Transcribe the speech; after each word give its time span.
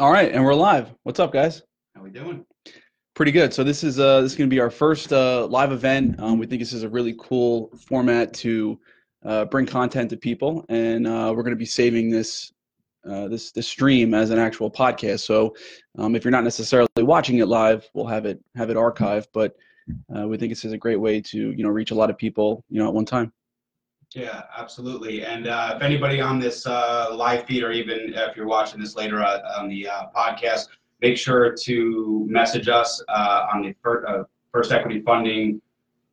All 0.00 0.10
right, 0.10 0.32
and 0.32 0.42
we're 0.42 0.54
live. 0.54 0.94
What's 1.02 1.20
up, 1.20 1.30
guys? 1.30 1.60
How 1.94 2.02
we 2.02 2.08
doing? 2.08 2.46
Pretty 3.12 3.32
good. 3.32 3.52
So 3.52 3.62
this 3.62 3.84
is 3.84 4.00
uh 4.00 4.22
this 4.22 4.32
is 4.32 4.38
going 4.38 4.48
to 4.48 4.54
be 4.54 4.58
our 4.58 4.70
first 4.70 5.12
uh, 5.12 5.46
live 5.48 5.72
event. 5.72 6.18
Um, 6.18 6.38
we 6.38 6.46
think 6.46 6.58
this 6.58 6.72
is 6.72 6.84
a 6.84 6.88
really 6.88 7.14
cool 7.20 7.70
format 7.86 8.32
to 8.36 8.80
uh, 9.26 9.44
bring 9.44 9.66
content 9.66 10.08
to 10.08 10.16
people, 10.16 10.64
and 10.70 11.06
uh, 11.06 11.34
we're 11.36 11.42
going 11.42 11.54
to 11.54 11.58
be 11.58 11.66
saving 11.66 12.08
this 12.08 12.50
uh, 13.06 13.28
this 13.28 13.52
this 13.52 13.68
stream 13.68 14.14
as 14.14 14.30
an 14.30 14.38
actual 14.38 14.70
podcast. 14.70 15.20
So 15.20 15.54
um, 15.98 16.16
if 16.16 16.24
you're 16.24 16.32
not 16.32 16.44
necessarily 16.44 16.88
watching 16.96 17.36
it 17.36 17.46
live, 17.48 17.86
we'll 17.92 18.06
have 18.06 18.24
it 18.24 18.42
have 18.56 18.70
it 18.70 18.78
archived. 18.78 19.26
But 19.34 19.54
uh, 20.16 20.26
we 20.26 20.38
think 20.38 20.50
this 20.50 20.64
is 20.64 20.72
a 20.72 20.78
great 20.78 20.98
way 20.98 21.20
to 21.20 21.50
you 21.50 21.62
know 21.62 21.68
reach 21.68 21.90
a 21.90 21.94
lot 21.94 22.08
of 22.08 22.16
people 22.16 22.64
you 22.70 22.78
know 22.78 22.88
at 22.88 22.94
one 22.94 23.04
time. 23.04 23.34
Yeah, 24.14 24.42
absolutely. 24.56 25.24
And 25.24 25.46
uh, 25.46 25.74
if 25.76 25.82
anybody 25.82 26.20
on 26.20 26.40
this 26.40 26.66
uh, 26.66 27.10
live 27.14 27.44
feed, 27.46 27.62
or 27.62 27.70
even 27.70 28.12
if 28.14 28.36
you're 28.36 28.46
watching 28.46 28.80
this 28.80 28.96
later 28.96 29.22
uh, 29.22 29.40
on 29.56 29.68
the 29.68 29.88
uh, 29.88 30.06
podcast, 30.14 30.66
make 31.00 31.16
sure 31.16 31.54
to 31.54 32.26
message 32.28 32.68
us 32.68 33.02
uh, 33.08 33.46
on 33.54 33.62
the 33.62 33.74
first, 33.82 34.08
uh, 34.08 34.24
first 34.52 34.72
Equity 34.72 35.00
Funding 35.02 35.62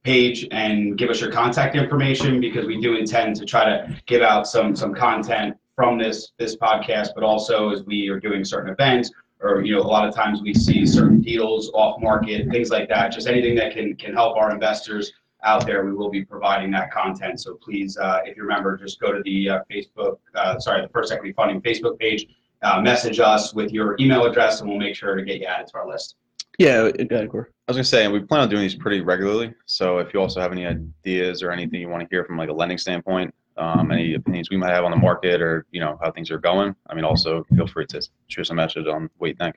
page 0.03 0.47
and 0.51 0.97
give 0.97 1.09
us 1.09 1.19
your 1.19 1.31
contact 1.31 1.75
information 1.75 2.39
because 2.39 2.67
we 2.67 2.79
do 2.79 2.95
intend 2.95 3.35
to 3.35 3.45
try 3.45 3.65
to 3.65 3.99
give 4.05 4.21
out 4.21 4.47
some 4.47 4.75
some 4.75 4.93
content 4.93 5.57
from 5.75 5.97
this 5.97 6.33
this 6.37 6.55
podcast, 6.55 7.09
but 7.15 7.23
also 7.23 7.71
as 7.71 7.83
we 7.83 8.09
are 8.09 8.19
doing 8.19 8.43
certain 8.45 8.71
events 8.71 9.11
or 9.41 9.61
you 9.63 9.75
know 9.75 9.81
a 9.81 9.83
lot 9.83 10.07
of 10.07 10.13
times 10.13 10.41
we 10.41 10.53
see 10.53 10.85
certain 10.85 11.19
deals 11.19 11.71
off 11.73 11.99
market, 12.01 12.49
things 12.51 12.69
like 12.69 12.87
that. 12.89 13.11
Just 13.11 13.27
anything 13.27 13.55
that 13.55 13.73
can 13.73 13.95
can 13.95 14.13
help 14.13 14.37
our 14.37 14.51
investors 14.51 15.13
out 15.47 15.65
there, 15.65 15.85
we 15.85 15.93
will 15.93 16.09
be 16.09 16.23
providing 16.25 16.69
that 16.71 16.91
content. 16.91 17.39
So 17.39 17.55
please, 17.55 17.97
uh, 17.97 18.19
if 18.25 18.35
you 18.35 18.43
remember, 18.43 18.77
just 18.77 18.99
go 18.99 19.13
to 19.13 19.21
the 19.23 19.49
uh, 19.49 19.59
Facebook, 19.71 20.17
uh, 20.35 20.59
sorry, 20.59 20.81
the 20.81 20.89
First 20.89 21.11
Equity 21.11 21.31
Funding 21.31 21.61
Facebook 21.61 21.97
page, 21.97 22.27
uh, 22.61 22.81
message 22.81 23.19
us 23.19 23.53
with 23.53 23.71
your 23.71 23.95
email 23.99 24.25
address, 24.25 24.59
and 24.59 24.69
we'll 24.69 24.79
make 24.79 24.95
sure 24.95 25.15
to 25.15 25.23
get 25.23 25.39
you 25.39 25.45
added 25.45 25.67
to 25.67 25.77
our 25.77 25.87
list. 25.87 26.15
Yeah, 26.59 26.89
go. 27.29 27.39
I 27.67 27.71
was 27.71 27.77
gonna 27.77 27.83
say, 27.83 28.03
and 28.03 28.11
we 28.11 28.19
plan 28.19 28.41
on 28.41 28.49
doing 28.49 28.63
these 28.63 28.75
pretty 28.75 29.01
regularly. 29.01 29.53
So 29.65 29.99
if 29.99 30.13
you 30.13 30.19
also 30.19 30.41
have 30.41 30.51
any 30.51 30.65
ideas 30.65 31.43
or 31.43 31.51
anything 31.51 31.79
you 31.79 31.87
want 31.87 32.01
to 32.01 32.07
hear 32.09 32.25
from 32.25 32.35
like 32.35 32.49
a 32.49 32.53
lending 32.53 32.79
standpoint, 32.79 33.33
um, 33.57 33.91
any 33.91 34.15
opinions 34.15 34.49
we 34.49 34.57
might 34.57 34.71
have 34.71 34.83
on 34.83 34.91
the 34.91 34.97
market 34.97 35.41
or 35.41 35.65
you 35.71 35.79
know 35.79 35.99
how 36.01 36.11
things 36.11 36.31
are 36.31 36.39
going, 36.39 36.75
I 36.89 36.95
mean, 36.95 37.05
also 37.05 37.43
feel 37.55 37.67
free 37.67 37.85
to 37.87 38.01
shoot 38.27 38.41
us 38.41 38.49
a 38.49 38.55
message 38.55 38.87
on 38.87 39.09
what 39.17 39.27
you 39.27 39.35
think. 39.35 39.55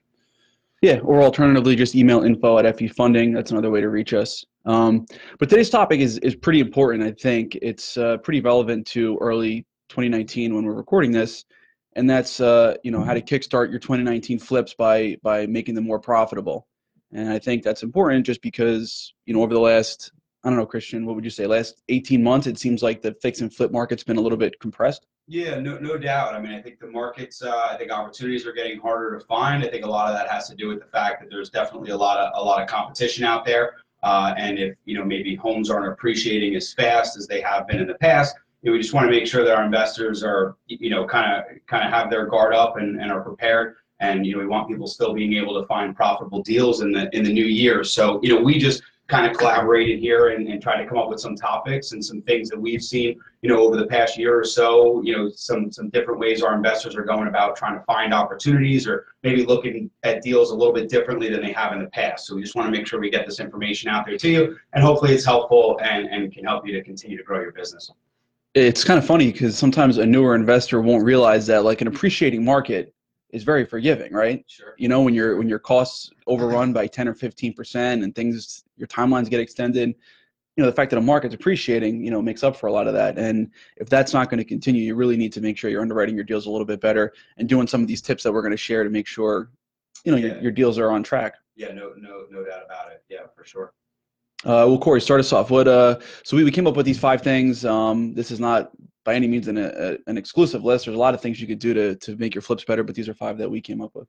Yeah, 0.80 1.00
or 1.00 1.22
alternatively, 1.22 1.76
just 1.76 1.94
email 1.94 2.22
info 2.22 2.58
at 2.58 2.78
FE 2.78 2.88
Funding. 2.88 3.32
That's 3.32 3.50
another 3.50 3.70
way 3.70 3.82
to 3.82 3.90
reach 3.90 4.14
us. 4.14 4.44
Um, 4.64 5.04
but 5.38 5.50
today's 5.50 5.68
topic 5.68 6.00
is 6.00 6.18
is 6.18 6.34
pretty 6.34 6.60
important. 6.60 7.02
I 7.02 7.12
think 7.12 7.56
it's 7.60 7.98
uh, 7.98 8.16
pretty 8.18 8.40
relevant 8.40 8.86
to 8.88 9.18
early 9.20 9.66
2019 9.90 10.54
when 10.54 10.64
we're 10.64 10.72
recording 10.72 11.12
this, 11.12 11.44
and 11.96 12.08
that's 12.08 12.40
uh, 12.40 12.76
you 12.82 12.90
know 12.90 13.02
how 13.02 13.12
to 13.12 13.20
kickstart 13.20 13.70
your 13.70 13.78
2019 13.78 14.38
flips 14.38 14.72
by 14.72 15.16
by 15.22 15.46
making 15.46 15.74
them 15.74 15.84
more 15.84 16.00
profitable. 16.00 16.66
And 17.12 17.28
I 17.28 17.38
think 17.38 17.62
that's 17.62 17.82
important 17.82 18.24
just 18.24 18.40
because 18.40 19.12
you 19.26 19.34
know 19.34 19.42
over 19.42 19.52
the 19.52 19.60
last 19.60 20.12
I 20.44 20.48
don't 20.48 20.58
know 20.58 20.64
Christian, 20.64 21.04
what 21.04 21.14
would 21.14 21.24
you 21.24 21.30
say 21.30 21.46
last 21.46 21.82
18 21.90 22.22
months? 22.22 22.46
It 22.46 22.58
seems 22.58 22.82
like 22.82 23.02
the 23.02 23.14
fix 23.20 23.42
and 23.42 23.54
flip 23.54 23.70
market's 23.70 24.04
been 24.04 24.16
a 24.16 24.20
little 24.22 24.38
bit 24.38 24.58
compressed. 24.60 25.06
Yeah, 25.30 25.60
no, 25.60 25.78
no 25.78 25.96
doubt. 25.96 26.34
I 26.34 26.40
mean, 26.40 26.50
I 26.50 26.60
think 26.60 26.80
the 26.80 26.88
markets, 26.88 27.40
uh, 27.40 27.68
I 27.70 27.76
think 27.76 27.92
opportunities 27.92 28.44
are 28.46 28.52
getting 28.52 28.80
harder 28.80 29.16
to 29.16 29.24
find. 29.26 29.62
I 29.62 29.68
think 29.68 29.84
a 29.84 29.88
lot 29.88 30.08
of 30.08 30.18
that 30.18 30.28
has 30.28 30.48
to 30.48 30.56
do 30.56 30.66
with 30.66 30.80
the 30.80 30.86
fact 30.86 31.20
that 31.20 31.30
there's 31.30 31.50
definitely 31.50 31.90
a 31.92 31.96
lot 31.96 32.18
of 32.18 32.32
a 32.34 32.44
lot 32.44 32.60
of 32.60 32.68
competition 32.68 33.22
out 33.22 33.44
there. 33.44 33.74
Uh, 34.02 34.34
and 34.36 34.58
if 34.58 34.74
you 34.86 34.98
know 34.98 35.04
maybe 35.04 35.36
homes 35.36 35.70
aren't 35.70 35.86
appreciating 35.86 36.56
as 36.56 36.72
fast 36.72 37.16
as 37.16 37.28
they 37.28 37.40
have 37.40 37.68
been 37.68 37.80
in 37.80 37.86
the 37.86 37.94
past, 37.94 38.34
you 38.62 38.70
know, 38.70 38.72
we 38.72 38.82
just 38.82 38.92
want 38.92 39.06
to 39.06 39.10
make 39.12 39.24
sure 39.24 39.44
that 39.44 39.56
our 39.56 39.64
investors 39.64 40.24
are 40.24 40.56
you 40.66 40.90
know 40.90 41.06
kind 41.06 41.32
of 41.32 41.44
kind 41.68 41.86
of 41.86 41.92
have 41.92 42.10
their 42.10 42.26
guard 42.26 42.52
up 42.52 42.76
and, 42.78 43.00
and 43.00 43.12
are 43.12 43.20
prepared. 43.20 43.76
And 44.00 44.26
you 44.26 44.32
know 44.32 44.40
we 44.40 44.48
want 44.48 44.66
people 44.66 44.88
still 44.88 45.14
being 45.14 45.34
able 45.34 45.60
to 45.60 45.66
find 45.68 45.94
profitable 45.94 46.42
deals 46.42 46.80
in 46.80 46.90
the 46.90 47.08
in 47.16 47.22
the 47.22 47.32
new 47.32 47.46
year. 47.46 47.84
So 47.84 48.18
you 48.20 48.34
know 48.34 48.42
we 48.42 48.58
just 48.58 48.82
kind 49.10 49.28
of 49.28 49.36
collaborated 49.36 49.98
here 49.98 50.28
and, 50.28 50.46
and 50.46 50.62
try 50.62 50.80
to 50.80 50.88
come 50.88 50.96
up 50.96 51.08
with 51.08 51.18
some 51.18 51.34
topics 51.34 51.90
and 51.90 52.02
some 52.02 52.22
things 52.22 52.48
that 52.48 52.58
we've 52.58 52.82
seen, 52.82 53.20
you 53.42 53.48
know, 53.48 53.60
over 53.60 53.76
the 53.76 53.86
past 53.86 54.16
year 54.16 54.38
or 54.38 54.44
so, 54.44 55.02
you 55.02 55.14
know, 55.14 55.28
some 55.28 55.70
some 55.72 55.90
different 55.90 56.20
ways 56.20 56.42
our 56.42 56.54
investors 56.54 56.94
are 56.94 57.02
going 57.02 57.26
about 57.26 57.56
trying 57.56 57.76
to 57.76 57.84
find 57.84 58.14
opportunities 58.14 58.86
or 58.86 59.06
maybe 59.24 59.44
looking 59.44 59.90
at 60.04 60.22
deals 60.22 60.52
a 60.52 60.54
little 60.54 60.72
bit 60.72 60.88
differently 60.88 61.28
than 61.28 61.42
they 61.42 61.52
have 61.52 61.72
in 61.72 61.80
the 61.80 61.90
past. 61.90 62.26
So 62.26 62.36
we 62.36 62.42
just 62.42 62.54
want 62.54 62.72
to 62.72 62.78
make 62.78 62.86
sure 62.86 63.00
we 63.00 63.10
get 63.10 63.26
this 63.26 63.40
information 63.40 63.90
out 63.90 64.06
there 64.06 64.16
to 64.16 64.28
you 64.28 64.56
and 64.72 64.82
hopefully 64.82 65.12
it's 65.12 65.24
helpful 65.24 65.78
and, 65.82 66.06
and 66.06 66.32
can 66.32 66.44
help 66.44 66.64
you 66.66 66.72
to 66.74 66.82
continue 66.82 67.16
to 67.16 67.24
grow 67.24 67.40
your 67.40 67.52
business. 67.52 67.90
It's 68.54 68.84
kind 68.84 68.98
of 68.98 69.04
funny 69.04 69.32
because 69.32 69.58
sometimes 69.58 69.98
a 69.98 70.06
newer 70.06 70.34
investor 70.34 70.80
won't 70.80 71.04
realize 71.04 71.46
that 71.48 71.64
like 71.64 71.80
an 71.80 71.88
appreciating 71.88 72.44
market 72.44 72.94
is 73.32 73.42
very 73.44 73.64
forgiving, 73.64 74.12
right? 74.12 74.44
Sure. 74.48 74.74
You 74.78 74.88
know, 74.88 75.02
when 75.02 75.14
your 75.14 75.36
when 75.36 75.48
your 75.48 75.58
costs 75.58 76.10
overrun 76.26 76.72
by 76.72 76.86
10 76.86 77.08
or 77.08 77.14
15 77.14 77.52
percent 77.54 78.04
and 78.04 78.14
things 78.14 78.64
your 78.76 78.88
timelines 78.88 79.28
get 79.30 79.40
extended, 79.40 79.88
you 80.56 80.64
know, 80.64 80.66
the 80.66 80.74
fact 80.74 80.90
that 80.90 80.98
a 80.98 81.00
market's 81.00 81.34
appreciating, 81.34 82.04
you 82.04 82.10
know, 82.10 82.20
makes 82.20 82.42
up 82.42 82.56
for 82.56 82.66
a 82.66 82.72
lot 82.72 82.86
of 82.86 82.94
that. 82.94 83.18
And 83.18 83.50
if 83.76 83.88
that's 83.88 84.12
not 84.12 84.30
going 84.30 84.38
to 84.38 84.44
continue, 84.44 84.82
you 84.82 84.94
really 84.94 85.16
need 85.16 85.32
to 85.34 85.40
make 85.40 85.56
sure 85.56 85.70
you're 85.70 85.82
underwriting 85.82 86.14
your 86.14 86.24
deals 86.24 86.46
a 86.46 86.50
little 86.50 86.66
bit 86.66 86.80
better 86.80 87.12
and 87.38 87.48
doing 87.48 87.66
some 87.66 87.80
of 87.82 87.86
these 87.88 88.02
tips 88.02 88.22
that 88.24 88.32
we're 88.32 88.42
going 88.42 88.50
to 88.50 88.56
share 88.56 88.84
to 88.84 88.90
make 88.90 89.06
sure, 89.06 89.50
you 90.04 90.12
know, 90.12 90.18
Yeah. 90.18 90.34
your, 90.34 90.42
your 90.42 90.52
deals 90.52 90.78
are 90.78 90.90
on 90.90 91.02
track. 91.02 91.34
Yeah, 91.56 91.72
no, 91.72 91.92
no, 91.96 92.24
no 92.30 92.44
doubt 92.44 92.62
about 92.64 92.90
it. 92.92 93.04
Yeah, 93.08 93.26
for 93.36 93.44
sure. 93.44 93.72
Uh, 94.44 94.64
well, 94.66 94.78
Corey, 94.78 95.00
start 95.02 95.20
us 95.20 95.32
off. 95.34 95.50
What? 95.50 95.68
Uh, 95.68 95.98
so 96.24 96.36
we, 96.36 96.44
we 96.44 96.50
came 96.50 96.66
up 96.66 96.74
with 96.74 96.86
these 96.86 96.98
five 96.98 97.20
things. 97.20 97.64
Um, 97.66 98.14
this 98.14 98.30
is 98.30 98.40
not 98.40 98.70
by 99.10 99.16
any 99.16 99.26
means 99.26 99.48
an, 99.48 99.58
a, 99.58 99.96
an 100.06 100.16
exclusive 100.16 100.62
list. 100.62 100.84
There's 100.84 100.96
a 100.96 101.00
lot 101.00 101.14
of 101.14 101.20
things 101.20 101.40
you 101.40 101.48
could 101.48 101.58
do 101.58 101.74
to 101.74 101.96
to 101.96 102.16
make 102.16 102.32
your 102.32 102.42
flips 102.42 102.64
better, 102.64 102.84
but 102.84 102.94
these 102.94 103.08
are 103.08 103.14
five 103.14 103.36
that 103.38 103.50
we 103.50 103.60
came 103.60 103.80
up 103.82 103.92
with. 103.92 104.06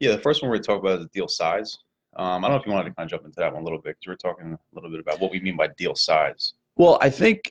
Yeah, 0.00 0.12
the 0.12 0.18
first 0.18 0.42
one 0.42 0.50
we're 0.50 0.56
going 0.56 0.64
to 0.64 0.66
talk 0.66 0.80
about 0.80 1.00
is 1.00 1.06
deal 1.14 1.28
size. 1.28 1.78
Um, 2.16 2.44
I 2.44 2.48
don't 2.48 2.56
know 2.56 2.60
if 2.60 2.66
you 2.66 2.72
wanted 2.72 2.90
to 2.90 2.94
kind 2.94 3.06
of 3.06 3.10
jump 3.10 3.24
into 3.24 3.40
that 3.40 3.52
one 3.54 3.62
a 3.62 3.64
little 3.64 3.80
bit 3.80 3.96
because 3.96 4.06
we're 4.06 4.28
talking 4.30 4.52
a 4.52 4.74
little 4.74 4.90
bit 4.90 5.00
about 5.00 5.18
what 5.18 5.30
we 5.30 5.40
mean 5.40 5.56
by 5.56 5.68
deal 5.78 5.94
size. 5.94 6.52
Well, 6.76 6.98
I 7.00 7.08
think 7.08 7.50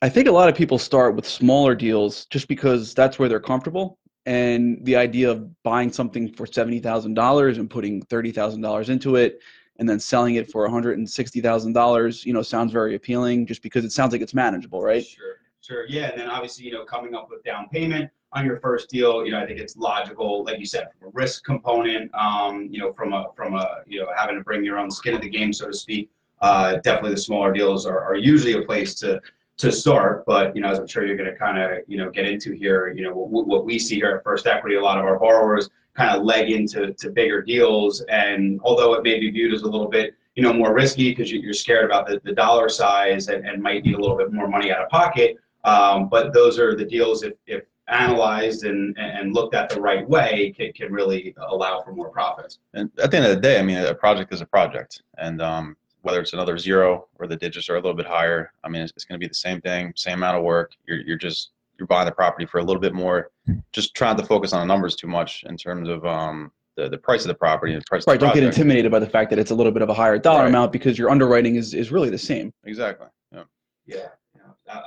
I 0.00 0.08
think 0.08 0.28
a 0.28 0.32
lot 0.32 0.48
of 0.48 0.54
people 0.54 0.78
start 0.78 1.14
with 1.14 1.28
smaller 1.28 1.74
deals 1.74 2.24
just 2.30 2.48
because 2.48 2.94
that's 2.94 3.18
where 3.18 3.28
they're 3.28 3.38
comfortable. 3.38 3.98
And 4.24 4.78
the 4.86 4.96
idea 4.96 5.30
of 5.30 5.62
buying 5.62 5.92
something 5.92 6.32
for 6.32 6.46
seventy 6.46 6.80
thousand 6.80 7.14
dollars 7.14 7.58
and 7.58 7.68
putting 7.68 8.00
thirty 8.02 8.32
thousand 8.32 8.62
dollars 8.62 8.88
into 8.88 9.16
it, 9.16 9.40
and 9.78 9.86
then 9.86 10.00
selling 10.00 10.36
it 10.36 10.50
for 10.50 10.62
one 10.62 10.70
hundred 10.70 10.96
and 10.96 11.08
sixty 11.08 11.42
thousand 11.42 11.74
dollars, 11.74 12.24
you 12.24 12.32
know, 12.32 12.42
sounds 12.42 12.72
very 12.72 12.94
appealing. 12.94 13.46
Just 13.46 13.62
because 13.62 13.84
it 13.84 13.92
sounds 13.92 14.12
like 14.12 14.22
it's 14.22 14.34
manageable, 14.34 14.82
right? 14.82 15.04
Sure, 15.04 15.36
sure. 15.70 15.86
Yeah, 15.88 16.10
and 16.10 16.20
then 16.20 16.28
obviously, 16.28 16.64
you 16.64 16.72
know, 16.72 16.84
coming 16.84 17.14
up 17.14 17.28
with 17.30 17.44
down 17.44 17.68
payment 17.68 18.10
on 18.32 18.44
your 18.44 18.58
first 18.60 18.90
deal, 18.90 19.24
you 19.24 19.32
know, 19.32 19.40
I 19.40 19.46
think 19.46 19.60
it's 19.60 19.76
logical, 19.76 20.44
like 20.44 20.58
you 20.58 20.66
said, 20.66 20.88
from 20.98 21.08
a 21.08 21.10
risk 21.12 21.44
component, 21.44 22.12
um, 22.14 22.68
you 22.70 22.80
know, 22.80 22.92
from 22.92 23.12
a 23.12 23.26
from 23.36 23.54
a 23.54 23.82
you 23.86 24.00
know 24.00 24.08
having 24.16 24.36
to 24.36 24.42
bring 24.42 24.64
your 24.64 24.78
own 24.78 24.90
skin 24.90 25.14
in 25.14 25.20
the 25.20 25.28
game, 25.28 25.52
so 25.52 25.66
to 25.66 25.72
speak. 25.72 26.10
Uh, 26.40 26.76
definitely, 26.76 27.10
the 27.10 27.20
smaller 27.20 27.52
deals 27.52 27.86
are, 27.86 28.00
are 28.00 28.16
usually 28.16 28.54
a 28.54 28.62
place 28.62 28.94
to 28.96 29.20
to 29.58 29.70
start. 29.70 30.24
But 30.26 30.54
you 30.56 30.62
know, 30.62 30.70
as 30.70 30.78
I'm 30.78 30.86
sure 30.86 31.06
you're 31.06 31.16
going 31.16 31.30
to 31.30 31.38
kind 31.38 31.58
of 31.58 31.78
you 31.86 31.98
know 31.98 32.10
get 32.10 32.26
into 32.26 32.52
here, 32.52 32.88
you 32.88 33.02
know, 33.02 33.14
what, 33.14 33.46
what 33.46 33.64
we 33.64 33.78
see 33.78 33.96
here 33.96 34.16
at 34.16 34.24
First 34.24 34.46
Equity, 34.46 34.76
a 34.76 34.82
lot 34.82 34.98
of 34.98 35.04
our 35.04 35.18
borrowers 35.18 35.70
kind 35.94 36.16
of 36.16 36.24
leg 36.24 36.50
into 36.50 36.92
to 36.94 37.10
bigger 37.10 37.42
deals, 37.42 38.00
and 38.08 38.60
although 38.64 38.94
it 38.94 39.02
may 39.04 39.20
be 39.20 39.30
viewed 39.30 39.54
as 39.54 39.62
a 39.62 39.68
little 39.68 39.88
bit 39.88 40.14
you 40.36 40.42
know 40.44 40.52
more 40.52 40.72
risky 40.72 41.10
because 41.10 41.30
you're 41.30 41.52
scared 41.52 41.84
about 41.84 42.06
the, 42.06 42.20
the 42.24 42.32
dollar 42.32 42.68
size 42.68 43.28
and, 43.28 43.46
and 43.46 43.60
might 43.60 43.84
need 43.84 43.96
a 43.96 44.00
little 44.00 44.16
bit 44.16 44.32
more 44.32 44.48
money 44.48 44.72
out 44.72 44.80
of 44.80 44.88
pocket. 44.88 45.36
Um, 45.64 46.08
but 46.08 46.32
those 46.32 46.58
are 46.58 46.74
the 46.74 46.84
deals 46.84 47.22
if, 47.22 47.34
if 47.46 47.64
analyzed 47.88 48.64
and, 48.64 48.96
and 48.98 49.34
looked 49.34 49.54
at 49.54 49.68
the 49.68 49.80
right 49.80 50.08
way 50.08 50.54
can, 50.56 50.72
can 50.72 50.92
really 50.92 51.34
allow 51.48 51.82
for 51.82 51.92
more 51.92 52.08
profits. 52.10 52.58
And 52.74 52.90
at 53.02 53.10
the 53.10 53.16
end 53.18 53.26
of 53.26 53.34
the 53.34 53.40
day, 53.40 53.58
I 53.58 53.62
mean, 53.62 53.78
a 53.78 53.94
project 53.94 54.32
is 54.32 54.40
a 54.40 54.46
project, 54.46 55.02
and 55.18 55.42
um, 55.42 55.76
whether 56.02 56.20
it's 56.20 56.32
another 56.32 56.56
zero 56.56 57.08
or 57.18 57.26
the 57.26 57.36
digits 57.36 57.68
are 57.68 57.74
a 57.74 57.80
little 57.80 57.94
bit 57.96 58.06
higher, 58.06 58.52
I 58.64 58.68
mean, 58.68 58.82
it's, 58.82 58.92
it's 58.96 59.04
going 59.04 59.18
to 59.20 59.24
be 59.24 59.28
the 59.28 59.34
same 59.34 59.60
thing, 59.60 59.92
same 59.96 60.14
amount 60.18 60.36
of 60.38 60.44
work. 60.44 60.72
You're 60.86 61.00
you're 61.00 61.18
just 61.18 61.50
you're 61.78 61.86
buying 61.86 62.06
the 62.06 62.12
property 62.12 62.46
for 62.46 62.58
a 62.58 62.62
little 62.64 62.80
bit 62.80 62.94
more. 62.94 63.30
Just 63.72 63.94
trying 63.94 64.16
to 64.16 64.24
focus 64.24 64.52
on 64.52 64.60
the 64.60 64.66
numbers 64.72 64.94
too 64.96 65.06
much 65.08 65.44
in 65.48 65.56
terms 65.56 65.88
of 65.88 66.04
um, 66.06 66.52
the 66.76 66.88
the 66.88 66.96
price 66.98 67.22
of 67.22 67.28
the 67.28 67.34
property 67.34 67.72
and 67.72 67.82
the 67.82 67.86
price. 67.86 68.06
Right. 68.06 68.14
Of 68.14 68.20
the 68.20 68.26
Don't 68.26 68.34
get 68.34 68.44
intimidated 68.44 68.90
by 68.92 68.98
the 69.00 69.08
fact 69.08 69.30
that 69.30 69.38
it's 69.38 69.50
a 69.50 69.54
little 69.54 69.72
bit 69.72 69.82
of 69.82 69.88
a 69.88 69.94
higher 69.94 70.16
dollar 70.18 70.40
Right. 70.42 70.48
amount 70.48 70.72
because 70.72 70.96
your 70.98 71.10
underwriting 71.10 71.56
is 71.56 71.74
is 71.74 71.90
really 71.90 72.08
the 72.10 72.18
same. 72.18 72.52
Exactly. 72.64 73.08
Yeah. 73.32 73.42
Yeah, 73.86 73.96
yeah, 73.96 74.02
a- 74.04 74.10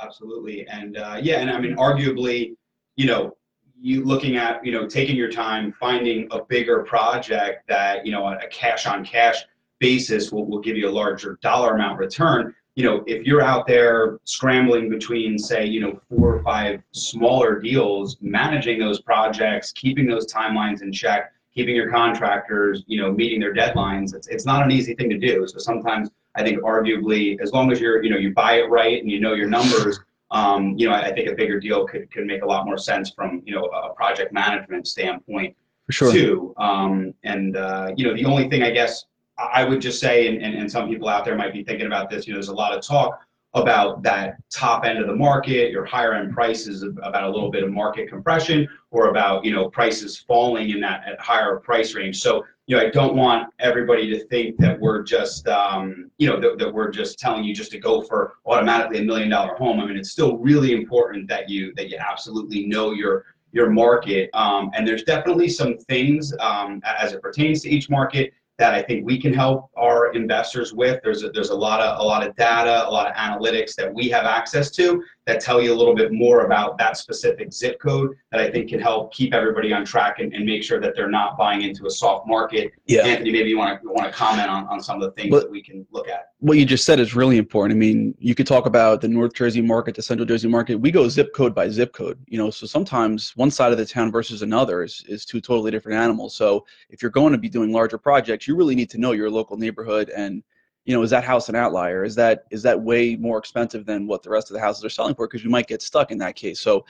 absolutely. 0.02 0.68
And 0.68 0.98
uh, 0.98 1.20
yeah, 1.22 1.40
and 1.40 1.50
I 1.50 1.60
mean, 1.60 1.76
arguably, 1.76 2.56
you 2.96 3.08
know, 3.08 3.36
you 3.80 4.06
looking 4.06 4.38
at, 4.38 4.66
you 4.66 4.72
know, 4.72 4.88
taking 4.88 5.16
your 5.16 5.32
time, 5.32 5.74
finding 5.80 6.28
a 6.32 6.44
bigger 6.46 6.84
project 6.84 7.68
that, 7.68 8.06
you 8.06 8.12
know, 8.12 8.26
a 8.28 8.48
cash 8.48 8.86
on 8.86 9.04
cash 9.04 9.44
basis 9.80 10.32
will, 10.32 10.46
will 10.46 10.62
give 10.62 10.78
you 10.78 10.88
a 10.88 10.92
larger 10.92 11.38
dollar 11.42 11.76
amount 11.76 12.00
return. 12.00 12.56
You 12.76 12.86
know, 12.86 13.04
if 13.06 13.28
you're 13.28 13.42
out 13.42 13.68
there 13.68 14.20
scrambling 14.24 14.90
between, 14.90 15.38
say, 15.38 15.66
you 15.66 15.82
know, 15.82 16.00
four 16.10 16.36
or 16.36 16.44
five 16.44 16.82
smaller 16.92 17.60
deals, 17.60 18.18
managing 18.22 18.80
those 18.80 19.02
projects, 19.02 19.74
keeping 19.74 20.08
those 20.08 20.32
timelines 20.32 20.82
in 20.82 20.92
check, 20.92 21.34
keeping 21.54 21.76
your 21.76 21.92
contractors, 21.92 22.84
you 22.88 23.00
know, 23.00 23.12
meeting 23.12 23.40
their 23.40 23.54
deadlines, 23.54 24.16
it's, 24.16 24.28
it's 24.28 24.46
not 24.46 24.64
an 24.64 24.72
easy 24.72 24.96
thing 24.96 25.10
to 25.10 25.18
do. 25.18 25.46
So 25.48 25.60
sometimes 25.60 26.10
I 26.36 26.44
think 26.44 26.62
arguably, 26.62 27.40
as 27.42 27.52
long 27.52 27.72
as 27.72 27.80
you're, 27.80 28.04
you 28.04 28.10
know, 28.10 28.18
you 28.18 28.34
buy 28.34 28.54
it 28.56 28.70
right 28.70 29.02
and 29.02 29.10
you 29.10 29.20
know 29.20 29.34
your 29.34 29.48
numbers, 29.48 30.00
um, 30.32 30.76
you 30.78 30.88
know, 30.88 30.94
I, 30.94 31.02
I 31.02 31.14
think 31.14 31.30
a 31.30 31.36
bigger 31.36 31.60
deal 31.60 31.86
could, 31.86 32.12
could 32.12 32.26
make 32.26 32.42
a 32.42 32.46
lot 32.46 32.66
more 32.66 32.78
sense 32.78 33.12
from, 33.12 33.44
you 33.46 33.54
know, 33.54 33.66
a 33.66 33.94
project 33.94 34.34
management 34.34 34.88
standpoint. 34.88 35.56
For 35.88 35.92
sure. 35.92 36.12
too. 36.14 36.54
Um, 36.58 37.14
and 37.24 37.58
uh, 37.58 37.92
you 37.98 38.08
know, 38.08 38.16
the 38.16 38.24
only 38.26 38.50
thing 38.50 38.64
I 38.64 38.72
guess 38.72 39.06
I 39.38 39.64
would 39.64 39.82
just 39.82 40.00
say, 40.00 40.28
and, 40.28 40.42
and, 40.42 40.56
and 40.56 40.72
some 40.72 40.88
people 40.88 41.10
out 41.10 41.26
there 41.26 41.36
might 41.36 41.54
be 41.54 41.64
thinking 41.64 41.88
about 41.88 42.10
this. 42.10 42.26
You 42.26 42.34
know, 42.34 42.38
there's 42.38 42.50
a 42.50 42.54
lot 42.54 42.78
of 42.78 42.86
talk 42.86 43.20
about 43.56 44.02
that 44.04 44.38
top 44.50 44.84
end 44.86 44.98
of 44.98 45.08
the 45.08 45.16
market, 45.16 45.72
your 45.72 45.86
higher 45.86 46.14
end 46.14 46.34
prices, 46.34 46.84
about 46.84 47.24
a 47.24 47.30
little 47.30 47.52
bit 47.52 47.64
of 47.64 47.72
market 47.72 48.10
compression, 48.10 48.68
or 48.92 49.10
about 49.10 49.44
you 49.46 49.52
know 49.52 49.70
prices 49.70 50.18
falling 50.18 50.70
in 50.70 50.80
that 50.82 51.04
at 51.08 51.20
higher 51.20 51.58
price 51.58 51.94
range. 51.94 52.22
So 52.22 52.44
you 52.66 52.78
know, 52.78 52.82
I 52.82 52.90
don't 52.90 53.16
want 53.16 53.54
everybody 53.60 54.10
to 54.12 54.26
think 54.28 54.58
that 54.58 54.80
we're 54.80 55.04
just 55.04 55.48
um, 55.48 56.10
you 56.18 56.30
know 56.30 56.40
that, 56.40 56.58
that 56.60 56.74
we're 56.74 56.92
just 56.92 57.20
telling 57.20 57.44
you 57.44 57.54
just 57.54 57.72
to 57.72 57.80
go 57.80 58.02
for 58.02 58.36
automatically 58.46 59.00
a 59.00 59.04
million 59.04 59.30
dollar 59.30 59.56
home. 59.56 59.80
I 59.80 59.86
mean, 59.86 59.98
it's 59.98 60.12
still 60.12 60.38
really 60.38 60.72
important 60.72 61.28
that 61.28 61.50
you 61.50 61.74
that 61.76 61.90
you 61.90 61.98
absolutely 61.98 62.66
know 62.66 62.92
your 62.92 63.26
your 63.52 63.70
market. 63.70 64.30
Um, 64.34 64.72
and 64.74 64.88
there's 64.88 65.04
definitely 65.04 65.50
some 65.50 65.78
things 65.78 66.34
um, 66.40 66.82
as 66.86 67.14
it 67.14 67.22
pertains 67.22 67.62
to 67.64 67.70
each 67.70 67.90
market 67.90 68.34
that 68.58 68.74
I 68.74 68.82
think 68.82 69.06
we 69.06 69.20
can 69.20 69.34
help 69.34 69.70
our 69.76 70.14
investors 70.14 70.74
with. 70.74 71.02
There's 71.04 71.24
a, 71.24 71.30
there's 71.32 71.50
a 71.50 71.56
lot 71.56 71.82
of 71.82 72.00
a 72.00 72.04
lot 72.04 72.26
of 72.26 72.36
data, 72.36 72.88
a 72.88 72.90
lot 72.90 73.08
of 73.08 73.16
analytics 73.16 73.76
that 73.76 73.94
we 73.94 74.10
have 74.10 74.26
access 74.26 74.72
to 74.72 75.04
that 75.26 75.40
tell 75.40 75.62
you 75.62 75.74
a 75.74 75.76
little 75.76 75.96
bit 75.96 76.12
more 76.12 76.46
about 76.46 76.78
that 76.78 76.98
specific 76.98 77.54
zip 77.54 77.80
code 77.80 78.12
that 78.32 78.42
I 78.42 78.52
think 78.52 78.70
can 78.70 78.80
help 78.80 79.14
keep 79.14 79.34
everybody 79.34 79.72
on 79.72 79.86
track 79.86 80.20
and, 80.20 80.34
and 80.34 80.46
make 80.46 80.64
sure 80.64 80.82
that 80.82 80.96
they're 80.96 81.10
not 81.10 81.38
buying 81.38 81.62
into 81.62 81.86
a 81.86 81.90
soft 81.90 82.28
market. 82.28 82.72
Yeah. 82.86 83.04
Anthony, 83.04 83.32
maybe 83.32 83.50
you 83.50 83.58
want 83.58 83.82
to 83.82 83.88
want 83.88 84.06
to 84.06 84.12
comment 84.12 84.50
on, 84.50 84.68
on 84.68 84.82
some 84.82 85.02
of 85.02 85.04
the 85.04 85.12
things 85.12 85.32
Well- 85.32 85.42
that 85.42 85.52
we 85.52 85.62
can 85.62 85.86
look 85.92 86.10
at. 86.10 86.30
what 86.40 86.58
you 86.58 86.66
just 86.66 86.84
said 86.84 87.00
is 87.00 87.16
really 87.16 87.38
important. 87.38 87.78
I 87.78 87.80
mean, 87.80 88.14
you 88.20 88.36
could 88.36 88.48
talk 88.48 88.66
about 88.66 89.00
the 89.00 89.08
North 89.08 89.34
Jersey 89.34 89.62
market, 89.62 89.96
the 89.96 90.02
Central 90.02 90.26
Jersey 90.26 90.50
market. 90.50 90.76
We 90.76 90.92
go 90.92 91.08
zip 91.08 91.34
code 91.34 91.56
by 91.56 91.70
zip 91.70 91.94
code, 91.94 92.20
you 92.28 92.38
know. 92.38 92.50
So 92.50 92.68
sometimes 92.68 93.32
one 93.38 93.50
side 93.52 93.72
of 93.72 93.78
the 93.78 93.86
town 93.86 94.12
versus 94.12 94.42
another 94.42 94.84
is, 94.84 95.06
is 95.08 95.26
two 95.26 95.40
totally 95.40 95.72
different 95.72 95.98
animals. 95.98 96.36
So 96.36 96.66
if 96.90 97.02
you're 97.02 97.12
going 97.12 97.32
to 97.32 97.38
be 97.38 97.48
doing 97.50 97.72
larger 97.72 97.98
projects, 97.98 98.46
you 98.48 98.58
really 98.58 98.76
need 98.76 98.90
to 98.90 98.98
know 98.98 99.14
your 99.14 99.30
local 99.30 99.56
neighborhood 99.56 100.10
and, 100.10 100.44
you 100.86 100.94
know, 100.94 101.02
is 101.02 101.10
that 101.12 101.24
house 101.24 101.50
an 101.50 101.56
outlier? 101.56 102.04
Is 102.04 102.16
that 102.16 102.44
is 102.52 102.64
that 102.64 102.80
way 102.80 103.16
more 103.16 103.38
expensive 103.38 103.86
than 103.86 104.08
what 104.08 104.24
the 104.24 104.30
rest 104.30 104.50
of 104.50 104.56
the 104.56 104.60
houses 104.60 104.84
are 104.84 104.90
selling 104.90 105.16
for? 105.16 105.28
Because 105.28 105.44
you 105.44 105.50
might 105.50 105.68
get 105.68 105.82
stuck 105.82 106.12
in 106.12 106.18
that 106.20 106.36
case. 106.36 106.60
So, 106.60 106.86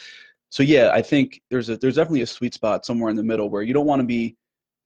so 0.49 0.63
yeah, 0.63 0.91
I 0.93 1.01
think 1.01 1.41
there's 1.49 1.69
a 1.69 1.77
there's 1.77 1.95
definitely 1.95 2.21
a 2.21 2.27
sweet 2.27 2.53
spot 2.53 2.85
somewhere 2.85 3.09
in 3.09 3.15
the 3.15 3.23
middle 3.23 3.49
where 3.49 3.61
you 3.61 3.73
don't 3.73 3.85
want 3.85 3.99
to 4.01 4.05
be 4.05 4.35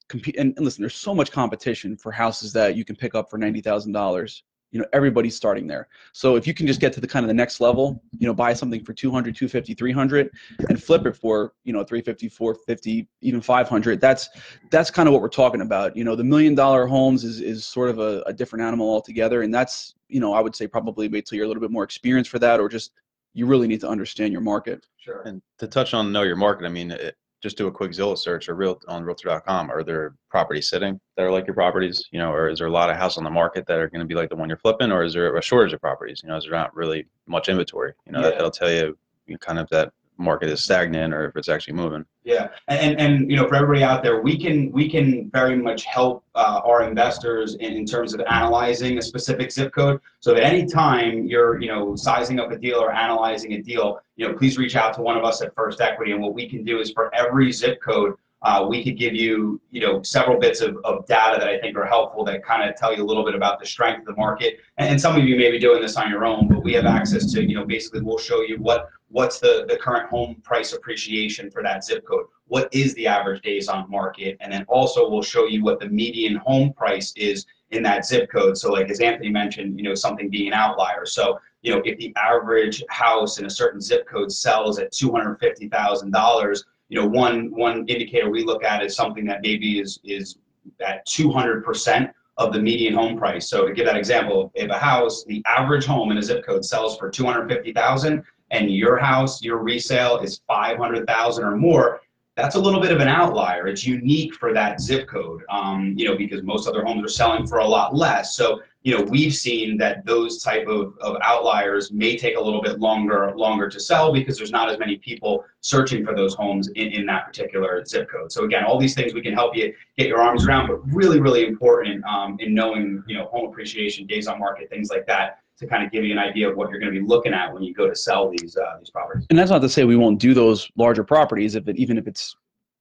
compete. 0.10 0.36
And, 0.38 0.54
and 0.58 0.66
listen, 0.66 0.82
there's 0.82 0.96
so 0.96 1.16
much 1.16 1.32
competition 1.32 1.96
for 1.96 2.12
houses 2.12 2.52
that 2.54 2.76
you 2.76 2.84
can 2.84 2.96
pick 2.96 3.16
up 3.16 3.30
for 3.30 3.38
ninety 3.38 3.62
thousand 3.62 3.94
dollars 3.94 4.44
you 4.72 4.80
know 4.80 4.86
everybody's 4.94 5.36
starting 5.36 5.68
there. 5.68 5.88
So 6.14 6.36
if 6.36 6.46
you 6.46 6.54
can 6.54 6.68
just 6.68 6.80
get 6.80 6.94
to 6.94 7.02
the 7.02 7.08
kind 7.08 7.24
of 7.24 7.28
the 7.28 7.34
next 7.34 7.60
level 7.60 8.02
you 8.18 8.28
know 8.28 8.34
buy 8.34 8.54
something 8.54 8.84
for 8.84 8.94
200 8.94 9.36
250 9.36 9.74
300 9.74 10.32
and 10.70 10.82
flip 10.82 11.06
it 11.06 11.16
for 11.16 11.54
you 11.64 11.74
know 11.74 11.84
350 11.84 12.30
450 12.30 13.08
even 13.22 13.42
500 13.42 14.02
that's 14.02 14.30
that's 14.72 14.92
kind 14.92 15.08
of 15.08 15.14
what 15.14 15.22
we're 15.22 15.30
talking 15.30 15.62
about. 15.62 15.96
You 15.96 16.04
know 16.04 16.16
the 16.16 16.24
million 16.24 16.56
dollar 16.56 16.86
homes 16.86 17.24
is 17.24 17.42
is 17.42 17.66
sort 17.66 17.90
of 17.90 18.00
a, 18.00 18.22
a 18.26 18.34
different 18.34 18.64
animal 18.64 18.90
altogether 18.90 19.42
and 19.42 19.54
that's 19.54 19.96
you 20.10 20.20
know 20.20 20.34
i 20.34 20.40
would 20.40 20.56
say 20.56 20.68
probably 20.68 21.08
wait 21.08 21.26
till 21.26 21.36
you're 21.36 21.46
a 21.46 21.48
little 21.48 21.62
bit 21.62 21.72
more 21.72 21.84
experienced 21.84 22.30
for 22.30 22.40
that 22.40 22.60
or 22.60 22.70
just 22.70 22.92
you 23.38 23.46
really 23.46 23.68
need 23.68 23.82
to 23.82 23.88
understand 23.88 24.32
your 24.32 24.42
market. 24.42 24.88
Sure. 24.98 25.22
And 25.22 25.44
to 25.60 25.68
touch 25.68 25.94
on 25.94 26.12
know 26.12 26.24
your 26.24 26.36
market, 26.36 26.66
I 26.66 26.70
mean, 26.70 26.90
it, 26.90 27.16
just 27.42 27.58
do 27.58 27.68
a 27.68 27.72
quick 27.72 27.92
Zillow 27.92 28.18
search 28.18 28.50
or 28.50 28.56
real 28.56 28.80
on 28.88 29.04
Realtor.com. 29.04 29.70
Are 29.70 29.84
there 29.84 30.16
properties 30.30 30.70
sitting 30.70 31.00
that 31.16 31.24
are 31.24 31.32
like 31.32 31.46
your 31.46 31.54
properties? 31.54 32.04
You 32.12 32.20
know, 32.20 32.32
or 32.32 32.50
is 32.50 32.60
there 32.60 32.68
a 32.68 32.72
lot 32.72 32.90
of 32.90 32.96
house 32.98 33.18
on 33.18 33.24
the 33.24 33.30
market 33.30 33.66
that 33.68 33.78
are 33.80 33.90
going 33.90 34.00
to 34.00 34.06
be 34.08 34.16
like 34.16 34.30
the 34.30 34.36
one 34.36 34.50
you're 34.50 34.58
flipping, 34.58 34.92
or 34.92 35.04
is 35.04 35.14
there 35.14 35.36
a 35.36 35.42
shortage 35.42 35.74
of 35.74 35.82
properties? 35.82 36.22
You 36.24 36.30
know, 36.30 36.38
is 36.38 36.44
there 36.46 36.54
not 36.54 36.76
really 36.76 37.06
much 37.28 37.50
inventory? 37.50 37.94
You 38.06 38.14
know, 38.14 38.22
that, 38.22 38.30
Yeah. 38.30 38.36
that'll 38.36 38.52
tell 38.52 38.72
you, 38.72 38.98
you 39.28 39.38
kind 39.38 39.60
of 39.60 39.70
that 39.70 39.92
market 40.18 40.50
is 40.50 40.64
stagnant 40.64 41.14
or 41.14 41.26
if 41.30 41.36
it's 41.36 41.50
actually 41.50 41.74
moving. 41.74 42.04
Yeah, 42.28 42.50
and, 42.68 43.00
and 43.00 43.32
you 43.32 43.38
know, 43.38 43.48
for 43.48 43.56
everybody 43.56 43.86
out 43.86 44.04
there, 44.04 44.22
we 44.22 44.38
can 44.38 44.70
we 44.74 44.90
can 44.90 45.30
very 45.30 45.56
much 45.56 45.86
help 45.86 46.26
uh, 46.36 46.60
our 46.66 46.84
investors 46.84 47.56
in, 47.56 47.72
in 47.72 47.86
terms 47.86 48.14
of 48.14 48.20
analyzing 48.20 48.98
a 48.98 49.02
specific 49.02 49.50
zip 49.50 49.74
code. 49.74 50.02
So 50.20 50.36
at 50.36 50.44
any 50.44 50.66
time 50.66 51.26
you're 51.26 51.62
you 51.62 51.70
know 51.70 51.96
sizing 51.96 52.42
up 52.42 52.52
a 52.52 52.58
deal 52.58 52.80
or 52.80 52.92
analyzing 52.92 53.54
a 53.54 53.62
deal, 53.62 54.02
you 54.18 54.28
know, 54.28 54.34
please 54.34 54.58
reach 54.58 54.76
out 54.76 54.94
to 54.96 55.02
one 55.02 55.16
of 55.16 55.24
us 55.24 55.42
at 55.42 55.56
First 55.56 55.80
Equity, 55.80 56.12
and 56.12 56.22
what 56.22 56.34
we 56.34 56.50
can 56.50 56.66
do 56.66 56.82
is 56.82 56.92
for 56.92 57.16
every 57.16 57.50
zip 57.54 57.82
code. 57.82 58.16
Uh, 58.44 58.68
we 58.70 58.84
could 58.84 58.98
give 58.98 59.16
you, 59.16 59.60
you 59.72 59.82
know, 59.82 60.02
several 60.04 60.40
bits 60.40 60.62
of, 60.62 60.78
of 60.84 61.08
data 61.08 61.40
that 61.40 61.50
I 61.50 61.60
think 61.60 61.76
are 61.76 61.88
helpful 61.88 62.24
that 62.26 62.46
kind 62.46 62.70
of 62.70 62.76
tell 62.76 62.96
you 62.96 63.04
a 63.04 63.08
little 63.08 63.26
bit 63.26 63.34
about 63.34 63.60
the 63.60 63.66
strength 63.66 64.02
of 64.02 64.06
the 64.06 64.16
market. 64.16 64.60
And, 64.78 64.90
and 64.90 65.02
some 65.02 65.16
of 65.16 65.24
you 65.24 65.36
may 65.36 65.50
be 65.50 65.58
doing 65.58 65.82
this 65.82 65.98
on 65.98 66.08
your 66.08 66.24
own, 66.24 66.48
but 66.48 66.64
we 66.64 66.74
have 66.74 66.86
access 66.86 67.32
to, 67.34 67.44
you 67.44 67.56
know, 67.56 67.66
basically 67.66 68.02
we'll 68.02 68.20
show 68.20 68.42
you 68.42 68.58
what 68.60 68.90
what's 69.10 69.40
the, 69.40 69.66
the 69.68 69.78
current 69.78 70.10
home 70.10 70.36
price 70.44 70.74
appreciation 70.74 71.50
for 71.50 71.64
that 71.64 71.84
zip 71.84 72.06
code? 72.06 72.26
What 72.48 72.70
is 72.74 72.94
the 72.96 73.08
average 73.08 73.42
days 73.42 73.68
on 73.68 73.90
market? 73.90 74.38
And 74.40 74.52
then 74.52 74.66
also 74.68 75.10
we'll 75.10 75.22
show 75.22 75.46
you 75.46 75.64
what 75.64 75.80
the 75.80 75.88
median 75.88 76.36
home 76.38 76.74
price 76.74 77.14
is 77.16 77.46
in 77.72 77.84
that 77.84 78.06
zip 78.06 78.30
code. 78.32 78.58
So 78.58 78.72
like 78.72 78.90
as 78.90 79.00
anthony 79.00 79.30
mentioned 79.30 79.78
you 79.78 79.84
know 79.84 79.96
something 79.96 80.30
being 80.30 80.48
an 80.48 80.54
outlier. 80.54 81.06
So 81.06 81.40
you 81.62 81.74
know 81.74 81.82
if 81.86 81.98
the 81.98 82.14
average 82.16 82.84
house 82.90 83.40
in 83.40 83.46
a 83.46 83.50
certain 83.50 83.82
zip 83.82 84.08
code 84.08 84.32
sells 84.32 84.80
at 84.80 84.92
$250000 84.94 86.64
you 86.90 87.00
know 87.02 87.08
one 87.08 87.52
one 87.52 87.86
indicator 87.88 88.30
we 88.30 88.44
look 88.44 88.64
at 88.64 88.84
is 88.84 88.96
something 88.96 89.26
that 89.26 89.42
maybe 89.42 89.80
is 89.80 90.00
is 90.04 90.38
at 90.86 91.06
200% 91.08 92.12
of 92.38 92.54
the 92.54 92.60
median 92.60 92.94
home 92.94 93.18
price. 93.18 93.50
So 93.50 93.66
to 93.66 93.74
give 93.74 93.86
that 93.86 93.98
example 93.98 94.52
if 94.56 94.70
a 94.70 94.78
house 94.78 95.24
the 95.26 95.44
average 95.46 95.86
home 95.86 96.12
in 96.12 96.18
a 96.18 96.22
zip 96.22 96.46
code 96.46 96.64
sells 96.64 96.98
for 96.98 97.10
250000 97.10 98.24
and 98.52 98.72
your 98.72 98.98
house, 98.98 99.42
your 99.42 99.58
resale 99.58 100.20
is 100.20 100.42
500,000 100.48 101.44
or 101.44 101.56
more, 101.56 102.02
that's 102.38 102.54
a 102.54 102.60
little 102.60 102.80
bit 102.80 102.92
of 102.92 103.00
an 103.00 103.08
outlier. 103.08 103.66
It's 103.68 103.86
unique 103.86 104.36
for 104.36 104.54
that 104.54 104.80
zip 104.80 105.08
code, 105.08 105.42
um, 105.50 105.96
you 105.98 106.08
know, 106.08 106.16
because 106.16 106.44
most 106.44 106.68
other 106.68 106.86
homes 106.86 107.04
are 107.04 107.12
selling 107.12 107.48
for 107.48 107.58
a 107.58 107.68
lot 107.68 107.96
less. 107.96 108.36
So, 108.36 108.62
you 108.84 108.96
know, 108.96 109.04
we've 109.04 109.34
seen 109.34 109.76
that 109.78 110.06
those 110.06 110.44
type 110.44 110.68
of, 110.68 110.96
of 111.00 111.18
outliers 111.24 111.92
may 111.92 112.16
take 112.16 112.38
a 112.38 112.40
little 112.40 112.62
bit 112.62 112.80
longer 112.80 113.34
longer 113.36 113.68
to 113.68 113.80
sell 113.80 114.14
because 114.14 114.38
there's 114.38 114.52
not 114.52 114.70
as 114.70 114.78
many 114.78 114.98
people 114.98 115.44
searching 115.62 116.06
for 116.06 116.16
those 116.16 116.36
homes 116.36 116.68
in, 116.70 116.90
in 116.90 117.06
that 117.08 117.26
particular 117.26 117.84
zip 117.84 118.08
code. 118.08 118.32
So 118.32 118.44
again, 118.44 118.64
all 118.64 118.78
these 118.78 118.94
things 118.94 119.16
we 119.16 119.22
can 119.22 119.34
help 119.34 119.56
you 119.58 119.74
get 119.98 120.08
your 120.08 120.22
arms 120.22 120.48
around, 120.48 120.68
but 120.68 120.80
really, 120.94 121.20
really 121.20 121.44
important 121.44 122.06
um, 122.06 122.38
in 122.40 122.54
knowing, 122.54 123.04
you 123.08 123.18
know, 123.18 123.26
home 123.26 123.50
appreciation, 123.50 124.06
days 124.06 124.28
on 124.28 124.38
market, 124.38 124.70
things 124.70 124.92
like 124.92 125.08
that 125.08 125.40
to 125.60 125.68
kind 125.68 125.84
of 125.84 125.92
give 125.92 126.04
you 126.04 126.12
an 126.12 126.20
idea 126.20 126.50
of 126.50 126.56
what 126.56 126.70
you're 126.70 126.80
going 126.80 126.94
to 126.94 127.00
be 127.00 127.06
looking 127.06 127.34
at 127.34 127.54
when 127.54 127.64
you 127.64 127.74
go 127.74 127.90
to 127.90 127.96
sell 127.96 128.30
these 128.30 128.58
uh, 128.58 128.78
these 128.80 128.90
properties. 128.90 129.26
and 129.30 129.38
that's 129.38 129.52
not 129.52 129.62
to 129.62 129.70
say 129.70 129.84
we 129.84 129.96
won't 129.96 130.20
do 130.20 130.34
those 130.34 130.70
larger 130.76 131.04
properties 131.04 131.56
if 131.56 131.68
it 131.68 131.78
even 131.78 131.98
if 131.98 132.08
it's 132.08 132.36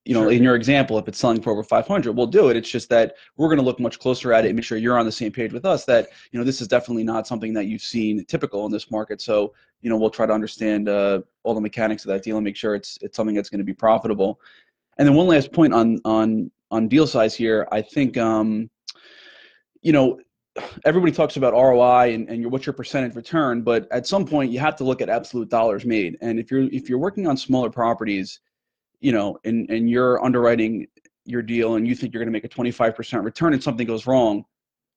you 0.04 0.14
know 0.14 0.22
Sure. 0.24 0.32
in 0.32 0.42
your 0.42 0.54
example 0.54 0.98
if 0.98 1.08
it's 1.08 1.18
selling 1.18 1.42
for 1.42 1.50
over 1.50 1.62
500 1.64 2.12
we'll 2.12 2.26
do 2.26 2.48
it 2.48 2.56
it's 2.56 2.70
just 2.70 2.88
that 2.90 3.14
we're 3.36 3.48
going 3.48 3.58
to 3.58 3.64
look 3.64 3.80
much 3.80 3.98
closer 3.98 4.32
at 4.32 4.44
it 4.44 4.48
and 4.48 4.56
make 4.56 4.64
sure 4.64 4.78
you're 4.78 4.98
on 4.98 5.06
the 5.06 5.12
same 5.12 5.32
page 5.32 5.52
with 5.52 5.64
us 5.64 5.84
that 5.86 6.08
you 6.30 6.38
know 6.38 6.44
this 6.44 6.60
is 6.60 6.68
definitely 6.68 7.02
not 7.02 7.26
something 7.26 7.52
that 7.54 7.66
you've 7.66 7.82
seen 7.82 8.24
typical 8.26 8.66
in 8.66 8.72
this 8.72 8.90
market 8.90 9.20
so 9.20 9.52
you 9.80 9.90
know 9.90 9.96
we'll 9.96 10.10
try 10.10 10.26
to 10.26 10.32
understand 10.32 10.88
uh, 10.88 11.20
all 11.42 11.54
the 11.54 11.60
mechanics 11.60 12.04
of 12.04 12.08
that 12.08 12.22
deal 12.22 12.36
and 12.36 12.44
make 12.44 12.56
sure 12.56 12.74
it's 12.74 12.98
it's 13.00 13.16
something 13.16 13.34
that's 13.34 13.50
going 13.50 13.58
to 13.58 13.64
be 13.64 13.74
profitable 13.74 14.38
and 14.98 15.08
then 15.08 15.14
one 15.14 15.26
last 15.26 15.50
point 15.52 15.74
on 15.74 15.98
on 16.04 16.50
on 16.70 16.86
deal 16.88 17.06
size 17.06 17.34
here 17.34 17.66
i 17.72 17.80
think 17.82 18.16
um 18.16 18.70
you 19.82 19.92
know 19.92 20.18
everybody 20.84 21.12
talks 21.12 21.36
about 21.36 21.52
ROI 21.52 22.14
and, 22.14 22.28
and 22.28 22.40
your, 22.40 22.50
what's 22.50 22.66
your 22.66 22.72
percentage 22.72 23.14
return, 23.14 23.62
but 23.62 23.86
at 23.90 24.06
some 24.06 24.26
point 24.26 24.50
you 24.50 24.58
have 24.58 24.76
to 24.76 24.84
look 24.84 25.00
at 25.00 25.08
absolute 25.08 25.48
dollars 25.48 25.84
made. 25.84 26.16
And 26.20 26.38
if 26.38 26.50
you're 26.50 26.64
if 26.72 26.88
you're 26.88 26.98
working 26.98 27.26
on 27.26 27.36
smaller 27.36 27.70
properties, 27.70 28.40
you 29.00 29.12
know, 29.12 29.38
and 29.44 29.68
and 29.70 29.90
you're 29.90 30.22
underwriting 30.24 30.86
your 31.24 31.42
deal 31.42 31.74
and 31.74 31.86
you 31.86 31.94
think 31.94 32.12
you're 32.12 32.20
going 32.22 32.32
to 32.32 32.32
make 32.32 32.44
a 32.44 32.48
25% 32.48 33.24
return 33.24 33.52
and 33.52 33.62
something 33.62 33.86
goes 33.86 34.06
wrong, 34.06 34.44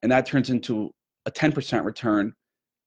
and 0.03 0.11
that 0.11 0.25
turns 0.25 0.49
into 0.49 0.93
a 1.25 1.31
10% 1.31 1.83
return, 1.83 2.33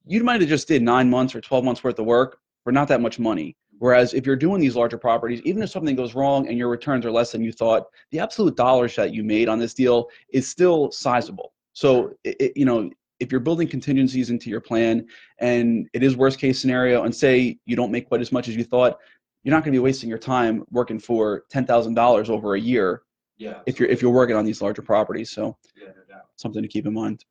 you 0.07 0.23
might 0.23 0.41
have 0.41 0.49
just 0.49 0.69
did 0.69 0.83
nine 0.83 1.11
months 1.11 1.35
or 1.35 1.41
12 1.41 1.65
months 1.65 1.85
worth 1.85 1.99
of 1.99 2.07
work 2.07 2.39
for 2.65 2.73
not 2.73 2.89
that 2.89 3.01
much 3.01 3.19
money. 3.19 3.57
Whereas 3.79 4.15
if 4.15 4.27
you're 4.27 4.37
doing 4.37 4.61
these 4.61 4.77
larger 4.77 4.97
properties, 4.97 5.41
even 5.45 5.61
if 5.61 5.71
something 5.71 5.97
goes 5.97 6.15
wrong 6.15 6.47
and 6.47 6.57
your 6.57 6.69
returns 6.69 7.05
are 7.05 7.11
less 7.11 7.33
than 7.33 7.43
you 7.43 7.51
thought, 7.51 7.87
the 8.13 8.21
absolute 8.21 8.57
dollars 8.57 8.95
that 8.95 9.13
you 9.13 9.25
made 9.25 9.49
on 9.49 9.59
this 9.59 9.75
deal 9.75 10.09
is 10.33 10.49
still 10.49 10.93
sizable. 10.93 11.53
So, 11.73 12.13
it, 12.25 12.53
you 12.57 12.65
know, 12.65 12.91
if 13.21 13.31
you're 13.31 13.41
building 13.41 13.69
contingencies 13.69 14.31
into 14.31 14.51
your 14.51 14.61
plan 14.61 15.07
and 15.39 15.89
it 15.93 16.03
is 16.03 16.17
worst 16.17 16.39
case 16.39 16.59
scenario, 16.61 17.05
and 17.05 17.15
say 17.15 17.59
you 17.67 17.77
don't 17.77 17.93
make 17.93 18.09
quite 18.09 18.21
as 18.21 18.33
much 18.33 18.49
as 18.49 18.57
you 18.57 18.65
thought, 18.65 18.99
you're 19.45 19.53
not 19.55 19.65
going 19.65 19.73
to 19.73 19.77
be 19.79 19.83
wasting 19.83 20.09
your 20.09 20.19
time 20.19 20.65
working 20.71 20.99
for 20.99 21.45
ten 21.51 21.65
thousand 21.65 21.95
dollars 21.95 22.31
over 22.31 22.55
a 22.55 22.61
year 22.61 23.03
Yeah. 23.39 23.61
if 23.67 23.79
you're 23.81 23.89
if 23.89 24.03
you're 24.03 24.13
working 24.13 24.37
on 24.37 24.45
these 24.45 24.61
larger 24.63 24.83
properties. 24.83 25.31
So, 25.31 25.57
Yeah, 25.77 25.89
no 25.89 26.15
doubt. 26.15 26.27
something 26.37 26.63
to 26.63 26.69
keep 26.69 26.87
in 26.87 26.93
mind. 26.95 27.25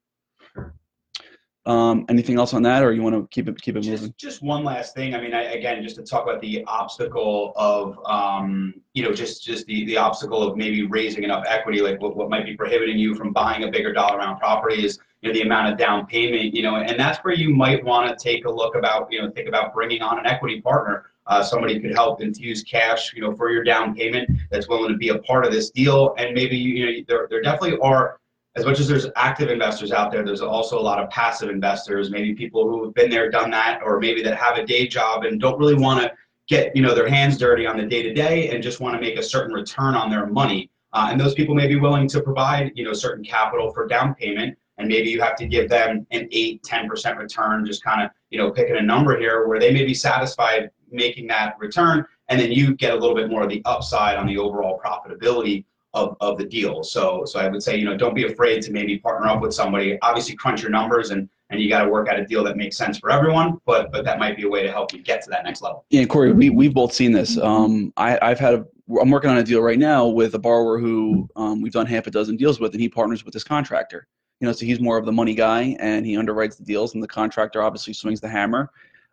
Um, 1.66 2.06
anything 2.10 2.38
else 2.38 2.56
on 2.56 2.64
that, 2.64 2.82
or 2.84 2.92
you 2.92 3.04
want 3.04 3.16
to 3.16 3.28
keep 3.30 3.48
it 3.48 3.62
keep 3.62 3.76
it 3.76 3.82
Just, 3.82 4.02
moving? 4.02 4.16
just 4.18 4.42
one 4.42 4.64
last 4.64 4.96
thing. 4.96 5.14
I 5.14 5.22
mean, 5.22 5.34
I, 5.34 5.44
again, 5.44 5.84
just 5.84 5.96
to 5.98 6.04
talk 6.04 6.24
about 6.24 6.42
the 6.42 6.64
obstacle 6.66 7.54
of, 7.56 8.00
um, 8.06 8.74
you 8.94 9.04
know, 9.04 9.14
just 9.14 9.44
just 9.44 9.68
the 9.68 9.86
the 9.86 9.96
obstacle 9.98 10.42
of 10.42 10.58
maybe 10.58 10.88
raising 10.88 11.24
enough 11.24 11.44
equity. 11.48 11.82
Like 11.82 12.02
what, 12.02 12.16
what 12.18 12.30
might 12.32 12.46
be 12.46 12.56
prohibiting 12.56 12.98
you 12.98 13.14
from 13.14 13.32
buying 13.32 13.64
a 13.64 13.70
bigger 13.70 13.94
dollar 13.94 14.18
amount 14.18 14.40
property 14.40 14.84
is 14.84 14.98
you 15.22 15.30
know 15.30 15.34
the 15.34 15.44
amount 15.44 15.72
of 15.72 15.78
down 15.78 16.08
payment. 16.08 16.56
You 16.56 16.64
know, 16.64 16.78
and 16.78 17.00
that's 17.00 17.20
where 17.20 17.36
you 17.36 17.54
might 17.54 17.84
want 17.86 18.10
to 18.10 18.24
take 18.24 18.46
a 18.46 18.52
look 18.52 18.76
about, 18.76 19.08
you 19.12 19.22
know, 19.22 19.30
think 19.30 19.48
about 19.48 19.72
bringing 19.74 20.02
on 20.02 20.18
an 20.18 20.26
equity 20.26 20.62
partner. 20.62 21.12
uh, 21.28 21.44
somebody 21.44 21.80
could 21.80 21.94
help 21.94 22.22
infuse 22.22 22.64
cash, 22.64 23.14
you 23.14 23.22
know, 23.22 23.36
for 23.36 23.50
your 23.52 23.64
down 23.64 23.96
payment 23.96 24.30
that's 24.50 24.68
willing 24.68 24.92
to 24.92 24.98
be 24.98 25.10
a 25.10 25.18
part 25.20 25.46
of 25.46 25.52
this 25.52 25.70
deal. 25.70 26.14
And 26.18 26.34
maybe, 26.34 26.58
you 26.58 26.86
know, 26.86 26.92
there, 27.08 27.28
there 27.30 27.42
definitely 27.42 27.78
are, 27.80 28.20
as 28.56 28.66
much 28.66 28.80
as 28.80 28.88
there's 28.88 29.08
active 29.16 29.50
investors 29.50 29.92
out 29.92 30.12
there, 30.12 30.26
there's 30.26 30.42
also 30.42 30.78
a 30.78 30.82
lot 30.82 31.00
of 31.00 31.10
passive 31.10 31.50
investors, 31.50 32.12
maybe 32.12 32.34
people 32.34 32.68
who 32.68 32.84
have 32.84 32.94
been 32.94 33.10
there, 33.10 33.30
done 33.30 33.50
that, 33.52 33.82
or 33.84 34.00
maybe 34.00 34.22
that 34.22 34.38
have 34.38 34.58
a 34.58 34.66
day 34.66 34.88
job 34.88 35.24
and 35.24 35.40
don't 35.40 35.58
really 35.58 35.76
want 35.76 36.02
to 36.02 36.12
get, 36.48 36.76
you 36.76 36.82
know, 36.82 36.94
their 36.94 37.08
hands 37.08 37.38
dirty 37.38 37.66
on 37.66 37.78
the 37.78 37.86
day 37.86 38.04
to 38.04 38.14
day 38.14 38.50
and 38.50 38.62
just 38.62 38.82
want 38.82 38.94
to 38.94 39.02
make 39.02 39.18
a 39.18 39.24
certain 39.24 39.54
return 39.54 39.96
on 39.96 40.10
their 40.10 40.26
money. 40.28 40.70
Uh, 40.92 41.08
and 41.10 41.20
those 41.20 41.34
people 41.34 41.56
may 41.56 41.68
be 41.68 41.78
willing 41.78 42.08
to 42.10 42.22
provide, 42.22 42.72
you 42.76 42.84
know, 42.84 42.92
certain 42.92 43.24
capital 43.24 43.72
for 43.72 43.88
down 43.88 44.14
payment 44.16 44.58
and 44.82 44.90
maybe 44.90 45.10
you 45.10 45.22
have 45.22 45.36
to 45.36 45.46
give 45.46 45.70
them 45.70 46.06
an 46.12 46.28
8 46.32 46.64
10% 46.64 47.18
return 47.18 47.66
just 47.66 47.84
kind 47.84 48.02
of 48.02 48.10
you 48.30 48.38
know 48.38 48.52
picking 48.52 48.78
a 48.78 48.82
number 48.82 49.18
here 49.18 49.48
where 49.48 49.60
they 49.60 49.72
may 49.72 49.86
be 49.86 49.94
satisfied 49.94 50.70
making 50.90 51.28
that 51.28 51.56
return 51.60 52.06
and 52.30 52.40
then 52.40 52.52
you 52.52 52.76
get 52.76 52.92
a 52.92 52.96
little 52.96 53.16
bit 53.16 53.30
more 53.30 53.44
of 53.44 53.50
the 53.50 53.62
upside 53.66 54.18
on 54.18 54.26
the 54.26 54.38
overall 54.38 54.80
profitability 54.84 55.66
of, 55.94 56.16
of 56.22 56.38
the 56.38 56.46
deal. 56.46 56.84
So 56.84 57.24
so 57.26 57.40
i 57.40 57.48
would 57.48 57.62
say 57.62 57.76
you 57.78 57.86
know 57.86 57.98
don't 57.98 58.14
be 58.14 58.26
afraid 58.26 58.62
to 58.64 58.72
maybe 58.72 58.98
partner 58.98 59.28
up 59.28 59.42
with 59.42 59.54
somebody. 59.54 59.98
Obviously 60.02 60.36
crunch 60.36 60.62
your 60.62 60.72
numbers 60.72 61.12
and 61.12 61.30
and 61.50 61.60
you 61.60 61.68
got 61.68 61.84
to 61.84 61.90
work 61.90 62.08
out 62.08 62.18
a 62.18 62.26
deal 62.26 62.44
that 62.46 62.56
makes 62.56 62.78
sense 62.78 62.98
for 62.98 63.12
everyone 63.12 63.58
but 63.66 63.92
but 63.92 64.06
that 64.06 64.20
might 64.20 64.38
be 64.38 64.44
a 64.44 64.50
way 64.50 64.64
to 64.64 64.72
help 64.72 64.94
you 64.94 65.02
get 65.02 65.22
to 65.24 65.30
that 65.30 65.44
next 65.44 65.62
level. 65.62 65.86
Yeah 65.90 66.06
corey 66.06 66.32
we, 66.32 66.50
we've 66.50 66.74
both 66.74 66.94
seen 66.94 67.12
this. 67.12 67.38
Um, 67.38 67.94
I, 67.98 68.18
i've 68.22 68.40
had 68.40 68.54
a 68.54 68.66
i'm 69.02 69.10
working 69.10 69.30
on 69.30 69.38
a 69.38 69.44
deal 69.44 69.62
right 69.62 69.80
now 69.80 70.08
with 70.08 70.34
a 70.36 70.40
borrower 70.40 70.80
who 70.80 71.30
um, 71.36 71.62
we've 71.62 71.74
done 71.74 71.86
half 71.86 72.08
a 72.08 72.12
dozen 72.12 72.38
deals 72.38 72.60
with 72.60 72.72
and 72.74 72.82
he 72.82 72.90
partners 72.90 73.26
with 73.26 73.34
this 73.34 73.44
contractor. 73.44 74.08
You 74.40 74.48
know, 74.48 74.54
so 74.54 74.66
he's 74.66 74.80
more 74.80 74.98
of 74.98 75.06
the 75.06 75.12
money 75.12 75.36
guy 75.36 75.78
and 75.80 76.04
he 76.04 76.16
underwrites 76.16 76.58
the 76.58 76.64
deals, 76.64 76.96
and 76.96 77.04
the 77.04 77.08
contractor 77.08 77.62
obviously 77.62 77.94
swings 77.94 78.20
the 78.20 78.28
hammer. 78.28 78.72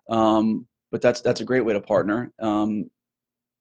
Um, 0.08 0.66
but 0.90 1.02
that's 1.02 1.20
that's 1.20 1.42
a 1.42 1.44
great 1.44 1.64
way 1.64 1.74
to 1.74 1.80
partner. 1.82 2.32
Um, 2.38 2.90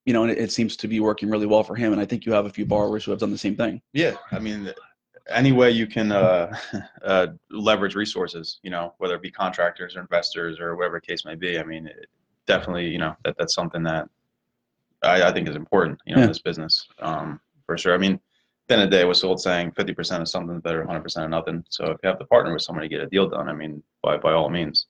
you 0.08 0.14
know, 0.14 0.24
and 0.24 0.32
it, 0.32 0.38
it, 0.38 0.52
seems 0.54 0.78
to 0.78 0.88
be 0.88 1.02
working 1.02 1.30
really 1.30 1.46
well 1.46 1.64
for 1.64 1.76
him. 1.76 1.92
And 1.92 2.02
I 2.02 2.06
think 2.06 2.26
you 2.26 2.32
have 2.32 2.46
a 2.46 2.50
few 2.50 2.66
borrowers 2.66 3.04
who 3.04 3.12
have 3.12 3.20
done 3.20 3.30
the 3.30 3.38
same 3.38 3.58
thing. 3.58 3.82
Yeah, 3.92 4.16
I 4.32 4.40
mean, 4.40 4.74
any 5.30 5.52
way 5.52 5.70
you 5.70 5.86
can 5.86 6.14
uh, 6.14 6.58
uh, 7.04 7.28
leverage 7.52 7.94
resources, 7.94 8.60
you 8.64 8.70
know, 8.70 8.94
whether 9.00 9.16
it 9.16 9.22
be 9.22 9.30
contractors 9.30 9.98
or 9.98 10.00
investors 10.00 10.62
or 10.62 10.78
whatever 10.78 11.02
the 11.02 11.06
case 11.06 11.26
may 11.26 11.36
be. 11.36 11.60
I 11.60 11.64
mean, 11.64 11.88
it, 11.88 12.08
definitely, 12.46 12.88
you 12.88 13.00
know, 13.00 13.18
that 13.26 13.36
that's 13.38 13.54
something 13.54 13.84
that 13.84 14.08
I, 15.04 15.24
I 15.24 15.34
think 15.34 15.50
is 15.50 15.58
important, 15.58 16.00
you 16.06 16.16
know, 16.16 16.20
yeah. 16.20 16.28
in 16.28 16.30
this 16.30 16.42
business 16.42 16.88
um, 17.00 17.42
for 17.66 17.78
sure. 17.78 17.94
I 17.94 17.98
mean, 17.98 18.18
the 18.70 18.76
end 18.76 18.84
of 18.84 18.90
the 18.90 18.96
day, 18.96 19.04
what's 19.04 19.20
the 19.20 19.28
old 19.28 19.42
saying? 19.42 19.74
Fifty 19.74 19.94
percent 19.94 20.22
of 20.22 20.30
something 20.30 20.62
better, 20.62 20.86
hundred 20.86 21.04
percent 21.04 21.26
of 21.26 21.32
nothing. 21.32 21.66
So 21.68 21.86
if 21.88 21.98
you 22.02 22.08
have 22.08 22.20
to 22.20 22.26
partner 22.26 22.54
with 22.54 22.62
somebody 22.62 22.88
to 22.88 22.96
get 22.96 23.04
a 23.04 23.10
deal 23.10 23.28
done, 23.28 23.50
I 23.50 23.54
mean, 23.54 23.84
by 24.02 24.16
by 24.16 24.32
all 24.32 24.50
means, 24.50 24.88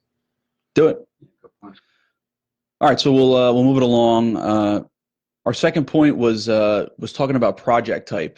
do 0.75 0.87
it. 0.89 0.99
All 1.63 2.87
right, 2.87 2.99
so 2.99 3.11
we'll 3.11 3.35
uh, 3.35 3.51
we'll 3.51 3.63
move 3.63 3.77
it 3.77 3.83
along. 3.83 4.37
Uh, 4.37 4.83
our 5.47 5.53
second 5.53 5.85
point 5.85 6.17
was 6.17 6.49
uh, 6.49 6.89
was 6.99 7.13
talking 7.13 7.37
about 7.37 7.55
project 7.55 8.09
type. 8.09 8.37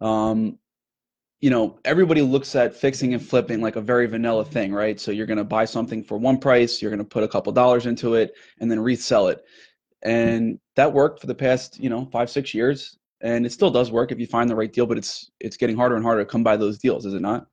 Um, 0.00 0.56
you 1.40 1.50
know, 1.50 1.80
everybody 1.84 2.22
looks 2.22 2.54
at 2.54 2.76
fixing 2.76 3.12
and 3.12 3.20
flipping 3.20 3.60
like 3.60 3.74
a 3.74 3.80
very 3.80 4.06
vanilla 4.06 4.44
thing, 4.44 4.72
right? 4.72 5.00
So 5.00 5.10
you're 5.10 5.26
going 5.26 5.38
to 5.38 5.44
buy 5.44 5.64
something 5.64 6.04
for 6.04 6.16
one 6.16 6.38
price, 6.38 6.80
you're 6.80 6.92
going 6.92 6.98
to 6.98 7.04
put 7.04 7.24
a 7.24 7.28
couple 7.28 7.52
dollars 7.52 7.86
into 7.86 8.14
it, 8.14 8.34
and 8.60 8.70
then 8.70 8.78
resell 8.78 9.26
it. 9.26 9.44
And 10.02 10.60
that 10.76 10.92
worked 10.92 11.20
for 11.20 11.26
the 11.26 11.34
past, 11.34 11.80
you 11.80 11.90
know, 11.90 12.06
five 12.12 12.30
six 12.30 12.54
years 12.54 12.98
and 13.20 13.44
it 13.44 13.50
still 13.50 13.70
does 13.70 13.90
work 13.90 14.12
if 14.12 14.20
you 14.20 14.26
find 14.26 14.48
the 14.50 14.54
right 14.54 14.72
deal 14.72 14.86
but 14.86 14.98
it's 14.98 15.30
it's 15.40 15.56
getting 15.56 15.76
harder 15.76 15.96
and 15.96 16.04
harder 16.04 16.22
to 16.22 16.30
come 16.30 16.42
by 16.42 16.56
those 16.56 16.78
deals 16.78 17.06
is 17.06 17.14
it 17.14 17.22
not 17.22 17.46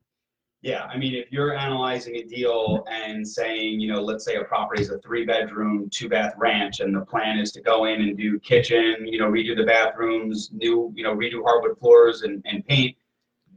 yeah 0.61 0.85
i 0.85 0.97
mean 0.97 1.15
if 1.15 1.31
you're 1.31 1.55
analyzing 1.55 2.15
a 2.17 2.23
deal 2.23 2.85
and 2.89 3.27
saying 3.27 3.79
you 3.79 3.91
know 3.91 4.01
let's 4.01 4.23
say 4.23 4.35
a 4.35 4.43
property 4.43 4.81
is 4.81 4.89
a 4.89 4.99
three 4.99 5.25
bedroom 5.25 5.89
two 5.91 6.07
bath 6.07 6.33
ranch 6.37 6.79
and 6.79 6.95
the 6.95 7.01
plan 7.01 7.39
is 7.39 7.51
to 7.51 7.61
go 7.61 7.85
in 7.85 8.01
and 8.01 8.17
do 8.17 8.39
kitchen 8.39 8.95
you 9.05 9.19
know 9.19 9.29
redo 9.29 9.55
the 9.55 9.63
bathrooms 9.63 10.49
new 10.53 10.91
you 10.95 11.03
know 11.03 11.15
redo 11.15 11.43
hardwood 11.43 11.77
floors 11.79 12.21
and, 12.21 12.41
and 12.45 12.65
paint 12.67 12.95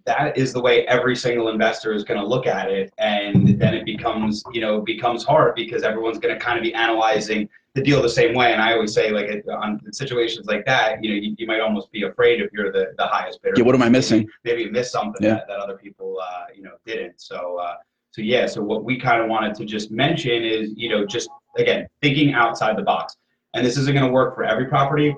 that 0.06 0.36
is 0.36 0.52
the 0.52 0.60
way 0.60 0.86
every 0.86 1.16
single 1.16 1.48
investor 1.48 1.92
is 1.92 2.04
going 2.04 2.20
to 2.20 2.26
look 2.26 2.46
at 2.46 2.70
it. 2.70 2.92
And 2.98 3.58
then 3.58 3.74
it 3.74 3.84
becomes 3.84 4.42
you 4.52 4.60
know 4.60 4.80
becomes 4.80 5.24
hard 5.24 5.54
because 5.54 5.82
everyone's 5.82 6.18
going 6.18 6.34
to 6.36 6.40
kind 6.40 6.58
of 6.58 6.62
be 6.62 6.74
analyzing 6.74 7.48
the 7.74 7.82
deal 7.82 8.00
the 8.00 8.08
same 8.08 8.34
way. 8.34 8.52
And 8.52 8.62
i 8.62 8.72
always 8.72 8.94
say 8.94 9.10
like 9.10 9.44
on 9.50 9.80
situations 9.92 10.46
like 10.46 10.64
that 10.66 11.02
you 11.02 11.10
know 11.10 11.16
you, 11.16 11.34
you 11.38 11.46
might 11.46 11.60
almost 11.60 11.90
be 11.92 12.02
afraid 12.02 12.40
if 12.40 12.50
you're 12.52 12.72
the, 12.72 12.94
the 12.96 13.06
highest 13.06 13.42
bidder. 13.42 13.54
Yeah 13.56 13.64
what 13.64 13.74
am 13.74 13.82
i 13.82 13.88
missing? 13.88 14.18
Maybe, 14.18 14.30
maybe 14.44 14.62
you 14.62 14.70
miss 14.72 14.90
something 14.90 15.22
yeah. 15.22 15.34
that, 15.34 15.48
that 15.48 15.58
other 15.58 15.76
people 15.76 16.18
uh, 16.22 16.44
you 16.54 16.62
know 16.62 16.72
didn't. 16.86 17.20
So 17.20 17.58
uh, 17.58 17.74
so 18.12 18.22
yeah 18.22 18.46
so 18.46 18.62
what 18.62 18.84
we 18.84 18.98
kind 18.98 19.20
of 19.20 19.28
wanted 19.28 19.54
to 19.56 19.64
just 19.64 19.90
mention 19.90 20.44
is 20.44 20.72
you 20.76 20.88
know 20.88 21.04
just 21.04 21.28
again 21.58 21.86
thinking 22.00 22.32
outside 22.32 22.76
the 22.76 22.82
box. 22.82 23.16
And 23.54 23.64
this 23.64 23.76
isn't 23.76 23.94
going 23.94 24.06
to 24.06 24.12
work 24.12 24.34
for 24.34 24.42
every 24.42 24.66
property 24.66 25.14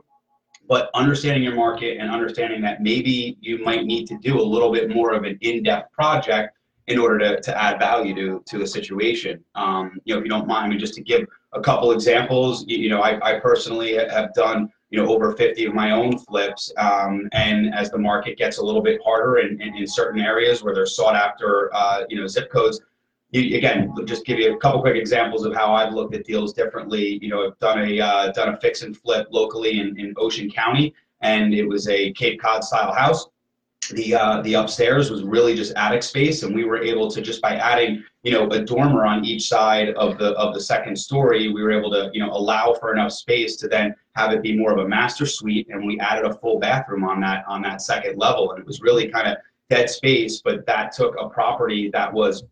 but 0.68 0.90
understanding 0.94 1.42
your 1.42 1.54
market 1.54 1.98
and 1.98 2.10
understanding 2.10 2.60
that 2.60 2.82
maybe 2.82 3.36
you 3.40 3.62
might 3.62 3.84
need 3.84 4.06
to 4.06 4.18
do 4.18 4.40
a 4.40 4.42
little 4.42 4.72
bit 4.72 4.90
more 4.90 5.12
of 5.14 5.22
an 5.25 5.38
in-depth 5.40 5.92
project 5.92 6.55
in 6.88 6.98
order 6.98 7.18
to, 7.18 7.40
to 7.40 7.60
add 7.60 7.78
value 7.78 8.14
to, 8.14 8.42
to 8.46 8.62
a 8.62 8.66
situation. 8.66 9.44
Um, 9.54 9.98
you 10.04 10.14
know, 10.14 10.20
if 10.20 10.24
you 10.24 10.30
don't 10.30 10.46
mind 10.46 10.70
me 10.70 10.78
just 10.78 10.94
to 10.94 11.02
give 11.02 11.26
a 11.52 11.60
couple 11.60 11.90
examples, 11.90 12.64
you, 12.66 12.78
you 12.78 12.88
know, 12.88 13.00
I, 13.00 13.18
I 13.36 13.40
personally 13.40 13.94
have 13.94 14.32
done, 14.34 14.70
you 14.90 15.02
know, 15.02 15.08
over 15.08 15.32
50 15.32 15.64
of 15.64 15.74
my 15.74 15.90
own 15.90 16.16
flips. 16.18 16.72
Um, 16.78 17.28
and 17.32 17.74
as 17.74 17.90
the 17.90 17.98
market 17.98 18.38
gets 18.38 18.58
a 18.58 18.64
little 18.64 18.82
bit 18.82 19.00
harder 19.04 19.38
in, 19.38 19.60
in, 19.60 19.74
in 19.74 19.86
certain 19.86 20.20
areas 20.20 20.62
where 20.62 20.74
they're 20.74 20.86
sought 20.86 21.16
after, 21.16 21.74
uh, 21.74 22.04
you 22.08 22.20
know, 22.20 22.26
zip 22.28 22.52
codes, 22.52 22.80
you, 23.30 23.56
again, 23.56 23.92
just 24.04 24.24
give 24.24 24.38
you 24.38 24.54
a 24.54 24.58
couple 24.58 24.80
quick 24.80 24.96
examples 24.96 25.44
of 25.44 25.54
how 25.54 25.74
I've 25.74 25.92
looked 25.92 26.14
at 26.14 26.24
deals 26.24 26.52
differently. 26.52 27.18
You 27.20 27.28
know, 27.28 27.46
I've 27.46 27.58
done 27.58 27.80
a 27.80 28.00
uh, 28.00 28.32
done 28.32 28.54
a 28.54 28.60
fix 28.60 28.82
and 28.82 28.96
flip 28.96 29.26
locally 29.32 29.80
in, 29.80 29.98
in 29.98 30.14
Ocean 30.16 30.48
County, 30.48 30.94
and 31.22 31.52
it 31.52 31.66
was 31.66 31.88
a 31.88 32.12
Cape 32.12 32.40
Cod 32.40 32.62
style 32.62 32.92
house. 32.92 33.26
The 33.90 34.16
uh, 34.16 34.42
the 34.42 34.54
upstairs 34.54 35.11
was 35.11 35.23
really 35.23 35.54
just 35.54 35.73
attic 35.76 36.02
space, 36.02 36.42
and 36.42 36.54
we 36.54 36.64
were 36.64 36.83
able 36.83 37.09
to 37.09 37.21
just 37.21 37.40
by 37.40 37.54
adding 37.54 38.02
you 38.25 38.33
know 38.33 38.49
a 38.49 38.64
dormer 38.64 39.06
on 39.06 39.25
each 39.25 39.47
side 39.47 39.90
of 39.90 40.18
the 40.18 40.30
of 40.33 40.54
the 40.54 40.61
second 40.61 40.97
story, 40.97 41.52
we 41.52 41.62
were 41.62 41.71
able 41.71 41.90
to 41.92 42.11
you 42.12 42.21
know 42.21 42.33
allow 42.33 42.75
for 42.75 42.92
enough 42.92 43.12
space 43.12 43.56
to 43.56 43.68
then 43.68 43.95
have 44.16 44.33
it 44.33 44.42
be 44.42 44.56
more 44.56 44.73
of 44.73 44.78
a 44.78 44.88
master 44.88 45.25
suite, 45.25 45.68
and 45.71 45.87
we 45.87 46.00
added 46.00 46.25
a 46.25 46.35
full 46.35 46.59
bathroom 46.59 47.04
on 47.04 47.21
that 47.21 47.45
on 47.47 47.62
that 47.62 47.80
second 47.80 48.18
level, 48.18 48.50
and 48.50 48.59
it 48.59 48.66
was 48.66 48.80
really 48.80 49.09
kind 49.09 49.28
of 49.28 49.37
dead 49.71 49.88
space, 49.88 50.40
but 50.42 50.66
that 50.66 50.90
took 50.90 51.14
a 51.21 51.28
property 51.28 51.88
that 51.92 52.12
was 52.12 52.45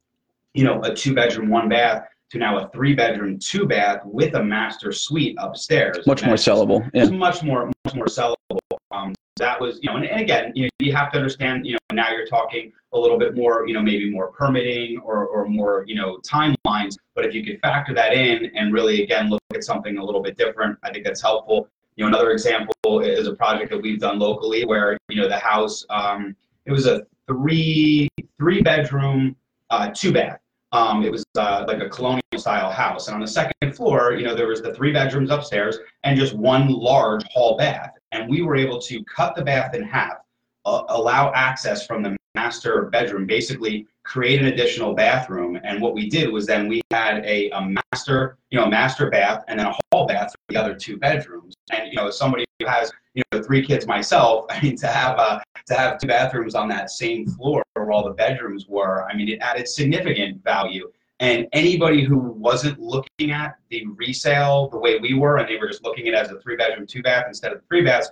you 0.55 0.65
know, 0.65 0.81
a 0.83 0.95
two 0.95 1.15
bedroom, 1.15 1.49
one 1.49 1.69
bath 1.69 2.07
to 2.31 2.39
now 2.39 2.59
a 2.59 2.69
three 2.71 2.95
bedroom, 2.95 3.39
two 3.39 3.67
bath 3.67 4.01
with 4.05 4.35
a 4.35 4.43
master 4.43 4.93
suite 4.93 5.37
upstairs. 5.39 6.07
Much 6.07 6.25
more 6.25 6.37
sellable. 6.37 6.89
Yeah. 6.95 7.03
It's 7.03 7.11
much 7.11 7.43
more, 7.43 7.71
much 7.85 7.95
more 7.95 8.07
sellable. 8.07 8.59
Um, 8.91 9.14
that 9.37 9.61
was, 9.61 9.81
you 9.83 9.91
know, 9.91 9.97
and, 9.97 10.07
and, 10.07 10.21
again, 10.21 10.53
you 10.55 10.65
know, 10.65 10.69
you 10.79 10.95
have 10.95 11.11
to 11.13 11.19
understand, 11.19 11.67
you 11.67 11.73
know, 11.73 11.79
now 11.93 12.11
you're 12.11 12.27
talking 12.27 12.73
a 12.93 12.99
little 12.99 13.19
bit 13.19 13.35
more, 13.35 13.67
you 13.67 13.75
know, 13.75 13.83
maybe 13.83 14.11
more 14.11 14.29
permitting 14.29 14.99
or, 14.99 15.27
or 15.27 15.49
more, 15.49 15.85
you 15.87 15.95
know, 15.95 16.19
timelines. 16.19 16.97
But 17.15 17.25
if 17.25 17.35
you 17.35 17.45
could 17.45 17.61
factor 17.61 17.95
that 17.95 18.13
in 18.13 18.51
and 18.55 18.73
really, 18.73 19.03
again, 19.03 19.29
look 19.29 19.41
at 19.53 19.65
something 19.65 19.99
a 19.99 20.05
little 20.05 20.23
bit 20.23 20.37
different, 20.37 20.79
I 20.83 20.93
think 20.93 21.05
that's 21.05 21.23
helpful. 21.23 21.69
You 21.97 22.05
know, 22.05 22.09
another 22.09 22.31
example 22.31 23.01
is 23.01 23.27
a 23.27 23.35
project 23.35 23.71
that 23.71 23.81
we've 23.81 24.01
done 24.01 24.19
locally 24.19 24.65
where, 24.65 24.99
you 25.09 25.21
know, 25.21 25.29
the 25.29 25.39
house, 25.39 25.85
um, 25.91 26.37
it 26.67 26.73
was 26.73 26.87
a 26.87 27.07
three, 27.27 28.09
three 28.39 28.63
bedroom, 28.63 29.37
uh, 29.71 29.91
two 29.95 30.13
bath 30.13 30.39
um, 30.75 31.05
it 31.05 31.13
was 31.13 31.25
uh, 31.39 31.65
like 31.69 31.81
a 31.81 31.89
colonial 31.89 32.21
style 32.37 32.71
house. 32.71 33.07
And 33.07 33.15
on 33.15 33.21
the 33.21 33.29
second 33.29 33.77
floor, 33.77 34.13
you 34.15 34.25
know, 34.25 34.35
there 34.35 34.49
was 34.49 34.61
the 34.61 34.75
three 34.75 34.93
bedrooms 34.93 35.31
upstairs 35.31 35.79
and 36.03 36.19
just 36.19 36.35
one 36.35 36.69
large 36.69 37.25
hall 37.33 37.57
bath. 37.57 37.93
And 38.15 38.31
we 38.31 38.43
were 38.43 38.55
able 38.55 38.81
to 38.83 39.03
cut 39.05 39.35
the 39.35 39.43
bath 39.43 39.75
in 39.75 39.83
half, 39.83 40.19
uh, 40.65 40.85
allow 40.89 41.33
access 41.35 41.85
from 41.85 42.03
the 42.03 42.17
master 42.37 42.85
bedroom, 42.93 43.27
basically 43.27 43.87
create 44.05 44.41
an 44.41 44.47
additional 44.47 44.95
bathroom. 44.95 45.59
And 45.65 45.83
what 45.83 45.95
we 45.95 46.09
did 46.09 46.31
was 46.33 46.47
then 46.47 46.69
we 46.69 46.81
had 46.93 47.25
a, 47.25 47.51
a 47.51 47.75
master, 47.93 48.39
you 48.51 48.59
know, 48.59 48.67
master 48.67 49.11
bath 49.11 49.43
and 49.49 49.59
then 49.59 49.67
a 49.67 49.75
hall 49.91 50.07
bath 50.07 50.31
for 50.31 50.53
the 50.53 50.61
other 50.61 50.75
two 50.75 50.97
bedrooms. 50.97 51.55
And, 51.73 51.89
you 51.91 51.97
know, 51.97 52.09
somebody 52.11 52.45
who 52.61 52.67
has, 52.67 52.93
you 53.15 53.25
know, 53.33 53.43
three 53.43 53.67
kids 53.67 53.85
myself, 53.87 54.47
I 54.51 54.61
mean, 54.63 54.77
to 54.77 54.87
have, 54.87 55.19
uh, 55.19 55.41
to 55.67 55.75
have 55.75 55.99
two 55.99 56.07
bathrooms 56.07 56.55
on 56.55 56.69
that 56.69 56.91
same 56.91 57.27
floor 57.27 57.65
where 57.75 57.91
all 57.91 58.05
the 58.05 58.15
bedrooms 58.15 58.69
were, 58.69 59.09
I 59.11 59.17
mean, 59.17 59.29
it 59.29 59.41
added 59.41 59.67
significant 59.67 60.45
value. 60.45 60.89
And 61.25 61.49
anybody 61.53 62.05
who 62.05 62.19
wasn't 62.19 62.79
looking 62.79 63.31
at 63.31 63.57
the 63.71 63.87
resale 63.97 64.69
the 64.69 64.79
way 64.79 64.99
we 64.99 65.15
were, 65.15 65.39
and 65.39 65.49
they 65.49 65.57
were 65.57 65.69
just 65.69 65.83
looking 65.83 66.07
at 66.09 66.13
it 66.13 66.17
as 66.19 66.31
a 66.31 66.39
three 66.41 66.57
bedroom, 66.57 66.87
two 66.87 67.03
bath 67.03 67.25
instead 67.27 67.53
of 67.53 67.63
three 67.67 67.83
baths, 67.83 68.11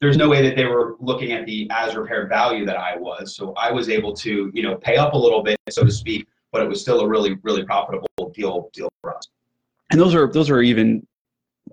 there's 0.00 0.16
no 0.16 0.30
way 0.30 0.40
that 0.42 0.56
they 0.56 0.64
were 0.64 0.96
looking 0.98 1.32
at 1.32 1.44
the 1.44 1.68
as 1.70 1.94
repaired 1.94 2.30
value 2.30 2.64
that 2.64 2.78
I 2.78 2.96
was. 2.96 3.36
So 3.36 3.52
I 3.54 3.70
was 3.70 3.90
able 3.90 4.14
to, 4.16 4.50
you 4.54 4.62
know, 4.62 4.76
pay 4.76 4.96
up 4.96 5.12
a 5.12 5.16
little 5.16 5.42
bit, 5.42 5.58
so 5.68 5.84
to 5.84 5.90
speak, 5.90 6.26
but 6.52 6.62
it 6.62 6.68
was 6.68 6.80
still 6.80 7.00
a 7.00 7.08
really, 7.08 7.36
really 7.42 7.64
profitable 7.64 8.08
deal 8.34 8.70
deal 8.72 8.88
for 9.02 9.14
us. 9.14 9.28
And 9.90 10.00
those 10.00 10.14
are 10.14 10.32
those 10.32 10.48
are 10.48 10.62
even 10.62 11.06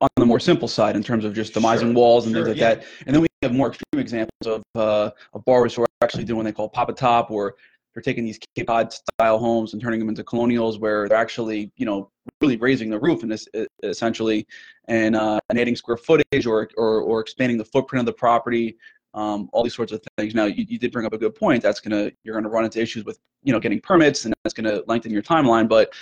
on 0.01 0.09
the 0.17 0.25
more 0.25 0.41
simple 0.41 0.67
side 0.67 0.97
in 0.97 1.03
terms 1.03 1.23
of 1.23 1.33
just 1.33 1.53
demising 1.53 1.79
sure, 1.79 1.93
walls 1.93 2.25
and 2.25 2.35
sure, 2.35 2.43
things 2.43 2.57
like 2.57 2.61
yeah. 2.61 2.75
that. 2.75 2.85
And 3.05 3.15
then 3.15 3.21
we 3.21 3.27
have 3.43 3.53
more 3.53 3.69
extreme 3.69 4.01
examples 4.01 4.45
of 4.45 4.63
uh, 4.75 5.11
of 5.33 5.45
borrowers 5.45 5.73
who 5.73 5.83
are 5.83 5.87
actually 6.01 6.25
doing 6.25 6.37
what 6.37 6.43
they 6.43 6.51
call 6.51 6.67
pop 6.67 6.89
a 6.89 6.93
top 6.93 7.31
or 7.31 7.55
they're 7.93 8.03
taking 8.03 8.23
these 8.25 8.39
Cape 8.55 8.67
Cod 8.67 8.93
style 8.93 9.37
homes 9.37 9.73
and 9.73 9.81
turning 9.81 9.99
them 9.99 10.09
into 10.09 10.23
colonials 10.23 10.79
where 10.79 11.07
they're 11.07 11.17
actually, 11.17 11.71
you 11.75 11.85
know, 11.85 12.09
really 12.41 12.57
raising 12.57 12.89
the 12.89 12.99
roof 12.99 13.23
and 13.23 13.31
this 13.31 13.47
essentially 13.83 14.47
and, 14.87 15.15
uh, 15.15 15.39
and 15.49 15.59
adding 15.59 15.75
square 15.75 15.97
footage 15.97 16.45
or, 16.45 16.69
or, 16.77 17.01
or 17.01 17.19
expanding 17.19 17.57
the 17.57 17.65
footprint 17.65 18.01
of 18.01 18.05
the 18.05 18.13
property. 18.13 18.77
Um, 19.13 19.49
all 19.51 19.61
these 19.61 19.75
sorts 19.75 19.91
of 19.91 20.01
things. 20.17 20.33
Now, 20.33 20.45
you, 20.45 20.65
you 20.67 20.79
did 20.79 20.93
bring 20.93 21.05
up 21.05 21.11
a 21.11 21.17
good 21.17 21.35
point. 21.35 21.61
That's 21.61 21.81
gonna 21.81 22.11
you're 22.23 22.33
gonna 22.33 22.47
run 22.47 22.63
into 22.63 22.79
issues 22.79 23.03
with 23.03 23.19
you 23.43 23.51
know 23.51 23.59
getting 23.59 23.81
permits, 23.81 24.23
and 24.23 24.33
that's 24.45 24.53
gonna 24.53 24.83
lengthen 24.87 25.11
your 25.11 25.21
timeline. 25.21 25.67
But 25.67 25.93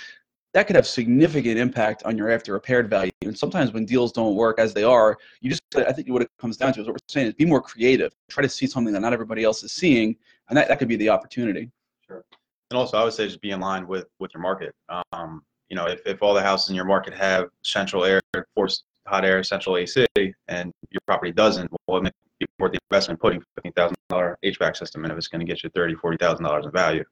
that 0.53 0.67
could 0.67 0.75
have 0.75 0.87
significant 0.87 1.57
impact 1.57 2.03
on 2.03 2.17
your 2.17 2.31
after 2.31 2.53
repaired 2.53 2.89
value. 2.89 3.11
And 3.21 3.37
sometimes 3.37 3.71
when 3.71 3.85
deals 3.85 4.11
don't 4.11 4.35
work 4.35 4.59
as 4.59 4.73
they 4.73 4.83
are, 4.83 5.17
you 5.41 5.49
just 5.49 5.61
I 5.75 5.91
think 5.91 6.09
what 6.09 6.21
it 6.21 6.29
comes 6.39 6.57
down 6.57 6.73
to 6.73 6.81
is 6.81 6.87
what 6.87 6.93
we're 6.93 6.99
saying 7.07 7.27
is 7.27 7.33
be 7.33 7.45
more 7.45 7.61
creative. 7.61 8.13
Try 8.29 8.41
to 8.43 8.49
see 8.49 8.65
something 8.65 8.93
that 8.93 8.99
not 9.01 9.13
everybody 9.13 9.43
else 9.43 9.63
is 9.63 9.71
seeing, 9.71 10.15
and 10.49 10.57
that, 10.57 10.67
that 10.67 10.79
could 10.79 10.87
be 10.87 10.95
the 10.95 11.09
opportunity. 11.09 11.71
Sure. 12.09 12.25
And 12.71 12.77
also, 12.77 12.97
I 12.97 13.03
would 13.03 13.13
say 13.13 13.27
just 13.27 13.41
be 13.41 13.51
in 13.51 13.59
line 13.59 13.87
with 13.87 14.05
with 14.19 14.33
your 14.33 14.41
market. 14.41 14.73
Um, 15.13 15.43
you 15.69 15.75
know, 15.75 15.85
if, 15.85 16.01
if 16.05 16.21
all 16.23 16.33
the 16.33 16.41
houses 16.41 16.69
in 16.69 16.75
your 16.75 16.85
market 16.85 17.13
have 17.13 17.49
central 17.63 18.03
air, 18.03 18.21
forced 18.55 18.83
hot 19.05 19.23
air, 19.23 19.43
central 19.43 19.77
AC, 19.77 20.07
and 20.47 20.73
your 20.89 21.01
property 21.05 21.31
doesn't, 21.31 21.69
well, 21.87 21.97
it 21.97 22.03
may 22.03 22.11
be 22.39 22.47
worth 22.57 22.71
the 22.71 22.79
investment 22.89 23.19
putting 23.19 23.41
fifteen 23.55 23.73
thousand 23.73 23.95
dollar 24.09 24.37
HVAC 24.43 24.75
system 24.75 25.05
in 25.05 25.11
if 25.11 25.17
it's 25.17 25.27
going 25.27 25.39
to 25.39 25.45
get 25.45 25.63
you 25.63 25.69
thirty, 25.75 25.93
forty 25.95 26.17
thousand 26.17 26.45
dollars 26.45 26.65
in 26.65 26.71
value. 26.71 27.03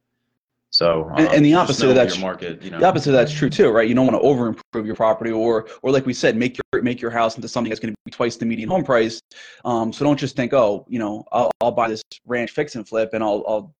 So 0.69 1.05
um, 1.11 1.17
and, 1.17 1.27
and, 1.35 1.45
the 1.45 1.53
opposite 1.53 1.87
of 1.87 1.95
that's 1.95 2.19
market, 2.19 2.61
you 2.61 2.69
know, 2.69 2.79
the 2.79 2.85
opposite 2.85 3.11
of 3.11 3.13
that's 3.13 3.31
true 3.31 3.49
too, 3.49 3.69
right? 3.69 3.87
You 3.87 3.95
don't 3.95 4.05
want 4.05 4.21
to 4.21 4.27
over 4.27 4.47
improve 4.47 4.85
your 4.85 4.95
property, 4.95 5.31
or 5.31 5.67
or 5.81 5.91
like 5.91 6.05
we 6.05 6.13
said, 6.13 6.35
make 6.35 6.57
your 6.57 6.81
make 6.81 6.99
your 6.99 7.11
house 7.11 7.35
into 7.35 7.47
something 7.47 7.69
that's 7.69 7.79
going 7.79 7.93
to 7.93 7.97
be 8.05 8.11
twice 8.11 8.35
the 8.35 8.45
median 8.45 8.69
home 8.69 8.83
price. 8.83 9.21
Um, 9.63 9.93
so 9.93 10.03
don't 10.03 10.17
just 10.19 10.35
think, 10.35 10.53
oh, 10.53 10.85
you 10.89 10.99
know, 10.99 11.23
I'll, 11.31 11.51
I'll 11.61 11.71
buy 11.71 11.87
this 11.87 12.03
ranch 12.25 12.51
fix 12.51 12.75
and 12.75 12.87
flip, 12.87 13.11
and 13.13 13.23
I'll 13.23 13.43
I'll 13.47 13.75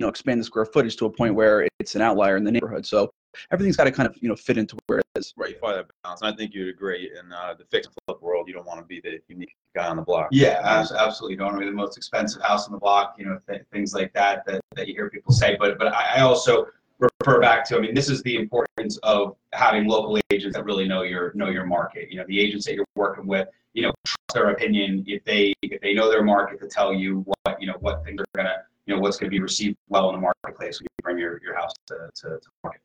know 0.00 0.08
expand 0.08 0.40
the 0.40 0.44
square 0.44 0.64
footage 0.64 0.96
to 0.96 1.06
a 1.06 1.10
point 1.10 1.34
where 1.34 1.66
it's 1.78 1.94
an 1.94 2.02
outlier 2.02 2.36
in 2.36 2.44
the 2.44 2.52
neighborhood. 2.52 2.86
So 2.86 3.10
everything's 3.50 3.76
got 3.76 3.84
to 3.84 3.92
kind 3.92 4.08
of 4.08 4.16
you 4.20 4.28
know 4.28 4.36
fit 4.36 4.58
into 4.58 4.76
where 4.86 4.98
it 5.00 5.06
is. 5.16 5.32
Right, 5.36 5.50
you 5.50 5.56
find 5.58 5.78
that 5.78 5.86
balance, 6.02 6.22
and 6.22 6.32
I 6.32 6.36
think 6.36 6.54
you'd 6.54 6.68
agree. 6.68 7.10
In 7.18 7.32
uh, 7.32 7.54
the 7.58 7.64
fix 7.64 7.86
and 7.86 7.94
flip 8.06 8.22
world, 8.22 8.48
you 8.48 8.54
don't 8.54 8.66
want 8.66 8.80
to 8.80 8.84
be 8.84 9.00
the 9.00 9.20
unique 9.28 9.56
guy 9.74 9.86
on 9.86 9.96
the 9.96 10.02
block. 10.02 10.28
Yeah, 10.32 10.60
absolutely. 10.62 11.32
You 11.32 11.38
don't 11.38 11.48
want 11.48 11.56
to 11.58 11.66
be 11.66 11.70
the 11.70 11.76
most 11.76 11.96
expensive 11.96 12.42
house 12.42 12.66
on 12.66 12.72
the 12.72 12.78
block. 12.78 13.16
You 13.18 13.26
know, 13.26 13.38
th- 13.48 13.62
things 13.72 13.94
like 13.94 14.12
that, 14.14 14.44
that 14.46 14.60
that 14.76 14.88
you 14.88 14.94
hear 14.94 15.10
people 15.10 15.32
say. 15.32 15.56
But 15.58 15.78
but 15.78 15.94
I 15.94 16.20
also 16.20 16.66
refer 16.98 17.40
back 17.40 17.64
to. 17.68 17.76
I 17.76 17.80
mean, 17.80 17.94
this 17.94 18.08
is 18.08 18.22
the 18.22 18.36
importance 18.36 18.98
of 19.02 19.36
having 19.52 19.86
local 19.86 20.18
agents 20.30 20.56
that 20.56 20.64
really 20.64 20.86
know 20.86 21.02
your 21.02 21.32
know 21.34 21.48
your 21.48 21.66
market. 21.66 22.10
You 22.10 22.18
know, 22.18 22.24
the 22.26 22.40
agents 22.40 22.66
that 22.66 22.74
you're 22.74 22.86
working 22.94 23.26
with. 23.26 23.48
You 23.74 23.82
know, 23.82 23.92
trust 24.06 24.34
their 24.34 24.50
opinion 24.50 25.02
if 25.08 25.24
they 25.24 25.52
if 25.62 25.80
they 25.80 25.94
know 25.94 26.08
their 26.08 26.22
market 26.22 26.60
to 26.60 26.68
tell 26.68 26.94
you 26.94 27.24
what 27.26 27.60
you 27.60 27.66
know 27.66 27.76
what 27.80 28.04
things 28.04 28.20
are 28.20 28.24
gonna 28.36 28.62
you 28.86 28.94
know 28.94 29.00
what's 29.00 29.16
gonna 29.16 29.30
be 29.30 29.40
received 29.40 29.76
well 29.88 30.08
in 30.10 30.16
the 30.16 30.20
marketplace 30.20 30.80
when 30.80 30.84
you 30.84 31.02
bring 31.02 31.18
your, 31.18 31.40
your 31.42 31.54
house 31.54 31.72
to, 31.86 32.10
to, 32.14 32.28
to 32.28 32.48
market. 32.62 32.80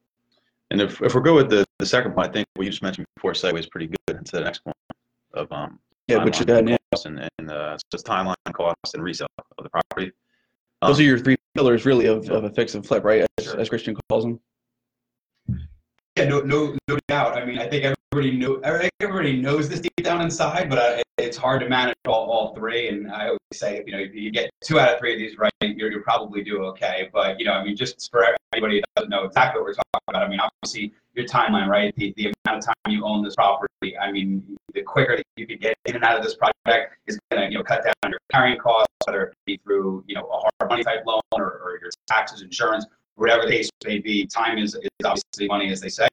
And 0.72 0.82
if, 0.82 1.02
if 1.02 1.16
we're 1.16 1.22
good 1.22 1.36
with 1.36 1.50
the, 1.50 1.66
the 1.80 1.86
second 1.86 2.14
point, 2.14 2.30
I 2.30 2.32
think 2.32 2.48
what 2.54 2.64
you 2.64 2.70
just 2.70 2.84
mentioned 2.84 3.08
before 3.16 3.34
segues 3.34 3.70
pretty 3.70 3.88
good 3.88 4.18
into 4.18 4.32
the 4.34 4.42
next 4.42 4.60
point 4.60 4.76
of 5.34 5.52
um 5.52 5.80
yeah, 6.08 6.24
which 6.24 6.40
is 6.40 6.46
that 6.48 6.66
and, 7.06 7.30
and 7.38 7.52
uh, 7.52 7.78
just 7.92 8.06
timeline 8.06 8.36
cost 8.52 8.76
and 8.96 9.04
resale 9.04 9.28
of 9.58 9.64
the 9.64 9.70
property. 9.70 10.12
Um, 10.82 10.90
Those 10.90 11.00
are 11.00 11.04
your 11.04 11.20
three 11.20 11.38
pillars, 11.56 11.86
really, 11.86 12.08
of, 12.08 12.30
of 12.30 12.46
a 12.46 12.50
fix 12.50 12.74
and 12.76 12.86
flip, 12.86 13.04
right? 13.04 13.28
As, 13.38 13.46
sure. 13.46 13.60
as 13.60 13.70
Christian 13.70 13.96
calls 14.10 14.24
them. 14.24 14.40
Yeah, 16.20 16.26
no, 16.26 16.42
no, 16.42 16.76
no 16.90 17.00
doubt. 17.08 17.38
I 17.38 17.46
mean, 17.46 17.60
I 17.60 17.70
think 17.70 17.86
everybody 17.86 18.36
know 18.36 18.60
everybody 19.00 19.42
knows 19.42 19.70
this 19.70 19.80
deep 19.80 20.04
down 20.04 20.20
inside, 20.20 20.70
but 20.70 20.78
uh, 20.78 21.02
it's 21.18 21.38
hard 21.38 21.62
to 21.62 21.70
manage 21.70 21.96
all, 22.06 22.30
all 22.30 22.54
three. 22.54 22.90
And 22.90 23.10
I 23.10 23.28
always 23.28 23.40
say, 23.54 23.82
you 23.88 23.94
know, 23.94 24.00
if 24.00 24.14
you 24.14 24.30
get 24.30 24.50
two 24.62 24.82
out 24.82 24.94
of 24.94 25.00
three 25.00 25.14
of 25.14 25.18
these 25.18 25.38
right, 25.38 25.54
you're, 25.62 25.90
you're 25.90 26.02
probably 26.02 26.44
do 26.44 26.62
okay. 26.66 27.10
But 27.14 27.40
you 27.40 27.46
know, 27.46 27.54
I 27.54 27.64
mean, 27.64 27.78
just 27.78 28.12
for 28.12 28.36
anybody 28.52 28.82
that 28.82 28.88
doesn't 28.98 29.10
know 29.10 29.24
exactly 29.24 29.62
what 29.62 29.68
we're 29.68 29.76
talking 29.76 30.02
about, 30.10 30.24
I 30.24 30.28
mean, 30.28 30.42
obviously 30.42 30.94
your 31.14 31.26
timeline, 31.26 31.68
right? 31.68 31.96
The, 31.96 32.14
the 32.18 32.34
amount 32.46 32.60
of 32.60 32.66
time 32.66 32.94
you 32.94 33.06
own 33.06 33.24
this 33.24 33.36
property. 33.36 33.98
I 33.98 34.12
mean, 34.12 34.58
the 34.74 34.82
quicker 34.82 35.16
that 35.16 35.26
you 35.38 35.48
could 35.48 35.62
get 35.62 35.78
in 35.86 35.96
and 35.96 36.04
out 36.04 36.18
of 36.18 36.24
this 36.26 36.36
project 36.36 36.98
is 37.08 37.18
going 37.32 37.44
to, 37.44 37.50
you 37.50 37.58
know, 37.58 37.64
cut 37.64 37.86
down 37.86 38.12
your 38.12 38.20
carrying 38.30 38.58
costs, 38.58 38.94
whether 39.06 39.24
it 39.24 39.34
be 39.46 39.58
through, 39.64 40.04
you 40.06 40.16
know, 40.16 40.26
a 40.26 40.38
hard 40.38 40.70
money 40.70 40.84
type 40.84 41.06
loan 41.06 41.22
or, 41.38 41.62
or 41.64 41.80
your 41.82 41.92
taxes, 42.10 42.42
insurance, 42.42 42.86
whatever 43.20 43.46
the 43.46 43.52
case 43.52 43.70
may 43.86 44.00
be. 44.00 44.26
Time 44.26 44.58
is, 44.58 44.76
is 44.76 44.90
obviously 45.04 45.48
money, 45.48 45.72
as 45.72 45.82
they 45.82 45.90
say, 45.90 46.08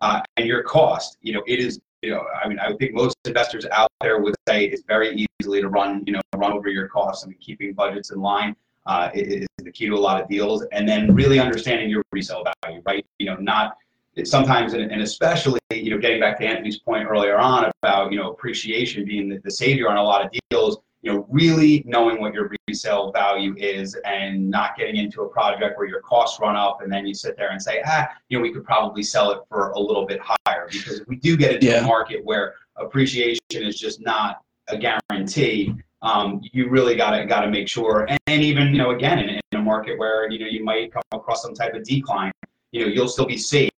uh, 0.00 0.20
and 0.36 0.46
your 0.46 0.62
cost. 0.62 1.18
You 1.22 1.34
know, 1.34 1.42
it 1.46 1.58
is. 1.58 1.80
You 2.02 2.10
know, 2.10 2.24
I 2.42 2.48
mean, 2.48 2.58
I 2.58 2.72
think 2.74 2.94
most 2.94 3.16
investors 3.24 3.64
out 3.70 3.88
there 4.00 4.20
would 4.20 4.34
say 4.48 4.64
it's 4.64 4.82
very 4.88 5.24
easily 5.40 5.60
to 5.60 5.68
run, 5.68 6.02
you 6.04 6.12
know, 6.12 6.20
run 6.34 6.52
over 6.52 6.68
your 6.68 6.88
costs. 6.88 7.24
I 7.24 7.28
mean, 7.28 7.38
keeping 7.40 7.74
budgets 7.74 8.10
in 8.10 8.20
line 8.20 8.56
uh, 8.86 9.10
is 9.14 9.46
the 9.58 9.70
key 9.70 9.86
to 9.86 9.94
a 9.94 9.96
lot 9.96 10.20
of 10.20 10.28
deals, 10.28 10.64
and 10.72 10.88
then 10.88 11.14
really 11.14 11.38
understanding 11.38 11.88
your 11.88 12.02
resale 12.10 12.44
value, 12.64 12.82
right? 12.84 13.06
You 13.20 13.26
know, 13.26 13.36
not 13.36 13.76
sometimes 14.24 14.74
and, 14.74 15.00
especially 15.00 15.58
you 15.70 15.90
know 15.90 15.98
getting 15.98 16.20
back 16.20 16.38
to 16.38 16.44
Anthony's 16.44 16.78
point 16.78 17.06
earlier 17.08 17.38
on 17.38 17.70
about 17.82 18.12
you 18.12 18.18
know 18.18 18.30
appreciation 18.30 19.04
being 19.04 19.28
the, 19.28 19.38
the 19.44 19.50
savior 19.50 19.88
on 19.88 19.96
a 19.96 20.02
lot 20.02 20.24
of 20.24 20.30
deals 20.50 20.78
you 21.02 21.12
know 21.12 21.26
really 21.28 21.82
knowing 21.86 22.20
what 22.20 22.32
your 22.32 22.50
resale 22.68 23.12
value 23.12 23.54
is 23.58 23.96
and 24.04 24.48
not 24.48 24.76
getting 24.76 24.96
into 24.96 25.22
a 25.22 25.28
project 25.28 25.76
where 25.76 25.86
your 25.86 26.00
costs 26.00 26.40
run 26.40 26.56
up 26.56 26.80
and 26.80 26.90
then 26.90 27.06
you 27.06 27.12
sit 27.12 27.36
there 27.36 27.50
and 27.50 27.60
say 27.60 27.82
ah 27.86 28.08
you 28.28 28.38
know 28.38 28.42
we 28.42 28.52
could 28.52 28.64
probably 28.64 29.02
sell 29.02 29.30
it 29.32 29.40
for 29.48 29.70
a 29.70 29.78
little 29.78 30.06
bit 30.06 30.20
higher 30.22 30.68
because 30.70 31.00
if 31.00 31.08
we 31.08 31.16
do 31.16 31.36
get 31.36 31.52
into 31.52 31.66
yeah. 31.66 31.84
a 31.84 31.86
market 31.86 32.24
where 32.24 32.54
appreciation 32.76 33.40
is 33.50 33.78
just 33.78 34.00
not 34.00 34.42
a 34.68 34.78
guarantee 34.78 35.74
um, 36.02 36.40
you 36.52 36.68
really 36.68 36.96
got 36.96 37.16
to 37.16 37.26
got 37.26 37.42
to 37.42 37.50
make 37.50 37.68
sure 37.68 38.06
and, 38.08 38.18
and, 38.26 38.42
even 38.42 38.68
you 38.68 38.78
know 38.78 38.90
again 38.90 39.18
in, 39.18 39.28
in 39.28 39.40
a 39.52 39.58
market 39.58 39.98
where 39.98 40.30
you 40.30 40.38
know 40.38 40.46
you 40.46 40.64
might 40.64 40.92
come 40.92 41.02
across 41.12 41.42
some 41.42 41.54
type 41.54 41.74
of 41.74 41.84
decline 41.84 42.32
you 42.70 42.80
know 42.80 42.86
you'll 42.86 43.08
still 43.08 43.26
be 43.26 43.36
safe 43.36 43.70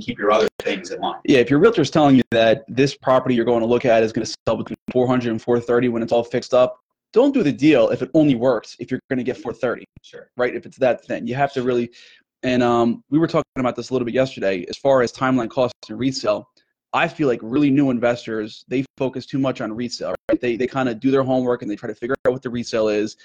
keep 0.00 0.18
your 0.18 0.30
other 0.30 0.48
things 0.60 0.90
in 0.90 1.00
line. 1.00 1.20
Yeah, 1.24 1.38
if 1.38 1.50
your 1.50 1.58
realtor 1.58 1.82
is 1.82 1.90
telling 1.90 2.16
you 2.16 2.22
that 2.30 2.64
this 2.68 2.96
property 2.96 3.34
you're 3.34 3.44
going 3.44 3.60
to 3.60 3.66
look 3.66 3.84
at 3.84 4.02
is 4.02 4.12
going 4.12 4.26
to 4.26 4.34
sell 4.46 4.56
between 4.56 4.76
400 4.92 5.30
and 5.30 5.40
430 5.40 5.88
when 5.88 6.02
it's 6.02 6.12
all 6.12 6.24
fixed 6.24 6.54
up, 6.54 6.80
don't 7.12 7.34
do 7.34 7.42
the 7.42 7.52
deal 7.52 7.88
if 7.90 8.02
it 8.02 8.10
only 8.14 8.34
works 8.34 8.76
if 8.78 8.90
you're 8.90 9.00
going 9.08 9.18
to 9.18 9.24
get 9.24 9.36
430. 9.36 9.84
Sure. 10.02 10.30
Right? 10.36 10.54
If 10.54 10.66
it's 10.66 10.78
that 10.78 11.04
thin, 11.04 11.26
you 11.26 11.34
have 11.34 11.52
to 11.54 11.62
really. 11.62 11.90
And 12.42 12.62
um, 12.62 13.04
we 13.10 13.18
were 13.18 13.26
talking 13.26 13.44
about 13.58 13.76
this 13.76 13.90
a 13.90 13.92
little 13.92 14.06
bit 14.06 14.14
yesterday. 14.14 14.64
As 14.68 14.78
far 14.78 15.02
as 15.02 15.12
timeline 15.12 15.50
costs 15.50 15.74
and 15.90 15.98
resale, 15.98 16.48
I 16.92 17.06
feel 17.06 17.28
like 17.28 17.40
really 17.42 17.70
new 17.70 17.90
investors 17.90 18.64
they 18.68 18.84
focus 18.96 19.26
too 19.26 19.38
much 19.38 19.60
on 19.60 19.72
resale. 19.72 20.14
Right? 20.28 20.40
They 20.40 20.56
they 20.56 20.66
kind 20.66 20.88
of 20.88 21.00
do 21.00 21.10
their 21.10 21.22
homework 21.22 21.62
and 21.62 21.70
they 21.70 21.76
try 21.76 21.88
to 21.88 21.94
figure 21.94 22.16
out 22.26 22.32
what 22.32 22.42
the 22.42 22.50
resale 22.50 22.88
is 22.88 23.16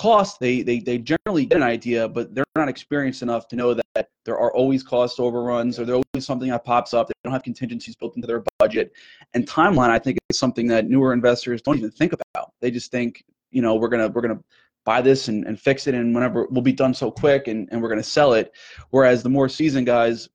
cost 0.00 0.40
they, 0.40 0.62
they 0.62 0.80
they 0.80 0.96
generally 0.96 1.44
get 1.44 1.58
an 1.58 1.62
idea 1.62 2.08
but 2.08 2.34
they're 2.34 2.42
not 2.56 2.70
experienced 2.70 3.20
enough 3.20 3.46
to 3.46 3.54
know 3.54 3.74
that 3.74 4.08
there 4.24 4.38
are 4.38 4.50
always 4.54 4.82
cost 4.82 5.20
overruns 5.20 5.78
or 5.78 5.84
there's 5.84 6.02
always 6.14 6.24
something 6.24 6.48
that 6.48 6.64
pops 6.64 6.94
up. 6.94 7.06
They 7.06 7.12
don't 7.22 7.34
have 7.34 7.42
contingencies 7.42 7.96
built 7.96 8.16
into 8.16 8.26
their 8.26 8.42
budget. 8.58 8.92
And 9.34 9.46
timeline 9.46 9.90
i 9.90 9.98
think 9.98 10.16
is 10.30 10.38
something 10.38 10.66
that 10.68 10.88
newer 10.88 11.12
investors 11.12 11.60
don't 11.60 11.76
even 11.76 11.90
think 11.90 12.14
about. 12.14 12.54
They 12.62 12.70
just 12.70 12.90
think 12.90 13.22
you 13.50 13.60
know 13.60 13.74
we're 13.74 13.90
gonna 13.90 14.08
we're 14.08 14.22
gonna 14.22 14.40
buy 14.86 15.02
this 15.02 15.28
and, 15.28 15.46
and 15.46 15.60
fix 15.60 15.86
it 15.86 15.94
and 15.94 16.14
whenever 16.14 16.46
we'll 16.50 16.62
be 16.62 16.72
done 16.72 16.94
so 16.94 17.10
quick 17.10 17.46
and, 17.48 17.68
and 17.70 17.82
we're 17.82 17.90
gonna 17.90 18.02
sell 18.02 18.32
it. 18.32 18.52
Whereas 18.88 19.22
the 19.22 19.28
more 19.28 19.50
seasoned 19.50 19.84
guys 19.84 20.30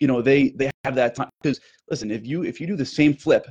you 0.00 0.08
know 0.08 0.22
they 0.22 0.48
they 0.56 0.72
have 0.82 0.96
that 0.96 1.14
time. 1.14 1.30
Because 1.40 1.60
listen 1.88 2.10
if 2.10 2.26
you 2.26 2.42
if 2.42 2.60
you 2.60 2.66
do 2.66 2.74
the 2.74 2.84
same 2.84 3.14
flip 3.14 3.46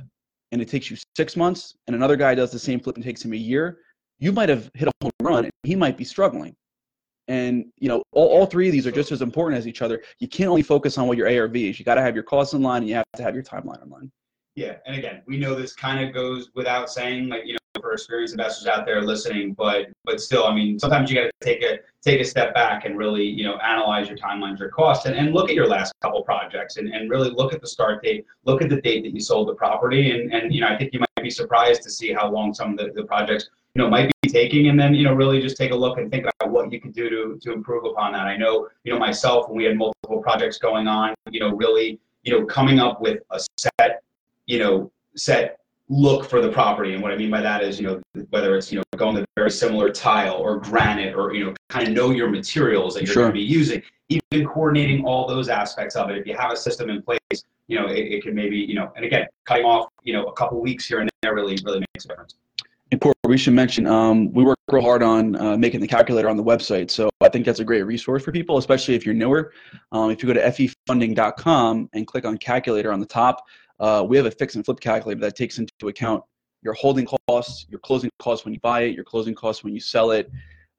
and 0.52 0.60
it 0.60 0.68
takes 0.68 0.90
you 0.90 0.98
six 1.16 1.38
months 1.38 1.74
and 1.86 1.96
another 1.96 2.16
guy 2.16 2.34
does 2.34 2.52
the 2.52 2.58
same 2.58 2.80
flip 2.80 2.96
and 2.96 3.04
takes 3.04 3.24
him 3.24 3.32
a 3.32 3.36
year 3.36 3.78
you 4.18 4.32
might 4.32 4.48
have 4.48 4.70
hit 4.74 4.88
a 4.88 4.92
home 5.02 5.12
run 5.22 5.44
and 5.44 5.52
he 5.62 5.74
might 5.74 5.96
be 5.96 6.04
struggling. 6.04 6.54
And 7.28 7.66
you 7.78 7.88
know, 7.88 8.02
all, 8.12 8.28
all 8.28 8.46
three 8.46 8.68
of 8.68 8.72
these 8.72 8.86
are 8.86 8.92
just 8.92 9.12
as 9.12 9.22
important 9.22 9.58
as 9.58 9.66
each 9.66 9.82
other. 9.82 10.02
You 10.18 10.28
can't 10.28 10.50
only 10.50 10.62
focus 10.62 10.98
on 10.98 11.08
what 11.08 11.16
your 11.16 11.28
ARV 11.28 11.56
is. 11.56 11.78
You 11.78 11.84
got 11.84 11.94
to 11.94 12.02
have 12.02 12.14
your 12.14 12.24
costs 12.24 12.52
in 12.52 12.62
line, 12.62 12.82
and 12.82 12.88
you 12.88 12.94
have 12.94 13.06
to 13.16 13.22
have 13.22 13.34
your 13.34 13.44
timeline 13.44 13.82
in 13.82 13.88
line. 13.88 14.10
Yeah, 14.56 14.76
and 14.86 14.96
again, 14.96 15.22
we 15.26 15.38
know 15.38 15.54
this 15.54 15.72
kind 15.72 16.06
of 16.06 16.14
goes 16.14 16.50
without 16.54 16.90
saying, 16.90 17.28
like 17.28 17.46
you 17.46 17.54
know, 17.54 17.58
for 17.80 17.92
experienced 17.92 18.34
investors 18.34 18.66
out 18.66 18.86
there 18.86 19.02
listening, 19.02 19.54
but 19.54 19.88
but 20.04 20.20
still, 20.20 20.46
I 20.46 20.54
mean, 20.54 20.78
sometimes 20.78 21.10
you 21.10 21.16
got 21.16 21.24
to 21.24 21.32
take 21.42 21.62
a 21.62 21.78
take 22.02 22.20
a 22.20 22.24
step 22.24 22.54
back 22.54 22.84
and 22.84 22.96
really 22.96 23.24
you 23.24 23.44
know 23.44 23.56
analyze 23.56 24.06
your 24.06 24.18
timelines, 24.18 24.58
your 24.58 24.68
costs, 24.68 25.06
and, 25.06 25.16
and 25.16 25.32
look 25.32 25.48
at 25.48 25.54
your 25.54 25.66
last 25.66 25.92
couple 26.02 26.22
projects, 26.22 26.76
and, 26.76 26.88
and 26.88 27.10
really 27.10 27.30
look 27.30 27.52
at 27.52 27.60
the 27.60 27.66
start 27.66 28.02
date, 28.02 28.26
look 28.44 28.62
at 28.62 28.68
the 28.68 28.80
date 28.80 29.02
that 29.04 29.14
you 29.14 29.20
sold 29.20 29.48
the 29.48 29.54
property, 29.54 30.10
and 30.10 30.32
and 30.32 30.54
you 30.54 30.60
know, 30.60 30.68
I 30.68 30.76
think 30.76 30.92
you 30.92 31.00
might 31.00 31.22
be 31.22 31.30
surprised 31.30 31.82
to 31.82 31.90
see 31.90 32.12
how 32.12 32.30
long 32.30 32.54
some 32.54 32.72
of 32.72 32.76
the, 32.78 32.92
the 32.94 33.04
projects 33.04 33.48
know 33.82 33.90
might 33.90 34.10
be 34.22 34.28
taking 34.28 34.68
and 34.68 34.78
then 34.78 34.94
you 34.94 35.04
know 35.04 35.12
really 35.12 35.40
just 35.40 35.56
take 35.56 35.72
a 35.72 35.74
look 35.74 35.98
and 35.98 36.10
think 36.10 36.24
about 36.24 36.52
what 36.52 36.72
you 36.72 36.80
could 36.80 36.92
do 36.92 37.10
to 37.10 37.38
to 37.40 37.52
improve 37.52 37.84
upon 37.84 38.12
that 38.12 38.26
i 38.26 38.36
know 38.36 38.68
you 38.84 38.92
know 38.92 38.98
myself 38.98 39.48
when 39.48 39.56
we 39.56 39.64
had 39.64 39.76
multiple 39.76 40.22
projects 40.22 40.58
going 40.58 40.86
on 40.86 41.14
you 41.30 41.40
know 41.40 41.50
really 41.50 41.98
you 42.22 42.32
know 42.32 42.44
coming 42.46 42.78
up 42.78 43.00
with 43.00 43.18
a 43.30 43.40
set 43.58 44.02
you 44.46 44.58
know 44.58 44.90
set 45.16 45.58
look 45.88 46.28
for 46.28 46.40
the 46.40 46.48
property 46.48 46.94
and 46.94 47.02
what 47.02 47.12
i 47.12 47.16
mean 47.16 47.30
by 47.30 47.40
that 47.40 47.62
is 47.62 47.78
you 47.78 47.86
know 47.86 48.00
whether 48.30 48.56
it's 48.56 48.72
you 48.72 48.78
know 48.78 48.84
going 48.96 49.14
with 49.14 49.26
very 49.36 49.50
similar 49.50 49.90
tile 49.90 50.34
or 50.34 50.58
granite 50.58 51.14
or 51.14 51.34
you 51.34 51.44
know 51.44 51.54
kind 51.68 51.86
of 51.86 51.92
know 51.92 52.10
your 52.10 52.30
materials 52.30 52.94
that 52.94 53.04
you're 53.04 53.12
sure. 53.12 53.22
going 53.24 53.32
to 53.32 53.38
be 53.38 53.44
using 53.44 53.82
even 54.08 54.46
coordinating 54.46 55.04
all 55.04 55.26
those 55.26 55.48
aspects 55.48 55.96
of 55.96 56.10
it 56.10 56.16
if 56.16 56.26
you 56.26 56.36
have 56.36 56.52
a 56.52 56.56
system 56.56 56.88
in 56.88 57.02
place 57.02 57.18
you 57.66 57.78
know 57.78 57.86
it, 57.86 57.98
it 57.98 58.22
can 58.22 58.34
maybe 58.34 58.56
you 58.56 58.74
know 58.74 58.90
and 58.96 59.04
again 59.04 59.26
cutting 59.44 59.64
off 59.64 59.88
you 60.04 60.12
know 60.12 60.24
a 60.24 60.32
couple 60.32 60.60
weeks 60.60 60.86
here 60.86 61.00
and 61.00 61.10
there 61.20 61.34
really 61.34 61.58
really 61.64 61.80
makes 61.94 62.04
a 62.04 62.08
difference 62.08 62.36
Poor, 63.00 63.14
we 63.24 63.38
should 63.38 63.54
mention 63.54 63.86
um, 63.86 64.32
we 64.32 64.44
work 64.44 64.58
real 64.70 64.82
hard 64.82 65.02
on 65.02 65.36
uh, 65.36 65.56
making 65.56 65.80
the 65.80 65.86
calculator 65.86 66.28
on 66.28 66.36
the 66.36 66.44
website. 66.44 66.90
So 66.90 67.08
I 67.20 67.28
think 67.28 67.46
that's 67.46 67.60
a 67.60 67.64
great 67.64 67.82
resource 67.82 68.22
for 68.22 68.32
people, 68.32 68.58
especially 68.58 68.94
if 68.94 69.06
you're 69.06 69.14
newer. 69.14 69.52
Um, 69.92 70.10
if 70.10 70.22
you 70.22 70.26
go 70.26 70.34
to 70.34 70.40
fefunding.com 70.40 71.88
and 71.92 72.06
click 72.06 72.24
on 72.24 72.36
calculator 72.38 72.92
on 72.92 73.00
the 73.00 73.06
top, 73.06 73.44
uh, 73.80 74.04
we 74.06 74.16
have 74.16 74.26
a 74.26 74.30
fix 74.30 74.54
and 74.54 74.64
flip 74.64 74.80
calculator 74.80 75.20
that 75.20 75.36
takes 75.36 75.58
into 75.58 75.88
account 75.88 76.22
your 76.62 76.74
holding 76.74 77.06
costs, 77.28 77.66
your 77.68 77.80
closing 77.80 78.10
costs 78.18 78.44
when 78.44 78.54
you 78.54 78.60
buy 78.60 78.82
it, 78.82 78.94
your 78.94 79.04
closing 79.04 79.34
costs 79.34 79.64
when 79.64 79.74
you 79.74 79.80
sell 79.80 80.10
it, 80.10 80.30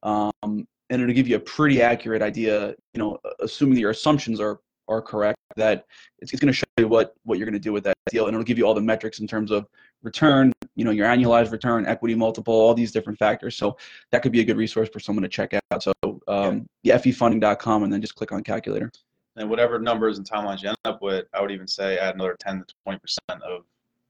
um, 0.04 0.32
and 0.44 1.02
it'll 1.02 1.14
give 1.14 1.28
you 1.28 1.36
a 1.36 1.40
pretty 1.40 1.82
accurate 1.82 2.22
idea. 2.22 2.70
You 2.94 3.00
know, 3.00 3.18
assuming 3.40 3.76
that 3.76 3.82
your 3.82 3.92
assumptions 3.92 4.40
are 4.40 4.60
are 4.88 5.02
correct, 5.02 5.38
that 5.56 5.86
it's, 6.20 6.32
it's 6.32 6.40
going 6.40 6.52
to 6.52 6.58
show 6.58 6.66
you 6.78 6.88
what 6.88 7.16
what 7.24 7.38
you're 7.38 7.46
going 7.46 7.54
to 7.54 7.60
do 7.60 7.74
with 7.74 7.84
that 7.84 7.96
deal, 8.10 8.26
and 8.26 8.34
it'll 8.34 8.44
give 8.44 8.58
you 8.58 8.66
all 8.66 8.74
the 8.74 8.82
metrics 8.82 9.20
in 9.20 9.28
terms 9.28 9.52
of 9.52 9.68
return, 10.04 10.52
you 10.76 10.86
know, 10.86 10.92
your 10.92 11.08
annualized 11.08 11.52
return, 11.52 11.86
equity 11.86 12.16
multiple, 12.16 12.54
all 12.54 12.74
these 12.74 12.92
different 12.92 13.18
factors. 13.18 13.56
So 13.56 13.78
that 14.12 14.22
could 14.22 14.32
be 14.32 14.42
a 14.42 14.44
good 14.44 14.58
resource 14.58 14.90
for 14.90 15.00
someone 15.00 15.24
to 15.24 15.30
check 15.30 15.54
out. 15.54 15.84
So 15.84 15.94
um, 16.28 16.68
yeah. 16.84 16.98
fefunding.com, 16.98 17.84
and 17.84 17.92
then 17.92 18.02
just 18.02 18.16
click 18.16 18.32
on 18.32 18.44
calculator. 18.44 18.92
And 19.38 19.50
whatever 19.50 19.80
numbers 19.80 20.18
and 20.18 20.30
timelines 20.30 20.62
you 20.62 20.70
end 20.70 20.78
up 20.86 21.02
with, 21.02 21.26
I 21.34 21.42
would 21.42 21.52
even 21.52 21.68
say 21.68 21.98
add 21.98 22.16
another 22.16 22.38
10 22.40 22.64
to 22.68 22.74
20 22.84 23.00
percent 23.00 23.44
of 23.44 23.64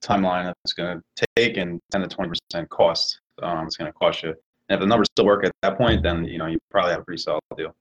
timeline 0.03 0.45
that's 0.45 0.73
going 0.73 1.01
to 1.15 1.25
take 1.35 1.57
and 1.57 1.81
10 1.91 2.01
to 2.01 2.07
20 2.07 2.29
percent 2.29 2.69
cost. 2.69 3.19
Um, 3.41 3.65
it's 3.65 3.75
going 3.75 3.91
to 3.91 3.97
cost 3.97 4.23
you. 4.23 4.29
And 4.69 4.75
if 4.75 4.79
the 4.79 4.85
numbers 4.87 5.07
still 5.11 5.25
work 5.25 5.45
at 5.45 5.51
that 5.61 5.77
point, 5.77 6.03
then 6.03 6.25
you 6.25 6.37
know 6.37 6.45
you 6.47 6.59
probably 6.69 6.91
have 6.91 7.01
a 7.01 7.03
pretty 7.03 7.21
solid 7.21 7.41
deal. 7.57 7.75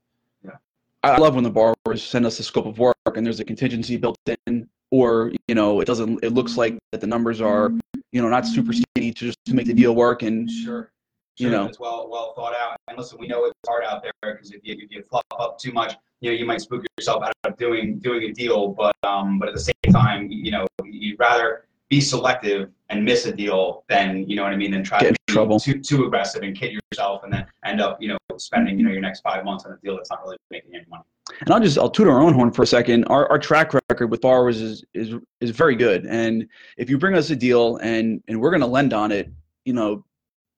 yeah 0.44 0.56
I 1.02 1.18
love 1.18 1.34
when 1.34 1.44
the 1.44 1.50
borrowers 1.50 2.02
send 2.02 2.26
us 2.26 2.38
the 2.38 2.42
scope 2.42 2.66
of 2.66 2.78
work 2.78 2.94
and 3.14 3.24
there's 3.24 3.40
a 3.40 3.44
contingency 3.44 3.96
built 3.96 4.16
in, 4.46 4.68
or 4.90 5.32
you 5.48 5.54
know, 5.54 5.80
it 5.80 5.86
doesn't. 5.86 6.22
It 6.22 6.32
looks 6.32 6.56
like 6.56 6.78
that 6.92 7.00
the 7.00 7.06
numbers 7.06 7.40
are, 7.40 7.72
you 8.14 8.22
know, 8.22 8.28
not 8.28 8.46
super 8.46 8.72
steady 8.72 9.10
to 9.12 9.26
just 9.26 9.38
to 9.44 9.54
make 9.54 9.66
the 9.66 9.74
deal 9.74 9.94
work. 9.94 10.22
And 10.22 10.48
sure, 10.48 10.92
you 11.36 11.50
know, 11.50 11.66
it's 11.66 11.80
well 11.80 12.08
well 12.08 12.32
thought 12.34 12.54
out. 12.54 12.76
And 12.88 12.96
listen, 12.96 13.18
we 13.18 13.26
know 13.26 13.44
it's 13.44 13.54
hard 13.66 13.84
out 13.84 14.04
there 14.04 14.12
because 14.22 14.52
if 14.52 14.60
you 14.62 14.76
if 14.78 14.90
you 14.90 15.02
fluff 15.10 15.24
up 15.36 15.58
too 15.58 15.72
much, 15.72 15.94
you 16.20 16.30
know, 16.30 16.36
you 16.36 16.46
might 16.46 16.60
spook 16.60 16.84
yourself 16.96 17.24
out 17.24 17.32
of 17.42 17.56
doing 17.58 17.98
doing 17.98 18.22
a 18.22 18.32
deal. 18.32 18.68
But 18.68 18.94
um, 19.02 19.40
but 19.40 19.48
at 19.48 19.54
the 19.54 19.60
same 19.60 19.92
time, 19.92 20.28
you 20.30 20.52
know, 20.52 20.64
you'd 20.84 21.18
rather 21.18 21.66
be 21.90 22.00
selective 22.00 22.70
and 22.88 23.04
miss 23.04 23.26
a 23.26 23.32
deal 23.32 23.84
than 23.88 24.28
you 24.28 24.36
know 24.36 24.44
what 24.44 24.52
I 24.52 24.56
mean 24.56 24.70
than 24.70 24.84
try 24.84 25.00
Get 25.00 25.14
to 25.14 25.20
in 25.28 25.34
trouble. 25.34 25.58
too 25.58 25.80
too 25.80 26.04
aggressive 26.04 26.42
and 26.44 26.56
kid 26.56 26.72
yourself 26.92 27.24
and 27.24 27.32
then 27.32 27.46
end 27.64 27.80
up 27.80 28.00
you 28.00 28.08
know 28.08 28.18
spending 28.36 28.78
you 28.78 28.84
know 28.84 28.92
your 28.92 29.00
next 29.02 29.22
five 29.22 29.44
months 29.44 29.64
on 29.64 29.72
a 29.72 29.76
deal 29.82 29.96
that's 29.96 30.10
not 30.10 30.22
really 30.22 30.36
making 30.52 30.72
any 30.72 30.84
money. 30.88 31.02
And 31.40 31.50
I'll 31.50 31.60
just 31.60 31.78
I'll 31.78 31.90
toot 31.90 32.08
our 32.08 32.20
own 32.20 32.34
horn 32.34 32.52
for 32.52 32.62
a 32.62 32.66
second. 32.66 33.04
Our 33.06 33.28
our 33.30 33.38
track 33.38 33.72
record 33.74 34.10
with 34.10 34.20
borrowers 34.20 34.60
is 34.60 34.84
is 34.94 35.14
is 35.40 35.50
very 35.50 35.74
good. 35.74 36.06
And 36.06 36.48
if 36.76 36.90
you 36.90 36.98
bring 36.98 37.14
us 37.14 37.30
a 37.30 37.36
deal 37.36 37.76
and 37.78 38.22
and 38.28 38.40
we're 38.40 38.50
going 38.50 38.60
to 38.60 38.66
lend 38.66 38.92
on 38.92 39.12
it, 39.12 39.30
you 39.64 39.72
know, 39.72 40.04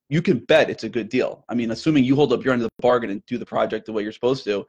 you 0.09 0.23
can 0.23 0.39
bet 0.39 0.71
it's 0.71 0.85
a 0.85 0.89
good 0.89 1.09
deal. 1.09 1.45
I 1.49 1.55
mean, 1.55 1.71
assuming 1.71 2.05
you 2.05 2.15
hold 2.17 2.33
up 2.33 2.45
your 2.45 2.53
end 2.53 2.63
of 2.63 2.69
the 2.69 2.83
bargain 2.83 3.11
and 3.11 3.25
do 3.27 3.39
the 3.39 3.47
project 3.47 3.87
the 3.87 3.93
way 3.93 4.03
you're 4.03 4.13
supposed 4.13 4.45
to. 4.45 4.67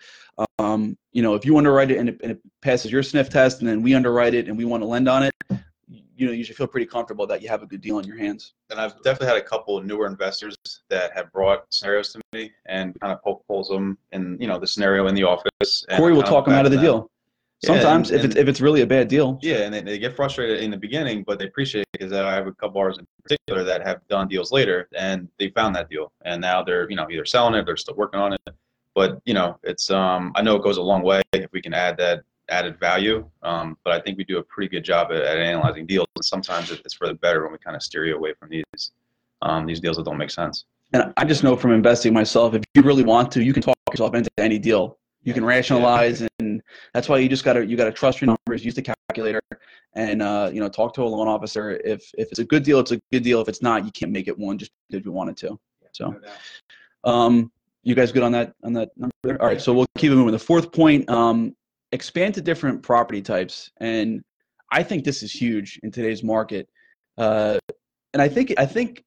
Um, 0.60 0.98
you 1.12 1.22
know, 1.22 1.36
if 1.36 1.46
you 1.46 1.58
underwrite 1.58 1.92
it 1.92 1.98
and 1.98 2.10
it, 2.10 2.20
and 2.22 2.32
it 2.32 2.42
passes 2.62 2.92
your 2.92 3.04
sniff 3.04 3.30
test, 3.30 3.60
and 3.60 3.68
then 3.68 3.82
we 3.82 3.94
underwrite 3.94 4.34
it 4.34 4.48
and 4.48 4.58
we 4.58 4.66
want 4.66 4.82
to 4.82 4.88
lend 4.88 5.08
on 5.08 5.24
it, 5.24 5.34
you 6.18 6.26
know, 6.26 6.34
you 6.34 6.44
should 6.44 6.56
feel 6.58 6.68
pretty 6.68 6.88
comfortable 6.88 7.28
that 7.28 7.42
you 7.42 7.48
have 7.48 7.62
a 7.62 7.66
good 7.68 7.80
deal 7.82 7.98
on 7.98 8.04
your 8.04 8.18
hands. 8.18 8.54
And 8.72 8.80
I've 8.82 8.96
definitely 9.04 9.28
had 9.28 9.38
a 9.38 9.42
couple 9.44 9.78
of 9.78 9.86
newer 9.86 10.08
investors 10.08 10.56
that 10.90 11.14
have 11.16 11.32
brought 11.32 11.66
scenarios 11.70 12.12
to 12.14 12.22
me 12.34 12.52
and 12.66 13.00
kind 13.00 13.14
of 13.14 13.22
poke 13.24 13.44
holes 13.48 13.70
them 13.70 13.98
in 14.12 14.38
you 14.42 14.48
know 14.48 14.60
the 14.60 14.68
scenario 14.68 15.08
in 15.08 15.16
the 15.16 15.24
office. 15.24 15.86
and 15.90 15.98
Corey 16.00 16.14
will 16.14 16.24
talk 16.24 16.46
them 16.46 16.56
out 16.56 16.66
of 16.66 16.72
the 16.72 16.78
them. 16.78 16.86
deal. 16.86 17.12
Yeah, 17.64 17.70
Sometimes, 17.74 18.12
and- 18.12 18.20
if 18.20 18.26
it's 18.26 18.36
if 18.36 18.48
it's 18.48 18.62
really 18.62 18.82
a 18.82 18.88
bad 18.88 19.08
deal, 19.08 19.40
Yeah, 19.42 19.58
and 19.66 19.74
they, 19.74 19.82
they 19.82 19.98
get 20.00 20.16
frustrated 20.16 20.60
in 20.60 20.70
the 20.72 20.78
beginning, 20.78 21.24
but 21.26 21.40
they 21.40 21.46
appreciate 21.46 21.82
it 21.82 21.88
because 22.00 22.14
I 22.14 22.32
have 22.34 22.46
a 22.48 22.52
couple 22.52 22.76
bars 22.82 22.98
in 23.00 23.08
particular 23.24 23.64
that 23.64 23.86
have 23.86 24.08
done 24.08 24.28
deals 24.28 24.52
later, 24.52 24.88
and 24.96 25.28
they 25.40 25.50
found 25.50 25.76
that 25.76 25.90
deal, 25.90 26.12
and 26.26 26.42
now 26.42 26.62
they're 26.64 26.90
you 26.90 26.96
know 26.96 27.08
either 27.10 27.26
selling 27.26 27.54
it, 27.56 27.66
they're 27.66 27.78
still 27.78 27.96
working 27.96 28.20
on 28.20 28.34
it. 28.34 28.42
But 28.94 29.22
you 29.26 29.34
know, 29.34 29.60
it's 29.64 29.90
um 29.92 30.34
I 30.36 30.42
know 30.42 30.56
it 30.56 30.64
goes 30.64 30.78
a 30.78 30.82
long 30.82 31.02
way 31.04 31.22
if 31.34 31.52
we 31.52 31.62
can 31.62 31.74
add 31.74 31.98
that 31.98 32.24
added 32.50 32.80
value. 32.80 33.30
Um, 33.44 33.78
but 33.84 33.94
I 33.94 34.02
think 34.02 34.18
we 34.18 34.24
do 34.24 34.38
a 34.38 34.44
pretty 34.44 34.70
good 34.70 34.84
job 34.84 35.12
at, 35.12 35.22
at 35.22 35.38
analyzing 35.38 35.86
deals, 35.86 36.08
and 36.16 36.26
sometimes 36.26 36.72
it's 36.72 36.94
for 36.94 37.08
the 37.08 37.14
better 37.16 37.44
when 37.44 37.52
we 37.52 37.58
kind 37.58 37.76
of 37.76 37.84
steer 37.84 38.06
you 38.06 38.16
away 38.16 38.34
from 38.40 38.50
these 38.50 38.92
um 39.44 39.66
these 39.68 39.80
deals 39.80 39.98
that 39.98 40.06
don't 40.06 40.18
make 40.18 40.32
sense. 40.32 40.66
and 40.94 41.14
I 41.18 41.26
just 41.26 41.44
know 41.44 41.56
from 41.56 41.72
investing 41.72 42.14
myself, 42.14 42.54
if 42.54 42.64
you 42.74 42.82
really 42.82 43.04
want 43.04 43.32
to, 43.34 43.44
you 43.44 43.54
can 43.54 43.62
talk 43.62 43.76
yourself 43.92 44.16
into 44.16 44.30
any 44.38 44.58
deal. 44.58 44.98
You 45.24 45.34
can 45.34 45.44
rationalize, 45.44 46.26
and 46.40 46.62
that's 46.94 47.10
why 47.10 47.18
you 47.18 47.28
just 47.28 47.44
gotta 47.44 47.66
you 47.66 47.76
gotta 47.78 47.92
trust 47.92 48.22
your 48.22 48.28
numbers, 48.28 48.64
use 48.64 48.76
the 48.76 48.82
calculator, 48.82 49.42
and 49.94 50.22
uh, 50.22 50.50
you 50.54 50.60
know 50.60 50.70
talk 50.70 50.94
to 50.96 51.04
a 51.04 51.06
loan 51.06 51.28
officer. 51.28 51.80
If 51.84 52.10
if 52.18 52.30
it's 52.30 52.40
a 52.40 52.46
good 52.46 52.64
deal, 52.64 52.80
it's 52.80 52.92
a 52.92 53.00
good 53.12 53.24
deal. 53.24 53.42
If 53.42 53.50
it's 53.50 53.62
not, 53.62 53.86
you 53.86 53.92
can't 53.92 54.12
make 54.12 54.28
it 54.28 54.38
one 54.38 54.58
just 54.58 54.72
because 54.90 55.06
you 55.06 55.12
wanted 55.12 55.38
to. 55.38 55.60
So. 55.92 56.16
Um, 57.04 57.52
you 57.88 57.96
guys 57.96 58.12
good 58.12 58.24
on 58.24 58.34
that 58.34 58.54
on 58.64 58.74
that 58.74 58.90
number 58.98 59.14
there? 59.24 59.42
All 59.42 59.48
right, 59.48 59.62
so 59.62 59.74
we'll 59.74 59.86
keep 59.98 60.12
it 60.12 60.16
moving. 60.16 60.34
The 60.34 60.40
fourth 60.40 60.74
point, 60.74 61.10
um, 61.10 61.56
expand 61.92 62.36
to 62.36 62.42
different 62.42 62.84
property 62.84 63.22
types, 63.22 63.72
and 63.78 64.22
I 64.72 64.84
think 64.84 65.04
this 65.04 65.24
is 65.24 65.32
huge 65.32 65.80
in 65.84 65.92
today's 65.92 66.24
market. 66.24 66.68
Uh, 67.18 67.58
and 68.14 68.22
I 68.22 68.28
think 68.28 68.54
I 68.58 68.66
think 68.66 69.04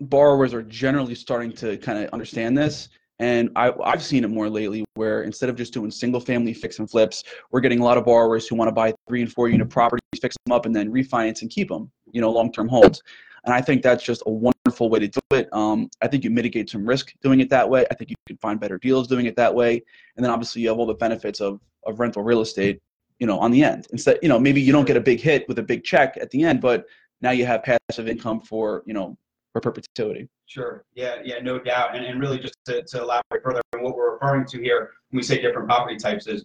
borrowers 0.00 0.54
are 0.54 0.62
generally 0.62 1.14
starting 1.14 1.52
to 1.52 1.76
kind 1.78 1.98
of 1.98 2.10
understand 2.10 2.56
this. 2.56 2.88
And 3.20 3.50
I, 3.54 3.72
I've 3.84 4.02
seen 4.02 4.24
it 4.24 4.30
more 4.30 4.50
lately, 4.50 4.84
where 4.94 5.22
instead 5.22 5.48
of 5.48 5.54
just 5.54 5.72
doing 5.72 5.90
single-family 5.90 6.52
fix 6.52 6.80
and 6.80 6.90
flips, 6.90 7.22
we're 7.52 7.60
getting 7.60 7.78
a 7.78 7.84
lot 7.84 7.96
of 7.96 8.04
borrowers 8.04 8.48
who 8.48 8.56
want 8.56 8.68
to 8.68 8.72
buy 8.72 8.92
three 9.06 9.22
and 9.22 9.32
four-unit 9.32 9.70
properties, 9.70 10.02
fix 10.20 10.36
them 10.44 10.52
up, 10.52 10.66
and 10.66 10.74
then 10.74 10.90
refinance 10.90 11.42
and 11.42 11.50
keep 11.50 11.68
them, 11.68 11.90
you 12.10 12.20
know, 12.20 12.30
long-term 12.30 12.68
holds. 12.68 13.00
And 13.44 13.54
I 13.54 13.60
think 13.60 13.82
that's 13.82 14.02
just 14.02 14.22
a 14.26 14.30
wonderful 14.30 14.90
way 14.90 14.98
to 14.98 15.06
do 15.06 15.20
it. 15.30 15.48
Um, 15.52 15.88
I 16.02 16.08
think 16.08 16.24
you 16.24 16.30
mitigate 16.30 16.68
some 16.70 16.84
risk 16.84 17.12
doing 17.22 17.38
it 17.40 17.48
that 17.50 17.68
way. 17.68 17.86
I 17.90 17.94
think 17.94 18.10
you 18.10 18.16
can 18.26 18.36
find 18.38 18.58
better 18.58 18.78
deals 18.78 19.06
doing 19.06 19.26
it 19.26 19.36
that 19.36 19.54
way. 19.54 19.82
And 20.16 20.24
then 20.24 20.32
obviously 20.32 20.62
you 20.62 20.68
have 20.68 20.78
all 20.78 20.86
the 20.86 20.94
benefits 20.94 21.40
of, 21.40 21.60
of 21.86 22.00
rental 22.00 22.22
real 22.22 22.40
estate, 22.40 22.80
you 23.18 23.26
know, 23.26 23.38
on 23.38 23.50
the 23.50 23.62
end. 23.62 23.86
Instead, 23.92 24.18
you 24.22 24.28
know, 24.28 24.38
maybe 24.38 24.60
you 24.60 24.72
don't 24.72 24.86
get 24.86 24.96
a 24.96 25.00
big 25.00 25.20
hit 25.20 25.46
with 25.48 25.58
a 25.58 25.62
big 25.62 25.84
check 25.84 26.16
at 26.20 26.30
the 26.30 26.42
end, 26.42 26.60
but 26.60 26.86
now 27.20 27.30
you 27.30 27.46
have 27.46 27.62
passive 27.62 28.08
income 28.08 28.40
for, 28.40 28.82
you 28.86 28.94
know, 28.94 29.16
for 29.52 29.60
perpetuity. 29.60 30.28
Sure. 30.46 30.84
Yeah, 30.94 31.16
yeah, 31.24 31.38
no 31.40 31.58
doubt. 31.58 31.96
And, 31.96 32.04
and 32.04 32.20
really 32.20 32.38
just 32.38 32.56
to, 32.66 32.82
to 32.82 33.02
elaborate 33.02 33.42
further 33.42 33.62
on 33.74 33.82
what 33.82 33.96
we're 33.96 34.14
referring 34.14 34.46
to 34.46 34.58
here 34.58 34.90
when 35.10 35.18
we 35.18 35.22
say 35.22 35.40
different 35.40 35.68
property 35.68 35.96
types 35.96 36.26
is, 36.26 36.44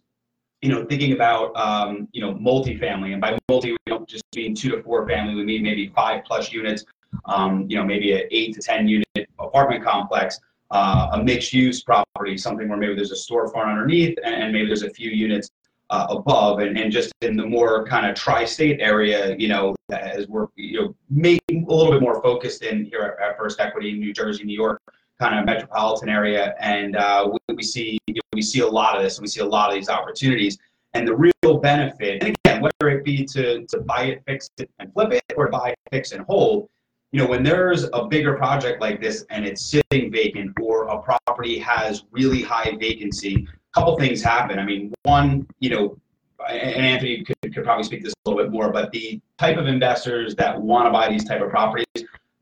you 0.61 0.69
know, 0.69 0.85
thinking 0.85 1.13
about, 1.13 1.55
um, 1.55 2.07
you 2.11 2.21
know, 2.21 2.33
multifamily. 2.33 3.13
And 3.13 3.21
by 3.21 3.37
multi, 3.49 3.71
we 3.71 3.77
don't 3.87 4.07
just 4.07 4.23
mean 4.35 4.53
two 4.55 4.69
to 4.71 4.83
four 4.83 5.07
family, 5.07 5.35
we 5.35 5.43
mean 5.43 5.63
maybe 5.63 5.91
five 5.95 6.23
plus 6.23 6.51
units, 6.51 6.85
um, 7.25 7.65
you 7.69 7.77
know, 7.77 7.83
maybe 7.83 8.13
an 8.13 8.23
eight 8.31 8.53
to 8.55 8.61
10 8.61 8.87
unit 8.87 9.07
apartment 9.39 9.83
complex, 9.83 10.39
uh, 10.71 11.09
a 11.13 11.23
mixed 11.23 11.53
use 11.53 11.81
property, 11.83 12.37
something 12.37 12.67
where 12.69 12.77
maybe 12.77 12.95
there's 12.95 13.11
a 13.11 13.15
storefront 13.15 13.67
underneath 13.67 14.17
and, 14.23 14.53
maybe 14.53 14.67
there's 14.67 14.83
a 14.83 14.89
few 14.89 15.09
units 15.09 15.49
uh, 15.89 16.05
above 16.09 16.59
and, 16.59 16.77
and 16.77 16.91
just 16.91 17.11
in 17.21 17.35
the 17.35 17.45
more 17.45 17.85
kind 17.85 18.05
of 18.05 18.15
tri-state 18.15 18.79
area, 18.79 19.35
you 19.37 19.47
know, 19.47 19.75
as 19.91 20.27
we're, 20.27 20.47
you 20.55 20.79
know, 20.79 20.95
making 21.09 21.65
a 21.67 21.73
little 21.73 21.91
bit 21.91 22.01
more 22.01 22.21
focused 22.21 22.63
in 22.63 22.85
here 22.85 23.17
at, 23.21 23.37
First 23.37 23.59
Equity, 23.59 23.93
New 23.93 24.13
Jersey, 24.13 24.43
New 24.43 24.55
York, 24.55 24.79
kind 25.19 25.37
of 25.37 25.45
metropolitan 25.45 26.09
area. 26.09 26.53
And 26.59 26.95
uh, 26.95 27.29
we, 27.31 27.55
we 27.55 27.63
see, 27.63 27.97
you 28.05 28.15
know, 28.15 28.21
we 28.33 28.41
see 28.41 28.59
a 28.59 28.67
lot 28.67 28.95
of 28.95 29.01
this 29.01 29.17
and 29.17 29.23
we 29.23 29.27
see 29.27 29.41
a 29.41 29.45
lot 29.45 29.69
of 29.69 29.75
these 29.75 29.89
opportunities. 29.89 30.57
And 30.93 31.07
the 31.07 31.15
real 31.15 31.57
benefit, 31.59 32.23
and 32.23 32.35
again, 32.45 32.61
whether 32.61 32.91
it 32.95 33.03
be 33.03 33.25
to, 33.25 33.65
to 33.65 33.79
buy 33.81 34.05
it, 34.05 34.23
fix 34.25 34.49
it, 34.57 34.69
and 34.79 34.91
flip 34.93 35.11
it, 35.11 35.23
or 35.35 35.49
buy 35.49 35.69
it, 35.69 35.79
fix 35.91 36.11
and 36.11 36.25
hold, 36.25 36.69
you 37.11 37.19
know, 37.19 37.27
when 37.27 37.43
there's 37.43 37.85
a 37.93 38.05
bigger 38.07 38.35
project 38.35 38.81
like 38.81 39.01
this 39.01 39.25
and 39.29 39.45
it's 39.45 39.65
sitting 39.65 40.11
vacant 40.11 40.55
or 40.61 40.87
a 40.87 41.01
property 41.01 41.57
has 41.57 42.03
really 42.11 42.41
high 42.41 42.75
vacancy, 42.79 43.47
a 43.49 43.79
couple 43.79 43.97
things 43.97 44.21
happen. 44.21 44.59
I 44.59 44.65
mean, 44.65 44.93
one, 45.03 45.47
you 45.59 45.71
know, 45.71 45.97
and 46.47 46.85
Anthony 46.85 47.23
could, 47.23 47.53
could 47.53 47.63
probably 47.63 47.83
speak 47.83 48.03
this 48.03 48.13
a 48.13 48.29
little 48.29 48.43
bit 48.43 48.51
more, 48.51 48.71
but 48.71 48.91
the 48.91 49.19
type 49.37 49.57
of 49.57 49.67
investors 49.67 50.35
that 50.35 50.59
want 50.59 50.85
to 50.85 50.91
buy 50.91 51.09
these 51.09 51.25
type 51.25 51.41
of 51.41 51.49
properties, 51.49 51.85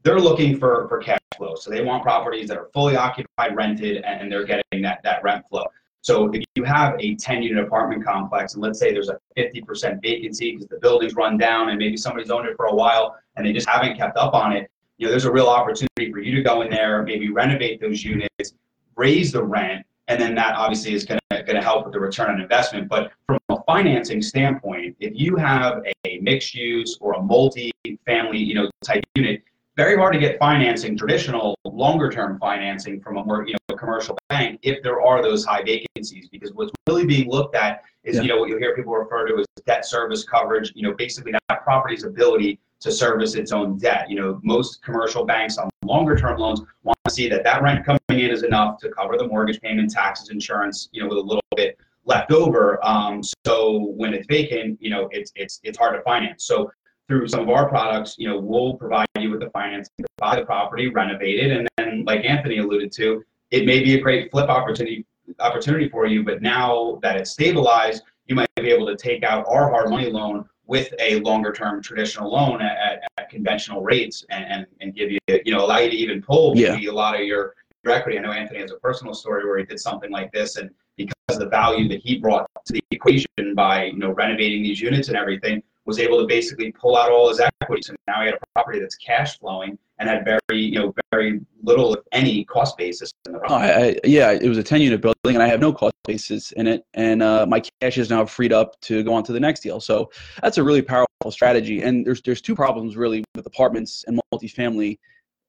they're 0.03 0.19
looking 0.19 0.59
for, 0.59 0.87
for 0.89 0.99
cash 0.99 1.19
flow. 1.37 1.55
So 1.55 1.71
they 1.71 1.83
want 1.83 2.03
properties 2.03 2.47
that 2.49 2.57
are 2.57 2.69
fully 2.73 2.95
occupied, 2.95 3.55
rented, 3.55 4.03
and 4.03 4.31
they're 4.31 4.45
getting 4.45 4.81
that, 4.81 4.99
that 5.03 5.23
rent 5.23 5.47
flow. 5.49 5.65
So 6.01 6.31
if 6.31 6.43
you 6.55 6.63
have 6.63 6.95
a 6.99 7.15
10 7.15 7.43
unit 7.43 7.63
apartment 7.65 8.05
complex, 8.05 8.53
and 8.53 8.63
let's 8.63 8.79
say 8.79 8.93
there's 8.93 9.09
a 9.09 9.19
50% 9.37 10.01
vacancy 10.01 10.51
because 10.53 10.67
the 10.67 10.79
building's 10.79 11.15
run 11.15 11.37
down 11.37 11.69
and 11.69 11.77
maybe 11.77 11.97
somebody's 11.97 12.29
owned 12.29 12.47
it 12.47 12.55
for 12.55 12.67
a 12.67 12.73
while 12.73 13.17
and 13.35 13.45
they 13.45 13.51
just 13.51 13.67
haven't 13.67 13.97
kept 13.97 14.17
up 14.17 14.33
on 14.33 14.53
it, 14.53 14.69
you 14.97 15.05
know, 15.05 15.11
there's 15.11 15.25
a 15.25 15.31
real 15.31 15.47
opportunity 15.47 16.11
for 16.11 16.19
you 16.19 16.35
to 16.35 16.41
go 16.41 16.61
in 16.61 16.69
there, 16.69 17.03
maybe 17.03 17.29
renovate 17.29 17.81
those 17.81 18.03
units, 18.03 18.53
raise 18.95 19.31
the 19.31 19.43
rent, 19.43 19.85
and 20.07 20.19
then 20.19 20.33
that 20.35 20.55
obviously 20.55 20.93
is 20.93 21.03
going 21.05 21.19
to 21.29 21.61
help 21.61 21.85
with 21.85 21.93
the 21.93 21.99
return 21.99 22.31
on 22.31 22.41
investment. 22.41 22.87
But 22.87 23.11
from 23.25 23.39
a 23.49 23.61
financing 23.63 24.21
standpoint, 24.21 24.95
if 24.99 25.13
you 25.15 25.35
have 25.35 25.83
a 26.05 26.19
mixed 26.19 26.55
use 26.55 26.97
or 27.01 27.13
a 27.13 27.21
multi-family, 27.21 28.37
you 28.37 28.53
know, 28.53 28.69
type 28.83 29.03
unit, 29.15 29.43
very 29.77 29.95
hard 29.95 30.11
to 30.11 30.19
get 30.19 30.39
financing, 30.39 30.97
traditional 30.97 31.55
longer 31.63 32.09
term 32.09 32.39
financing 32.39 32.99
from 32.99 33.17
a 33.17 33.23
more, 33.23 33.45
you 33.47 33.53
know, 33.53 33.75
commercial 33.75 34.17
bank 34.27 34.59
if 34.63 34.81
there 34.81 35.01
are 35.01 35.21
those 35.21 35.45
high 35.45 35.61
vacancies 35.63 36.27
because 36.29 36.51
what's 36.53 36.71
really 36.87 37.05
being 37.05 37.29
looked 37.29 37.55
at 37.55 37.83
is, 38.03 38.15
Yeah. 38.15 38.23
you 38.23 38.27
know, 38.29 38.37
what 38.39 38.49
you'll 38.49 38.57
hear 38.57 38.75
people 38.75 38.93
refer 38.93 39.27
to 39.27 39.37
as 39.37 39.45
debt 39.67 39.85
service 39.85 40.23
coverage, 40.23 40.73
you 40.75 40.81
know, 40.81 40.95
basically 40.95 41.31
that 41.31 41.63
property's 41.63 42.03
ability 42.03 42.59
to 42.79 42.91
service 42.91 43.35
its 43.35 43.51
own 43.51 43.77
debt. 43.77 44.09
You 44.09 44.19
know, 44.19 44.39
most 44.43 44.83
commercial 44.83 45.25
banks 45.25 45.59
on 45.59 45.69
longer 45.83 46.17
term 46.17 46.39
loans 46.39 46.61
want 46.83 46.97
to 47.05 47.11
see 47.11 47.29
that 47.29 47.43
that 47.43 47.61
rent 47.61 47.85
coming 47.85 47.99
in 48.09 48.31
is 48.31 48.41
enough 48.41 48.79
to 48.79 48.89
cover 48.89 49.15
the 49.15 49.27
mortgage 49.27 49.61
payment, 49.61 49.91
taxes, 49.91 50.29
insurance, 50.29 50.89
you 50.91 51.03
know, 51.03 51.07
with 51.07 51.19
a 51.19 51.21
little 51.21 51.41
bit 51.55 51.77
left 52.05 52.31
over. 52.31 52.83
Um, 52.83 53.21
so 53.45 53.93
when 53.95 54.15
it's 54.15 54.25
vacant, 54.27 54.81
you 54.81 54.89
know, 54.89 55.07
it's 55.11 55.31
it's 55.35 55.59
it's 55.63 55.77
hard 55.77 55.95
to 55.95 56.01
finance. 56.01 56.45
So 56.45 56.71
through 57.07 57.27
some 57.27 57.41
of 57.41 57.49
our 57.49 57.69
products, 57.69 58.15
you 58.17 58.27
know, 58.27 58.37
we'll 58.37 58.73
provide 58.75 59.07
you 59.17 59.31
with 59.31 59.39
the 59.39 59.49
financing 59.51 59.93
to 59.99 60.05
buy 60.17 60.35
the 60.35 60.45
property, 60.45 60.89
renovate 60.89 61.39
it, 61.39 61.51
and 61.51 61.67
then, 61.77 62.03
like 62.05 62.25
Anthony 62.25 62.57
alluded 62.57 62.91
to, 62.93 63.23
it 63.51 63.65
may 63.65 63.81
be 63.81 63.95
a 63.95 64.01
great 64.01 64.29
flip 64.29 64.49
opportunity 64.49 65.05
opportunity 65.39 65.89
for 65.89 66.05
you. 66.05 66.23
But 66.23 66.41
now 66.41 66.99
that 67.01 67.17
it's 67.17 67.31
stabilized, 67.31 68.03
you 68.27 68.35
might 68.35 68.47
be 68.55 68.69
able 68.69 68.87
to 68.87 68.95
take 68.95 69.23
out 69.23 69.45
our 69.47 69.69
hard 69.69 69.89
money 69.89 70.09
loan 70.09 70.45
with 70.65 70.93
a 70.99 71.19
longer 71.21 71.53
term 71.53 71.81
traditional 71.81 72.31
loan 72.31 72.61
at, 72.61 73.01
at, 73.17 73.29
conventional 73.29 73.81
rates 73.81 74.25
and, 74.29 74.45
and, 74.45 74.65
and, 74.79 74.95
give 74.95 75.11
you, 75.11 75.19
you 75.27 75.53
know, 75.53 75.65
allow 75.65 75.79
you 75.79 75.89
to 75.89 75.95
even 75.97 76.21
pull 76.21 76.55
yeah. 76.55 76.77
a 76.77 76.89
lot 76.89 77.13
of 77.13 77.25
your, 77.25 77.55
your 77.83 77.93
equity. 77.93 78.17
I 78.17 78.21
know 78.21 78.31
Anthony 78.31 78.61
has 78.61 78.71
a 78.71 78.77
personal 78.77 79.13
story 79.13 79.45
where 79.45 79.57
he 79.57 79.65
did 79.65 79.81
something 79.81 80.09
like 80.09 80.31
this 80.31 80.55
and 80.55 80.69
because 80.95 81.13
of 81.29 81.39
the 81.39 81.49
value 81.49 81.89
that 81.89 81.99
he 81.99 82.17
brought 82.17 82.49
to 82.65 82.73
the 82.73 82.81
equation 82.91 83.27
by, 83.53 83.85
you 83.85 83.97
know, 83.97 84.11
renovating 84.11 84.63
these 84.63 84.79
units 84.79 85.09
and 85.09 85.17
everything, 85.17 85.61
was 85.87 85.99
able 85.99 86.19
to 86.19 86.27
basically 86.27 86.71
pull 86.73 86.97
out 86.97 87.09
all 87.09 87.29
his 87.29 87.39
equity. 87.61 87.81
So 87.81 87.95
now 88.07 88.19
he 88.19 88.25
had 88.25 88.35
a 88.35 88.39
property 88.53 88.79
that's 88.79 88.95
cash 88.95 89.39
flowing 89.39 89.79
and 89.97 90.09
had 90.09 90.25
very, 90.25 90.61
you 90.61 90.77
know, 90.79 90.93
very 91.11 91.39
little, 91.63 91.93
if 91.95 92.01
any, 92.11 92.43
cost 92.43 92.77
basis 92.77 93.13
in 93.25 93.31
the 93.31 93.39
property. 93.39 93.71
I, 93.71 93.87
I, 93.87 93.95
yeah, 94.03 94.31
it 94.31 94.47
was 94.47 94.57
a 94.57 94.63
10 94.63 94.81
unit 94.81 95.01
building 95.01 95.15
and 95.25 95.41
I 95.41 95.47
have 95.47 95.61
no 95.61 95.71
cost 95.71 95.95
basis 96.05 96.51
in 96.51 96.67
it. 96.67 96.85
And 96.93 97.23
uh, 97.23 97.45
my 97.47 97.63
cash 97.81 97.97
is 97.97 98.09
now 98.09 98.25
freed 98.25 98.51
up 98.51 98.79
to 98.81 99.01
go 99.01 99.13
on 99.13 99.23
to 99.23 99.31
the 99.31 99.39
next 99.39 99.61
deal. 99.61 99.79
So 99.79 100.11
that's 100.43 100.57
a 100.57 100.63
really 100.63 100.81
powerful 100.81 101.31
strategy. 101.31 101.81
And 101.81 102.05
there's, 102.05 102.21
there's 102.21 102.41
two 102.41 102.53
problems 102.53 102.97
really 102.97 103.23
with 103.33 103.45
apartments 103.45 104.03
and 104.07 104.19
multifamily 104.33 104.99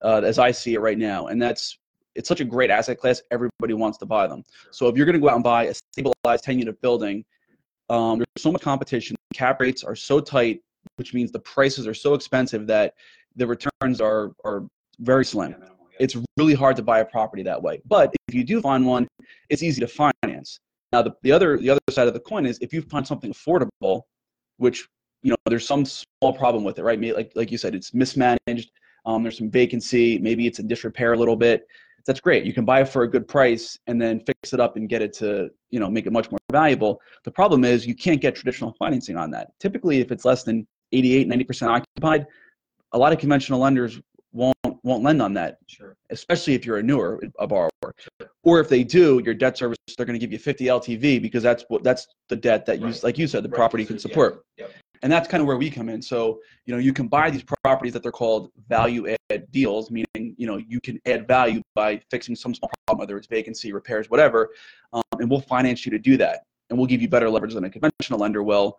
uh, 0.02 0.22
as 0.24 0.38
I 0.38 0.52
see 0.52 0.74
it 0.74 0.80
right 0.80 0.98
now. 0.98 1.26
And 1.26 1.42
that's, 1.42 1.78
it's 2.14 2.28
such 2.28 2.40
a 2.40 2.44
great 2.44 2.70
asset 2.70 2.98
class. 2.98 3.20
Everybody 3.32 3.74
wants 3.74 3.98
to 3.98 4.06
buy 4.06 4.28
them. 4.28 4.44
So 4.70 4.86
if 4.86 4.96
you're 4.96 5.06
going 5.06 5.14
to 5.14 5.20
go 5.20 5.28
out 5.28 5.34
and 5.34 5.44
buy 5.44 5.64
a 5.64 5.74
stabilized 5.74 6.44
10 6.44 6.60
unit 6.60 6.80
building, 6.80 7.24
um, 7.90 8.18
there's 8.18 8.42
so 8.42 8.52
much 8.52 8.62
competition. 8.62 9.17
Cap 9.34 9.60
rates 9.60 9.84
are 9.84 9.96
so 9.96 10.20
tight, 10.20 10.60
which 10.96 11.14
means 11.14 11.30
the 11.30 11.38
prices 11.40 11.86
are 11.86 11.94
so 11.94 12.14
expensive 12.14 12.66
that 12.66 12.94
the 13.36 13.46
returns 13.46 14.00
are 14.00 14.32
are 14.44 14.64
very 15.00 15.24
slim. 15.24 15.54
It's 16.00 16.16
really 16.36 16.54
hard 16.54 16.76
to 16.76 16.82
buy 16.82 17.00
a 17.00 17.04
property 17.04 17.42
that 17.42 17.60
way. 17.60 17.80
But 17.86 18.14
if 18.28 18.34
you 18.34 18.44
do 18.44 18.60
find 18.60 18.86
one, 18.86 19.08
it's 19.48 19.62
easy 19.62 19.80
to 19.80 19.88
finance. 19.88 20.60
Now 20.92 21.02
the, 21.02 21.12
the 21.22 21.32
other 21.32 21.58
the 21.58 21.70
other 21.70 21.80
side 21.90 22.08
of 22.08 22.14
the 22.14 22.20
coin 22.20 22.46
is 22.46 22.58
if 22.60 22.72
you 22.72 22.82
find 22.82 23.06
something 23.06 23.32
affordable, 23.32 24.02
which 24.56 24.86
you 25.22 25.30
know 25.30 25.36
there's 25.46 25.66
some 25.66 25.84
small 25.84 26.32
problem 26.32 26.64
with 26.64 26.78
it, 26.78 26.82
right? 26.82 27.00
Like 27.00 27.32
like 27.34 27.50
you 27.50 27.58
said, 27.58 27.74
it's 27.74 27.92
mismanaged. 27.92 28.70
Um, 29.06 29.22
there's 29.22 29.38
some 29.38 29.50
vacancy. 29.50 30.18
Maybe 30.18 30.46
it's 30.46 30.58
in 30.58 30.68
disrepair 30.68 31.12
a 31.12 31.16
little 31.16 31.36
bit 31.36 31.66
that's 32.08 32.20
great. 32.20 32.44
You 32.44 32.54
can 32.54 32.64
buy 32.64 32.80
it 32.80 32.88
for 32.88 33.02
a 33.02 33.08
good 33.08 33.28
price 33.28 33.78
and 33.86 34.00
then 34.00 34.18
fix 34.20 34.54
it 34.54 34.60
up 34.60 34.76
and 34.76 34.88
get 34.88 35.02
it 35.02 35.12
to, 35.18 35.50
you 35.68 35.78
know, 35.78 35.90
make 35.90 36.06
it 36.06 36.12
much 36.12 36.30
more 36.30 36.38
valuable. 36.50 37.02
The 37.24 37.30
problem 37.30 37.66
is 37.66 37.86
you 37.86 37.94
can't 37.94 38.18
get 38.18 38.34
traditional 38.34 38.74
financing 38.78 39.18
on 39.18 39.30
that. 39.32 39.52
Typically, 39.60 40.00
if 40.00 40.10
it's 40.10 40.24
less 40.24 40.42
than 40.42 40.66
88, 40.92 41.28
90% 41.28 41.68
occupied, 41.68 42.26
a 42.92 42.98
lot 42.98 43.12
of 43.12 43.18
conventional 43.18 43.60
lenders 43.60 44.00
won't 44.32 44.56
won't 44.82 45.02
lend 45.02 45.20
on 45.20 45.34
that. 45.34 45.58
Sure. 45.66 45.96
Especially 46.08 46.54
if 46.54 46.64
you're 46.64 46.78
a 46.78 46.82
newer 46.82 47.22
a 47.38 47.46
borrower. 47.46 47.68
Sure. 47.82 48.30
Or 48.42 48.58
if 48.58 48.70
they 48.70 48.84
do, 48.84 49.20
your 49.22 49.34
debt 49.34 49.58
service 49.58 49.76
they're 49.96 50.06
going 50.06 50.18
to 50.18 50.24
give 50.24 50.32
you 50.32 50.38
50 50.38 50.64
LTV 50.64 51.20
because 51.20 51.42
that's 51.42 51.64
what 51.68 51.82
that's 51.82 52.06
the 52.30 52.36
debt 52.36 52.64
that 52.66 52.80
right. 52.80 52.94
you 52.94 53.00
like 53.02 53.18
you 53.18 53.26
said 53.26 53.42
the 53.44 53.50
right. 53.50 53.56
property 53.56 53.84
can 53.84 53.98
support. 53.98 54.44
Yeah. 54.56 54.64
Yep 54.64 54.74
and 55.02 55.12
that's 55.12 55.28
kind 55.28 55.40
of 55.40 55.46
where 55.46 55.56
we 55.56 55.70
come 55.70 55.88
in. 55.88 56.02
So 56.02 56.40
you 56.66 56.74
know 56.74 56.78
you 56.80 56.92
can 56.92 57.08
buy 57.08 57.30
these 57.30 57.44
properties 57.64 57.92
that 57.92 58.02
they're 58.02 58.12
called 58.12 58.50
value 58.68 59.16
add 59.30 59.50
deals 59.50 59.90
meaning 59.90 60.34
you 60.36 60.46
know 60.46 60.56
you 60.56 60.80
can 60.80 61.00
add 61.06 61.26
value 61.26 61.62
by 61.74 62.00
fixing 62.10 62.36
some 62.36 62.54
small 62.54 62.70
problem 62.86 63.00
whether 63.00 63.16
it's 63.16 63.26
vacancy 63.26 63.72
repairs 63.72 64.10
whatever 64.10 64.50
um, 64.92 65.02
and 65.18 65.30
we'll 65.30 65.40
finance 65.40 65.84
you 65.84 65.92
to 65.92 65.98
do 65.98 66.16
that. 66.18 66.40
And 66.70 66.78
we'll 66.78 66.86
give 66.86 67.00
you 67.00 67.08
better 67.08 67.30
leverage 67.30 67.54
than 67.54 67.64
a 67.64 67.70
conventional 67.70 68.18
lender 68.18 68.42
will. 68.42 68.78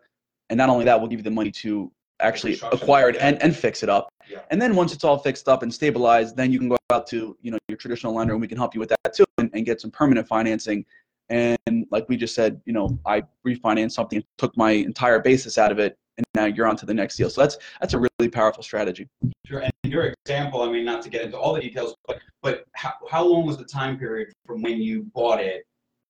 And 0.50 0.58
not 0.58 0.70
only 0.70 0.86
that 0.86 1.00
we'll 1.00 1.10
give 1.10 1.20
you 1.20 1.24
the 1.24 1.32
money 1.32 1.52
to 1.52 1.92
actually 2.20 2.60
acquire 2.72 3.10
it 3.10 3.16
and, 3.20 3.42
and 3.42 3.56
fix 3.56 3.82
it 3.82 3.90
up. 3.90 4.10
Yeah. 4.30 4.42
and 4.52 4.62
then 4.62 4.76
once 4.76 4.94
it's 4.94 5.04
all 5.04 5.18
fixed 5.18 5.50
up 5.50 5.64
and 5.64 5.74
stabilized 5.74 6.38
then 6.38 6.52
you 6.52 6.60
can 6.60 6.70
go 6.70 6.78
out 6.92 7.08
to 7.08 7.36
you 7.42 7.50
know 7.50 7.58
your 7.68 7.78
traditional 7.78 8.14
lender 8.14 8.34
and 8.34 8.42
we 8.42 8.48
can 8.48 8.60
help 8.60 8.76
you 8.76 8.80
with 8.80 8.90
that 8.90 9.16
too 9.16 9.26
and, 9.40 9.50
and 9.54 9.66
get 9.66 9.82
some 9.82 9.90
permanent 9.90 10.28
financing. 10.28 10.86
And 11.30 11.86
like 11.92 12.10
we 12.10 12.18
just 12.18 12.34
said, 12.34 12.60
you 12.66 12.74
know, 12.74 13.00
I 13.06 13.24
refinanced 13.46 13.92
something, 13.92 14.24
took 14.38 14.56
my 14.58 14.72
entire 14.72 15.20
basis 15.20 15.58
out 15.58 15.72
of 15.72 15.80
it, 15.80 15.98
and 16.20 16.26
now 16.36 16.46
you're 16.46 16.68
on 16.68 16.76
to 16.76 16.86
the 16.86 16.94
next 16.94 17.16
deal. 17.16 17.30
So 17.30 17.42
that's 17.42 17.58
that's 17.80 17.94
a 17.94 18.00
really 18.00 18.30
powerful 18.30 18.62
strategy. 18.62 19.08
Sure. 19.46 19.60
And 19.60 19.72
your 19.84 20.14
example, 20.26 20.62
I 20.62 20.72
mean, 20.72 20.86
not 20.86 21.02
to 21.04 21.10
get 21.10 21.24
into 21.24 21.38
all 21.38 21.54
the 21.54 21.62
details, 21.62 21.96
but 22.06 22.20
but 22.42 22.66
how, 22.74 22.94
how 23.10 23.26
long 23.26 23.46
was 23.46 23.58
the 23.58 23.66
time 23.66 23.98
period 23.98 24.30
from 24.46 24.62
when 24.62 24.82
you 24.82 25.04
bought 25.16 25.42
it 25.42 25.64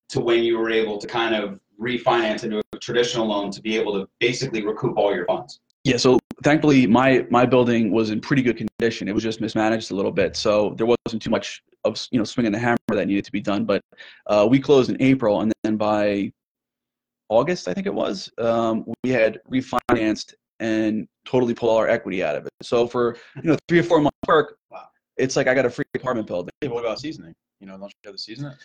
to 0.09 0.19
when 0.19 0.43
you 0.43 0.57
were 0.57 0.71
able 0.71 0.97
to 0.97 1.07
kind 1.07 1.35
of 1.35 1.59
refinance 1.79 2.43
into 2.43 2.61
a 2.73 2.77
traditional 2.79 3.27
loan 3.27 3.51
to 3.51 3.61
be 3.61 3.77
able 3.77 3.93
to 3.93 4.09
basically 4.19 4.65
recoup 4.65 4.97
all 4.97 5.15
your 5.15 5.25
funds? 5.25 5.59
Yeah, 5.85 5.97
so 5.97 6.19
thankfully 6.43 6.87
my 6.87 7.25
my 7.29 7.45
building 7.45 7.91
was 7.91 8.09
in 8.09 8.19
pretty 8.19 8.41
good 8.41 8.57
condition. 8.57 9.07
It 9.07 9.13
was 9.13 9.23
just 9.23 9.39
mismanaged 9.39 9.91
a 9.91 9.95
little 9.95 10.11
bit, 10.11 10.35
so 10.35 10.73
there 10.77 10.87
wasn't 10.87 11.21
too 11.21 11.29
much 11.29 11.61
of 11.85 11.97
you 12.11 12.17
know 12.17 12.25
swinging 12.25 12.51
the 12.51 12.59
hammer 12.59 12.77
that 12.89 13.07
needed 13.07 13.25
to 13.25 13.31
be 13.31 13.41
done. 13.41 13.63
But 13.63 13.81
uh, 14.27 14.47
we 14.49 14.59
closed 14.59 14.89
in 14.89 15.01
April, 15.01 15.41
and 15.41 15.53
then 15.63 15.77
by 15.77 16.31
August, 17.29 17.67
I 17.67 17.73
think 17.73 17.87
it 17.87 17.93
was, 17.93 18.29
um, 18.39 18.85
we 19.03 19.11
had 19.11 19.39
refinanced 19.51 20.33
and 20.59 21.07
totally 21.25 21.53
pulled 21.53 21.71
all 21.71 21.77
our 21.77 21.87
equity 21.87 22.23
out 22.23 22.35
of 22.35 22.45
it. 22.45 22.51
So 22.61 22.87
for 22.87 23.15
you 23.37 23.43
know 23.43 23.57
three 23.67 23.79
or 23.79 23.83
four 23.83 24.01
months 24.01 24.17
work, 24.27 24.57
wow. 24.71 24.87
it's 25.17 25.35
like 25.35 25.47
I 25.47 25.53
got 25.53 25.65
a 25.65 25.69
free 25.69 25.85
apartment 25.95 26.27
building. 26.27 26.51
Yeah, 26.61 26.69
what 26.69 26.83
about 26.83 26.99
seasoning? 26.99 27.33
You 27.61 27.67
know, 27.67 27.77
don't 27.77 27.83
you 27.87 28.07
have 28.07 28.15
to 28.15 28.21
season 28.21 28.47
it? 28.47 28.57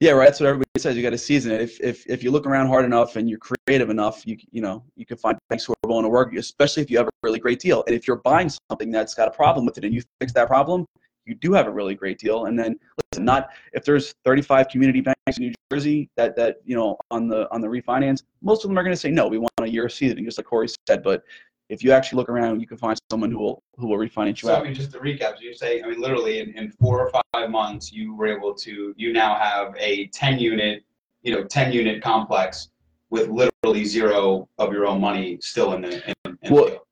Yeah, 0.00 0.12
right. 0.12 0.24
That's 0.24 0.40
what 0.40 0.48
everybody 0.48 0.66
says. 0.78 0.96
You 0.96 1.02
got 1.02 1.10
to 1.10 1.18
season 1.18 1.52
it. 1.52 1.60
If, 1.60 1.80
if 1.80 2.04
if 2.08 2.24
you 2.24 2.30
look 2.30 2.46
around 2.46 2.66
hard 2.66 2.84
enough 2.84 3.16
and 3.16 3.30
you're 3.30 3.38
creative 3.38 3.88
enough, 3.88 4.26
you 4.26 4.36
you 4.50 4.60
know 4.60 4.82
you 4.96 5.06
can 5.06 5.16
find 5.16 5.38
banks 5.48 5.64
who 5.64 5.74
are 5.74 5.88
willing 5.88 6.02
to 6.04 6.08
work 6.08 6.34
especially 6.34 6.82
if 6.82 6.90
you 6.90 6.98
have 6.98 7.06
a 7.06 7.10
really 7.22 7.38
great 7.38 7.60
deal. 7.60 7.84
And 7.86 7.94
if 7.94 8.08
you're 8.08 8.16
buying 8.16 8.50
something 8.68 8.90
that's 8.90 9.14
got 9.14 9.28
a 9.28 9.30
problem 9.30 9.64
with 9.64 9.78
it 9.78 9.84
and 9.84 9.94
you 9.94 10.02
fix 10.20 10.32
that 10.32 10.48
problem, 10.48 10.86
you 11.26 11.34
do 11.34 11.52
have 11.52 11.66
a 11.66 11.70
really 11.70 11.94
great 11.94 12.18
deal. 12.18 12.46
And 12.46 12.58
then 12.58 12.78
listen, 13.12 13.24
not 13.24 13.50
if 13.72 13.84
there's 13.84 14.14
35 14.24 14.68
community 14.68 15.00
banks 15.00 15.38
in 15.38 15.44
New 15.44 15.54
Jersey 15.72 16.10
that 16.16 16.36
that 16.36 16.56
you 16.64 16.76
know 16.76 16.96
on 17.10 17.28
the 17.28 17.50
on 17.52 17.60
the 17.60 17.68
refinance, 17.68 18.22
most 18.42 18.64
of 18.64 18.70
them 18.70 18.78
are 18.78 18.82
going 18.82 18.94
to 18.94 19.00
say 19.00 19.10
no. 19.10 19.28
We 19.28 19.38
want 19.38 19.52
a 19.60 19.68
year 19.68 19.86
of 19.86 19.92
seasoning, 19.92 20.24
just 20.24 20.38
like 20.38 20.46
Corey 20.46 20.68
said. 20.86 21.02
But 21.02 21.22
if 21.68 21.82
you 21.82 21.92
actually 21.92 22.16
look 22.16 22.28
around, 22.28 22.60
you 22.60 22.66
can 22.66 22.76
find 22.76 22.98
someone 23.10 23.30
who 23.30 23.38
will 23.38 23.62
who 23.78 23.88
will 23.88 23.96
refinance 23.96 24.42
you 24.42 24.48
so, 24.48 24.54
out. 24.54 24.60
I 24.60 24.64
mean, 24.64 24.74
just 24.74 24.92
to 24.92 24.98
recap, 24.98 25.36
so 25.36 25.40
you 25.40 25.54
say, 25.54 25.82
I 25.82 25.88
mean, 25.88 26.00
literally 26.00 26.40
in, 26.40 26.50
in 26.56 26.70
four 26.70 27.00
or 27.00 27.22
five 27.32 27.50
months, 27.50 27.92
you 27.92 28.14
were 28.14 28.26
able 28.26 28.54
to, 28.56 28.94
you 28.96 29.12
now 29.12 29.36
have 29.36 29.74
a 29.78 30.08
10 30.08 30.38
unit, 30.38 30.84
you 31.22 31.34
know, 31.34 31.44
10 31.44 31.72
unit 31.72 32.02
complex 32.02 32.68
with 33.08 33.28
literally 33.28 33.84
zero 33.84 34.48
of 34.58 34.72
your 34.72 34.86
own 34.86 35.00
money 35.00 35.38
still 35.40 35.72
in 35.72 35.82
the. 35.82 36.08
In, 36.08 36.38
in 36.42 36.52
well, 36.52 36.86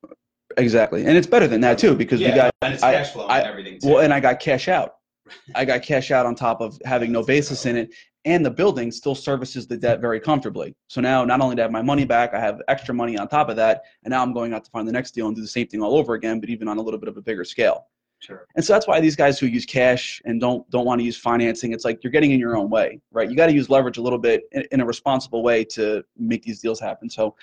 Exactly, 0.57 1.05
and 1.05 1.17
it's 1.17 1.27
better 1.27 1.47
than 1.47 1.61
that 1.61 1.77
too 1.77 1.95
because 1.95 2.19
yeah, 2.19 2.29
we 2.29 2.35
got 2.35 2.53
and 2.61 2.73
it's 2.73 2.83
I, 2.83 2.93
cash 2.93 3.11
flow 3.11 3.27
I, 3.27 3.39
and 3.39 3.47
everything. 3.47 3.79
Too. 3.79 3.89
Well, 3.89 3.99
and 3.99 4.13
I 4.13 4.19
got 4.19 4.39
cash 4.39 4.67
out. 4.67 4.95
I 5.55 5.65
got 5.65 5.81
cash 5.81 6.11
out 6.11 6.25
on 6.25 6.35
top 6.35 6.61
of 6.61 6.79
having 6.85 7.11
no 7.11 7.23
basis 7.23 7.65
in 7.65 7.77
it, 7.77 7.93
and 8.25 8.45
the 8.45 8.51
building 8.51 8.91
still 8.91 9.15
services 9.15 9.67
the 9.67 9.77
debt 9.77 9.99
very 9.99 10.19
comfortably. 10.19 10.75
So 10.87 11.01
now, 11.01 11.23
not 11.23 11.41
only 11.41 11.55
do 11.55 11.61
I 11.61 11.63
have 11.63 11.71
my 11.71 11.81
money 11.81 12.05
back, 12.05 12.33
I 12.33 12.39
have 12.39 12.61
extra 12.67 12.93
money 12.93 13.17
on 13.17 13.27
top 13.27 13.49
of 13.49 13.55
that, 13.55 13.83
and 14.03 14.11
now 14.11 14.21
I'm 14.21 14.33
going 14.33 14.53
out 14.53 14.63
to 14.65 14.71
find 14.71 14.87
the 14.87 14.91
next 14.91 15.11
deal 15.11 15.27
and 15.27 15.35
do 15.35 15.41
the 15.41 15.47
same 15.47 15.67
thing 15.67 15.81
all 15.81 15.95
over 15.95 16.13
again, 16.13 16.39
but 16.39 16.49
even 16.49 16.67
on 16.67 16.77
a 16.77 16.81
little 16.81 16.99
bit 16.99 17.09
of 17.09 17.17
a 17.17 17.21
bigger 17.21 17.43
scale. 17.43 17.87
Sure. 18.21 18.45
And 18.55 18.63
so 18.63 18.73
that's 18.73 18.87
why 18.87 18.99
these 18.99 19.15
guys 19.15 19.39
who 19.39 19.47
use 19.47 19.65
cash 19.65 20.21
and 20.25 20.39
don't 20.39 20.69
don't 20.69 20.85
want 20.85 20.99
to 20.99 21.05
use 21.05 21.17
financing, 21.17 21.73
it's 21.73 21.83
like 21.83 22.03
you're 22.03 22.11
getting 22.11 22.31
in 22.31 22.39
your 22.39 22.55
own 22.55 22.69
way, 22.69 23.01
right? 23.11 23.27
You 23.27 23.35
got 23.35 23.47
to 23.47 23.53
use 23.53 23.67
leverage 23.67 23.97
a 23.97 24.01
little 24.01 24.19
bit 24.19 24.43
in, 24.51 24.63
in, 24.71 24.81
a 24.81 24.85
responsible 24.85 25.41
way 25.41 25.63
to 25.65 26.03
make 26.17 26.43
these 26.43 26.59
deals 26.59 26.79
happen. 26.79 27.09
So, 27.09 27.35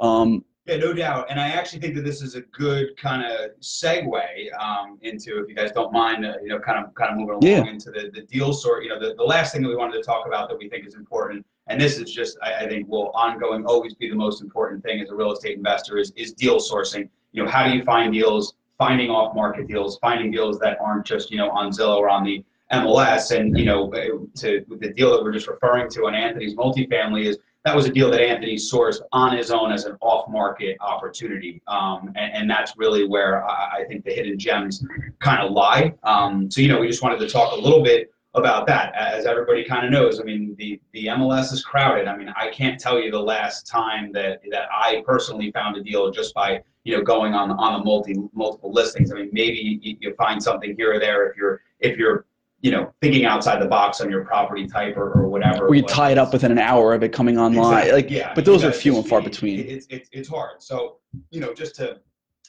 um, 0.00 0.42
yeah, 0.66 0.76
no 0.76 0.92
doubt. 0.92 1.26
And 1.28 1.40
I 1.40 1.48
actually 1.48 1.80
think 1.80 1.96
that 1.96 2.04
this 2.04 2.22
is 2.22 2.36
a 2.36 2.42
good 2.42 2.96
kind 2.96 3.24
of 3.24 3.50
segue 3.60 4.22
um, 4.60 4.96
into, 5.02 5.42
if 5.42 5.48
you 5.48 5.56
guys 5.56 5.72
don't 5.72 5.92
mind, 5.92 6.24
uh, 6.24 6.34
you 6.40 6.48
know, 6.48 6.60
kind 6.60 6.84
of 6.84 6.94
kind 6.94 7.10
of 7.10 7.16
moving 7.16 7.34
along 7.34 7.42
yeah. 7.42 7.64
into 7.70 7.90
the, 7.90 8.10
the 8.14 8.22
deal 8.22 8.52
sort. 8.52 8.84
You 8.84 8.90
know, 8.90 9.00
the, 9.00 9.14
the 9.14 9.24
last 9.24 9.52
thing 9.52 9.62
that 9.62 9.68
we 9.68 9.74
wanted 9.74 9.94
to 9.94 10.02
talk 10.02 10.26
about 10.26 10.48
that 10.48 10.58
we 10.58 10.68
think 10.68 10.86
is 10.86 10.94
important, 10.94 11.44
and 11.66 11.80
this 11.80 11.98
is 11.98 12.12
just, 12.12 12.38
I, 12.42 12.64
I 12.64 12.68
think, 12.68 12.88
will 12.88 13.10
ongoing 13.10 13.66
always 13.66 13.94
be 13.94 14.08
the 14.08 14.14
most 14.14 14.40
important 14.40 14.84
thing 14.84 15.00
as 15.00 15.10
a 15.10 15.14
real 15.16 15.32
estate 15.32 15.56
investor 15.56 15.98
is 15.98 16.12
is 16.16 16.32
deal 16.32 16.58
sourcing. 16.58 17.08
You 17.32 17.44
know, 17.44 17.50
how 17.50 17.66
do 17.66 17.76
you 17.76 17.82
find 17.82 18.12
deals? 18.12 18.54
Finding 18.78 19.10
off 19.10 19.34
market 19.34 19.68
deals, 19.68 19.98
finding 19.98 20.30
deals 20.30 20.58
that 20.58 20.78
aren't 20.80 21.06
just 21.06 21.30
you 21.30 21.38
know 21.38 21.50
on 21.50 21.70
Zillow 21.70 21.98
or 21.98 22.08
on 22.08 22.24
the 22.24 22.44
MLS. 22.72 23.36
And 23.36 23.56
you 23.58 23.64
know, 23.64 23.90
to 23.90 24.64
the 24.68 24.92
deal 24.92 25.10
that 25.10 25.22
we're 25.22 25.32
just 25.32 25.48
referring 25.48 25.90
to 25.90 26.06
on 26.06 26.14
Anthony's 26.14 26.54
multifamily 26.54 27.26
is 27.26 27.38
that 27.64 27.76
was 27.76 27.86
a 27.86 27.92
deal 27.92 28.10
that 28.10 28.20
Anthony 28.20 28.56
sourced 28.56 29.00
on 29.12 29.36
his 29.36 29.50
own 29.50 29.70
as 29.70 29.84
an 29.84 29.96
off-market 30.00 30.76
opportunity, 30.80 31.62
um, 31.68 32.12
and, 32.16 32.32
and, 32.34 32.50
that's 32.50 32.76
really 32.76 33.06
where 33.06 33.48
I, 33.48 33.78
I, 33.80 33.84
think 33.88 34.04
the 34.04 34.12
hidden 34.12 34.36
gems 34.38 34.84
kind 35.20 35.40
of 35.40 35.52
lie. 35.52 35.94
Um, 36.02 36.50
so 36.50 36.60
you 36.60 36.68
know, 36.68 36.80
we 36.80 36.88
just 36.88 37.02
wanted 37.02 37.20
to 37.20 37.28
talk 37.28 37.52
a 37.52 37.60
little 37.60 37.82
bit 37.82 38.12
about 38.34 38.66
that. 38.66 38.94
As 38.94 39.26
everybody 39.26 39.64
kind 39.64 39.84
of 39.84 39.92
knows, 39.92 40.20
I 40.20 40.24
mean, 40.24 40.54
the, 40.58 40.80
the 40.92 41.06
MLS 41.06 41.52
is 41.52 41.62
crowded. 41.64 42.08
I 42.08 42.16
mean, 42.16 42.32
I 42.36 42.50
can't 42.50 42.80
tell 42.80 42.98
you 42.98 43.10
the 43.10 43.20
last 43.20 43.66
time 43.66 44.12
that, 44.12 44.40
that 44.50 44.68
I 44.72 45.02
personally 45.06 45.50
found 45.52 45.76
a 45.76 45.82
deal 45.82 46.10
just 46.10 46.34
by, 46.34 46.62
you 46.84 46.96
know, 46.96 47.02
going 47.02 47.34
on, 47.34 47.50
on 47.50 47.78
the 47.78 47.84
multi, 47.84 48.16
multiple 48.32 48.72
listings. 48.72 49.12
I 49.12 49.16
mean, 49.16 49.30
maybe 49.32 49.78
you, 49.82 49.96
you 50.00 50.14
find 50.14 50.42
something 50.42 50.74
here 50.76 50.94
or 50.94 50.98
there 50.98 51.28
if 51.28 51.36
you're, 51.36 51.60
if 51.80 51.98
you're, 51.98 52.24
you 52.62 52.70
know, 52.70 52.92
thinking 53.00 53.24
outside 53.24 53.60
the 53.60 53.66
box 53.66 54.00
on 54.00 54.08
your 54.08 54.24
property 54.24 54.66
type 54.68 54.96
or, 54.96 55.12
or 55.12 55.28
whatever. 55.28 55.66
Or 55.66 55.74
you 55.74 55.82
tie 55.82 56.12
it 56.12 56.18
up 56.18 56.32
within 56.32 56.52
an 56.52 56.60
hour 56.60 56.94
of 56.94 57.02
it 57.02 57.12
coming 57.12 57.36
online. 57.36 57.78
Exactly, 57.78 57.92
Like, 57.92 58.10
yeah, 58.10 58.32
but 58.34 58.44
those 58.44 58.62
are 58.62 58.70
few 58.70 58.96
and 58.96 59.06
far 59.06 59.20
be- 59.20 59.28
between. 59.28 59.60
It's, 59.60 59.86
it's, 59.90 60.08
it's 60.12 60.28
hard. 60.28 60.62
So, 60.62 60.98
you 61.30 61.40
know, 61.40 61.52
just 61.52 61.74
to, 61.76 61.98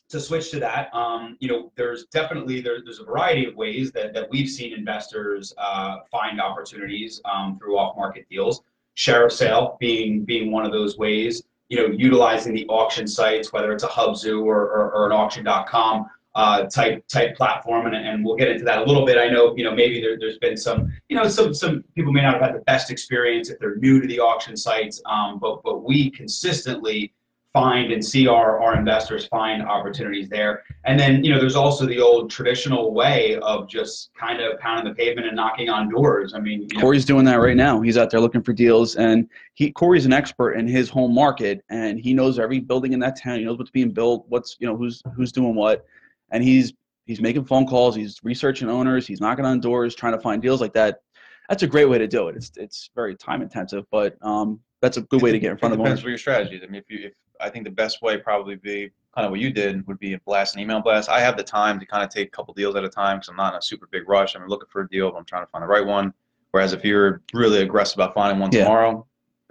to 0.10 0.20
switch 0.20 0.52
to 0.52 0.60
that, 0.60 0.94
um, 0.94 1.36
you 1.40 1.48
know, 1.48 1.72
there's 1.76 2.06
definitely 2.06 2.62
there, 2.62 2.78
there's 2.84 3.00
a 3.00 3.04
variety 3.04 3.46
of 3.48 3.56
ways 3.56 3.92
that, 3.94 4.14
that 4.14 4.30
we've 4.30 4.48
seen 4.48 4.72
investors 4.72 5.52
uh, 5.58 5.98
find 6.12 6.40
opportunities 6.40 7.20
um, 7.26 7.58
through 7.58 7.76
off-market 7.78 8.28
deals. 8.30 8.62
Sheriff 8.94 9.34
sale 9.34 9.78
being 9.80 10.24
being 10.24 10.52
one 10.52 10.66
of 10.68 10.72
those 10.72 11.00
ways. 11.00 11.42
You 11.70 11.78
know, 11.78 11.86
utilizing 11.88 12.54
the 12.54 12.68
auction 12.68 13.08
sites, 13.08 13.52
whether 13.52 13.72
it's 13.72 13.84
a 13.84 13.88
Hubzu 13.88 14.46
or, 14.46 14.62
or, 14.62 14.92
or 14.92 15.06
an 15.08 15.12
auction.com 15.12 16.06
uh, 16.36 16.64
type 16.64 17.06
type 17.08 17.36
platform, 17.36 17.86
and, 17.86 17.96
and 17.96 18.26
we'll 18.26 18.36
get 18.36 18.50
into 18.50 18.64
that 18.66 18.80
a 18.80 18.84
little 18.84 19.06
bit. 19.06 19.18
I 19.18 19.28
know, 19.30 19.56
you 19.56 19.64
know, 19.64 19.76
maybe 19.76 20.02
there, 20.02 20.18
there's 20.20 20.40
been 20.40 20.58
some, 20.58 20.92
you 21.10 21.16
know, 21.16 21.28
some 21.28 21.54
some 21.54 21.84
people 21.96 22.12
may 22.12 22.22
not 22.22 22.34
have 22.34 22.42
had 22.42 22.56
the 22.56 22.62
best 22.62 22.92
experience 22.92 23.50
if 23.50 23.60
they're 23.60 23.76
new 23.76 24.02
to 24.02 24.08
the 24.08 24.20
auction 24.20 24.58
sites, 24.58 25.02
um, 25.06 25.40
but 25.40 25.62
but 25.64 25.84
we 25.84 26.10
consistently 26.12 27.14
find 27.54 27.92
and 27.92 28.04
see 28.04 28.28
our, 28.28 28.60
our 28.60 28.76
investors 28.76 29.28
find 29.28 29.62
opportunities 29.62 30.28
there. 30.28 30.64
And 30.86 31.00
then, 31.00 31.24
you 31.24 31.32
know, 31.32 31.40
there's 31.40 31.56
also 31.56 31.86
the 31.86 32.00
old 32.00 32.32
traditional 32.32 32.94
way 32.94 33.38
of 33.44 33.70
just 33.70 34.10
kind 34.20 34.42
of 34.42 34.60
pounding 34.60 34.92
the 34.92 34.96
pavement 34.96 35.28
and 35.28 35.36
knocking 35.36 35.70
on 35.70 35.88
doors. 35.88 36.34
I 36.34 36.40
mean, 36.40 36.64
you 36.64 36.68
know, 36.74 36.82
Corey's 36.82 37.06
doing 37.06 37.26
that 37.26 37.36
right 37.36 37.56
now. 37.56 37.80
He's 37.80 37.96
out 37.96 38.10
there 38.10 38.20
looking 38.20 38.42
for 38.42 38.54
deals, 38.54 38.96
and 38.96 39.30
he 39.54 39.72
Corey's 39.72 40.08
an 40.08 40.14
expert 40.14 40.54
in 40.54 40.68
his 40.68 40.90
home 40.90 41.14
market, 41.14 41.64
and 41.70 42.00
he 42.00 42.14
knows 42.14 42.40
every 42.40 42.60
building 42.60 42.92
in 42.92 43.00
that 43.02 43.22
town. 43.22 43.38
He 43.38 43.46
knows 43.46 43.60
what's 43.60 43.70
being 43.70 43.92
built, 43.92 44.26
what's 44.30 44.58
you 44.60 44.68
know 44.68 44.76
who's 44.76 45.04
who's 45.16 45.32
doing 45.32 45.54
what, 45.54 45.86
and 46.34 46.44
he's 46.44 46.74
he's 47.06 47.22
making 47.22 47.46
phone 47.46 47.66
calls, 47.66 47.96
he's 47.96 48.20
researching 48.24 48.70
owners, 48.70 49.08
he's 49.08 49.22
knocking 49.22 49.46
on 49.46 49.62
doors, 49.62 49.96
trying 49.96 50.14
to 50.14 50.20
find 50.20 50.42
deals 50.42 50.60
like 50.60 50.74
that. 50.74 51.00
That's 51.48 51.64
a 51.64 51.68
great 51.68 51.86
way 51.86 51.98
to 51.98 52.08
do 52.08 52.28
it. 52.28 52.36
It's 52.36 52.52
it's 52.58 52.90
very 52.96 53.16
time 53.16 53.42
intensive, 53.42 53.86
but 53.92 54.18
um, 54.22 54.60
that's 54.82 54.98
a 54.98 55.02
good 55.04 55.22
way 55.22 55.32
to 55.32 55.40
get 55.40 55.52
in 55.52 55.58
front 55.58 55.74
it 55.74 55.76
of 55.76 55.84
depends 55.84 56.00
owners. 56.00 56.04
what 56.04 56.10
your 56.10 56.18
strategy 56.18 56.56
is. 56.58 56.64
I 56.64 56.66
mean, 56.68 56.82
if 56.86 56.90
you, 56.90 57.08
if 57.08 57.14
I 57.40 57.50
think 57.50 57.64
the 57.66 57.72
best 57.72 58.02
way 58.02 58.18
probably 58.18 58.56
be 58.56 58.90
kind 59.16 59.26
of 59.26 59.32
what 59.32 59.40
you 59.40 59.52
did 59.52 59.86
would 59.88 60.00
be 60.00 60.14
a 60.14 60.20
blast, 60.26 60.56
an 60.56 60.62
email 60.62 60.82
blast. 60.82 61.08
I 61.10 61.20
have 61.20 61.38
the 61.38 61.44
time 61.44 61.80
to 61.80 61.86
kind 61.86 62.04
of 62.04 62.10
take 62.10 62.30
a 62.30 62.32
couple 62.32 62.54
deals 62.54 62.76
at 62.76 62.84
a 62.84 62.90
time 62.90 63.18
because 63.18 63.30
I'm 63.30 63.36
not 63.36 63.54
in 63.54 63.60
a 63.60 63.62
super 63.62 63.88
big 63.92 64.10
rush. 64.10 64.36
I'm 64.36 64.48
looking 64.48 64.68
for 64.72 64.82
a 64.82 64.90
deal, 64.90 65.12
but 65.12 65.18
I'm 65.18 65.26
trying 65.26 65.44
to 65.46 65.52
find 65.52 65.62
the 65.64 65.68
right 65.68 65.86
one. 65.86 66.14
Whereas 66.52 66.74
if 66.74 66.84
you're 66.84 67.22
really 67.34 67.62
aggressive 67.62 67.98
about 67.98 68.14
finding 68.16 68.40
one 68.40 68.50
Yeah. 68.52 68.64
tomorrow, 68.64 69.06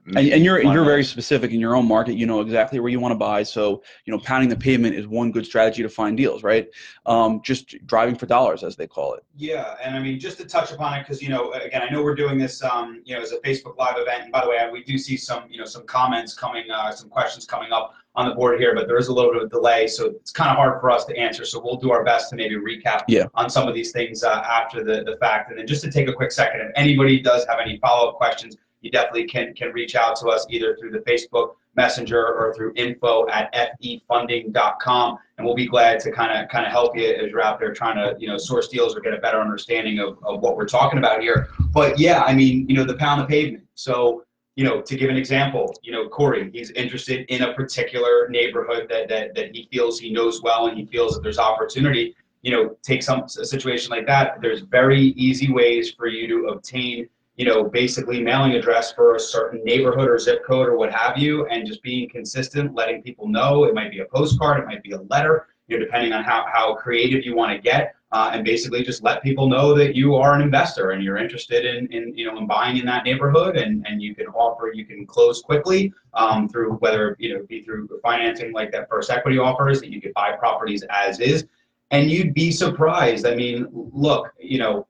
And, 0.06 0.18
and 0.18 0.44
you're 0.44 0.60
you're 0.60 0.84
very 0.84 1.04
specific 1.04 1.52
in 1.52 1.60
your 1.60 1.76
own 1.76 1.86
market. 1.86 2.14
You 2.14 2.26
know 2.26 2.40
exactly 2.40 2.80
where 2.80 2.90
you 2.90 2.98
want 2.98 3.12
to 3.12 3.18
buy. 3.18 3.44
So 3.44 3.82
you 4.04 4.12
know, 4.12 4.18
pounding 4.18 4.48
the 4.48 4.56
pavement 4.56 4.96
is 4.96 5.06
one 5.06 5.30
good 5.30 5.46
strategy 5.46 5.82
to 5.82 5.88
find 5.88 6.16
deals, 6.16 6.42
right? 6.42 6.66
Um, 7.06 7.40
just 7.44 7.86
driving 7.86 8.16
for 8.16 8.26
dollars, 8.26 8.64
as 8.64 8.74
they 8.74 8.88
call 8.88 9.14
it. 9.14 9.24
Yeah, 9.36 9.76
and 9.82 9.94
I 9.96 10.00
mean, 10.00 10.18
just 10.18 10.38
to 10.38 10.44
touch 10.44 10.72
upon 10.72 10.98
it, 10.98 11.02
because 11.02 11.22
you 11.22 11.28
know, 11.28 11.52
again, 11.52 11.82
I 11.82 11.90
know 11.90 12.02
we're 12.02 12.16
doing 12.16 12.36
this, 12.36 12.62
um, 12.64 13.00
you 13.04 13.14
know, 13.14 13.22
as 13.22 13.30
a 13.30 13.38
Facebook 13.38 13.76
Live 13.78 13.96
event. 13.96 14.24
And 14.24 14.32
by 14.32 14.42
the 14.42 14.50
way, 14.50 14.58
we 14.72 14.82
do 14.82 14.98
see 14.98 15.16
some, 15.16 15.44
you 15.48 15.58
know, 15.58 15.64
some 15.64 15.84
comments 15.86 16.34
coming, 16.34 16.64
uh, 16.68 16.90
some 16.90 17.08
questions 17.08 17.46
coming 17.46 17.72
up 17.72 17.94
on 18.14 18.28
the 18.28 18.34
board 18.34 18.60
here, 18.60 18.74
but 18.74 18.88
there 18.88 18.98
is 18.98 19.08
a 19.08 19.12
little 19.12 19.32
bit 19.32 19.42
of 19.42 19.50
delay, 19.50 19.86
so 19.86 20.06
it's 20.06 20.32
kind 20.32 20.50
of 20.50 20.56
hard 20.56 20.80
for 20.80 20.90
us 20.90 21.04
to 21.06 21.16
answer. 21.16 21.44
So 21.44 21.62
we'll 21.64 21.76
do 21.76 21.92
our 21.92 22.04
best 22.04 22.28
to 22.30 22.36
maybe 22.36 22.56
recap 22.56 23.04
Yeah. 23.08 23.24
on 23.34 23.48
some 23.48 23.68
of 23.68 23.74
these 23.74 23.90
things 23.92 24.22
uh, 24.22 24.42
after 24.44 24.84
the 24.84 25.04
the 25.04 25.16
fact. 25.18 25.50
And 25.50 25.58
then 25.58 25.66
just 25.66 25.82
to 25.84 25.90
take 25.92 26.08
a 26.08 26.12
quick 26.12 26.32
second, 26.32 26.60
if 26.60 26.72
anybody 26.74 27.20
does 27.20 27.46
have 27.46 27.58
any 27.60 27.78
follow 27.78 28.10
up 28.10 28.16
questions, 28.16 28.56
you 28.82 28.90
definitely 28.90 29.24
can 29.24 29.54
can 29.54 29.72
reach 29.72 29.94
out 29.94 30.16
to 30.16 30.28
us 30.28 30.46
either 30.50 30.76
through 30.76 30.90
the 30.90 30.98
Facebook 31.00 31.54
Messenger 31.74 32.22
or 32.22 32.52
through 32.54 32.74
info 32.76 33.26
at 33.28 33.80
fefunding.com, 33.82 35.18
and 35.38 35.46
we'll 35.46 35.54
be 35.54 35.66
glad 35.66 36.00
to 36.00 36.12
kind 36.12 36.38
of 36.38 36.50
kind 36.50 36.66
of 36.66 36.70
help 36.70 36.94
you 36.94 37.08
as 37.08 37.30
you're 37.30 37.42
out 37.42 37.58
there 37.58 37.72
trying 37.72 37.96
to 37.96 38.14
you 38.20 38.28
know 38.28 38.36
source 38.36 38.68
deals 38.68 38.94
or 38.94 39.00
get 39.00 39.14
a 39.14 39.18
better 39.18 39.40
understanding 39.40 39.98
of, 39.98 40.18
of 40.22 40.40
what 40.40 40.56
we're 40.56 40.68
talking 40.68 40.98
about 40.98 41.22
here. 41.22 41.48
But 41.72 41.98
yeah, 41.98 42.24
I 42.24 42.34
mean, 42.34 42.68
you 42.68 42.76
know, 42.76 42.84
the 42.84 42.96
pound 42.96 43.22
the 43.22 43.26
pavement. 43.26 43.64
So 43.74 44.24
you 44.56 44.64
know, 44.64 44.82
to 44.82 44.96
give 44.96 45.08
an 45.08 45.16
example, 45.16 45.74
you 45.82 45.92
know, 45.92 46.10
Corey, 46.10 46.50
he's 46.52 46.70
interested 46.72 47.24
in 47.30 47.42
a 47.42 47.54
particular 47.54 48.28
neighborhood 48.28 48.86
that 48.90 49.08
that 49.08 49.34
that 49.34 49.54
he 49.56 49.66
feels 49.72 49.98
he 49.98 50.12
knows 50.12 50.42
well, 50.42 50.66
and 50.66 50.76
he 50.76 50.84
feels 50.84 51.14
that 51.14 51.22
there's 51.22 51.38
opportunity. 51.38 52.14
You 52.42 52.50
know, 52.50 52.76
take 52.82 53.02
some 53.02 53.22
a 53.22 53.46
situation 53.46 53.90
like 53.90 54.06
that. 54.08 54.42
There's 54.42 54.60
very 54.60 55.00
easy 55.00 55.50
ways 55.50 55.92
for 55.92 56.06
you 56.06 56.28
to 56.28 56.48
obtain 56.48 57.08
you 57.36 57.46
know, 57.46 57.64
basically 57.64 58.22
mailing 58.22 58.52
address 58.52 58.92
for 58.92 59.14
a 59.14 59.20
certain 59.20 59.62
neighborhood 59.64 60.08
or 60.08 60.18
zip 60.18 60.44
code 60.44 60.68
or 60.68 60.76
what 60.76 60.92
have 60.92 61.16
you, 61.16 61.46
and 61.46 61.66
just 61.66 61.82
being 61.82 62.08
consistent, 62.08 62.74
letting 62.74 63.02
people 63.02 63.26
know. 63.26 63.64
It 63.64 63.74
might 63.74 63.90
be 63.90 64.00
a 64.00 64.04
postcard, 64.04 64.60
it 64.60 64.66
might 64.66 64.82
be 64.82 64.92
a 64.92 65.00
letter, 65.02 65.48
you 65.68 65.78
know, 65.78 65.84
depending 65.84 66.12
on 66.12 66.24
how, 66.24 66.44
how 66.52 66.74
creative 66.74 67.24
you 67.24 67.34
want 67.34 67.52
to 67.52 67.58
get, 67.58 67.94
uh, 68.12 68.30
and 68.34 68.44
basically 68.44 68.82
just 68.82 69.02
let 69.02 69.22
people 69.22 69.48
know 69.48 69.74
that 69.74 69.96
you 69.96 70.14
are 70.14 70.34
an 70.34 70.42
investor 70.42 70.90
and 70.90 71.02
you're 71.02 71.16
interested 71.16 71.64
in, 71.64 71.86
in 71.86 72.14
you 72.14 72.26
know, 72.26 72.36
in 72.36 72.46
buying 72.46 72.76
in 72.76 72.84
that 72.84 73.04
neighborhood, 73.04 73.56
and, 73.56 73.86
and 73.86 74.02
you 74.02 74.14
can 74.14 74.26
offer, 74.26 74.70
you 74.74 74.84
can 74.84 75.06
close 75.06 75.40
quickly 75.40 75.90
um, 76.12 76.48
through 76.48 76.74
whether 76.74 77.16
you 77.18 77.32
know 77.32 77.46
be 77.48 77.62
through 77.62 77.88
financing 78.02 78.52
like 78.52 78.70
that 78.70 78.90
first 78.90 79.10
equity 79.10 79.38
offers 79.38 79.80
that 79.80 79.90
you 79.90 80.02
could 80.02 80.12
buy 80.12 80.32
properties 80.32 80.84
as 80.90 81.18
is 81.20 81.46
and 81.92 82.10
you'd 82.10 82.34
be 82.34 82.50
surprised. 82.50 83.26
I 83.26 83.34
mean, 83.34 83.68
look, 83.70 84.32
you 84.40 84.58
know, 84.58 84.86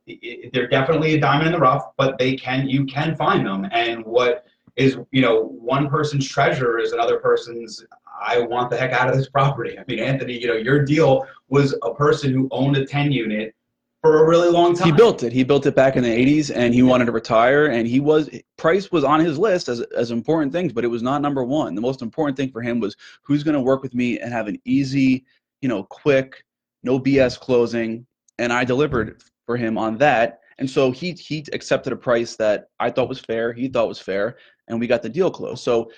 they're 0.52 0.68
definitely 0.68 1.14
a 1.14 1.20
diamond 1.20 1.48
in 1.48 1.52
the 1.52 1.58
rough, 1.58 1.90
but 1.98 2.16
they 2.16 2.36
can, 2.36 2.68
you 2.68 2.86
can 2.86 3.16
find 3.16 3.44
them. 3.44 3.66
And 3.72 4.04
what 4.04 4.46
is, 4.76 4.96
you 5.10 5.20
know, 5.20 5.42
one 5.42 5.90
person's 5.90 6.26
treasure 6.26 6.78
is 6.78 6.92
another 6.92 7.18
person's. 7.18 7.84
I 8.24 8.38
want 8.38 8.70
the 8.70 8.76
heck 8.76 8.92
out 8.92 9.08
of 9.08 9.16
this 9.16 9.28
property. 9.28 9.76
I 9.76 9.84
mean, 9.88 9.98
Anthony, 9.98 10.38
you 10.38 10.46
know, 10.46 10.54
your 10.54 10.84
deal 10.84 11.26
was 11.48 11.74
a 11.82 11.92
person 11.92 12.32
who 12.32 12.48
owned 12.52 12.76
a 12.76 12.86
ten 12.86 13.10
unit 13.10 13.52
for 14.00 14.24
a 14.24 14.28
really 14.28 14.48
long 14.48 14.76
time. 14.76 14.86
He 14.86 14.92
built 14.92 15.24
it. 15.24 15.32
He 15.32 15.42
built 15.42 15.66
it 15.66 15.74
back 15.74 15.96
in 15.96 16.04
the 16.04 16.08
'80s, 16.08 16.54
and 16.54 16.72
he 16.72 16.82
wanted 16.82 17.06
to 17.06 17.12
retire. 17.12 17.66
And 17.66 17.86
he 17.86 17.98
was 17.98 18.30
price 18.56 18.92
was 18.92 19.02
on 19.02 19.18
his 19.18 19.38
list 19.38 19.68
as 19.68 19.80
as 19.80 20.12
important 20.12 20.52
things, 20.52 20.72
but 20.72 20.84
it 20.84 20.88
was 20.88 21.02
not 21.02 21.20
number 21.20 21.42
one. 21.42 21.74
The 21.74 21.80
most 21.80 22.00
important 22.00 22.36
thing 22.36 22.52
for 22.52 22.62
him 22.62 22.78
was 22.78 22.96
who's 23.22 23.42
going 23.42 23.56
to 23.56 23.60
work 23.60 23.82
with 23.82 23.92
me 23.92 24.20
and 24.20 24.32
have 24.32 24.46
an 24.46 24.60
easy, 24.64 25.24
you 25.62 25.68
know, 25.68 25.82
quick, 25.82 26.44
no 26.82 26.98
BS 26.98 27.38
closing. 27.38 28.06
And 28.38 28.52
I 28.52 28.64
delivered 28.64 29.22
for 29.46 29.56
him 29.56 29.78
on 29.78 29.98
that. 29.98 30.40
And 30.58 30.68
so 30.68 30.90
he 30.90 31.12
he 31.12 31.44
accepted 31.52 31.92
a 31.92 31.96
price 31.96 32.36
that 32.36 32.68
I 32.78 32.90
thought 32.90 33.08
was 33.08 33.20
fair. 33.20 33.52
He 33.52 33.68
thought 33.68 33.88
was 33.88 33.98
fair, 33.98 34.36
and 34.68 34.78
we 34.78 34.86
got 34.86 35.02
the 35.02 35.08
deal 35.08 35.30
closed. 35.30 35.62
So 35.62 35.90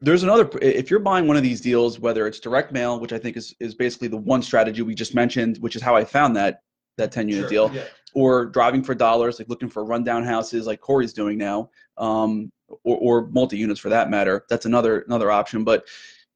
there's 0.00 0.22
another 0.22 0.50
if 0.60 0.90
you're 0.90 1.00
buying 1.00 1.26
one 1.26 1.36
of 1.36 1.42
these 1.42 1.60
deals 1.60 1.98
whether 1.98 2.26
it's 2.26 2.40
direct 2.40 2.72
mail 2.72 2.98
which 2.98 3.12
i 3.12 3.18
think 3.18 3.36
is, 3.36 3.54
is 3.60 3.74
basically 3.74 4.08
the 4.08 4.16
one 4.16 4.42
strategy 4.42 4.82
we 4.82 4.94
just 4.94 5.14
mentioned 5.14 5.56
which 5.58 5.76
is 5.76 5.80
how 5.80 5.94
i 5.94 6.04
found 6.04 6.34
that 6.36 6.60
that 6.96 7.12
10 7.12 7.28
unit 7.28 7.42
Sure, 7.42 7.48
deal 7.48 7.74
yeah. 7.74 7.84
or 8.14 8.46
driving 8.46 8.82
for 8.82 8.94
dollars, 8.94 9.38
like 9.38 9.48
looking 9.48 9.68
for 9.68 9.84
rundown 9.84 10.24
houses, 10.24 10.66
like 10.66 10.80
Corey's 10.80 11.12
doing 11.12 11.38
now, 11.38 11.70
um, 11.98 12.50
or, 12.84 12.98
or 12.98 13.26
multi 13.28 13.56
units 13.56 13.80
for 13.80 13.88
that 13.88 14.10
matter. 14.10 14.44
That's 14.48 14.66
another 14.66 15.00
another 15.00 15.30
option. 15.30 15.64
But 15.64 15.84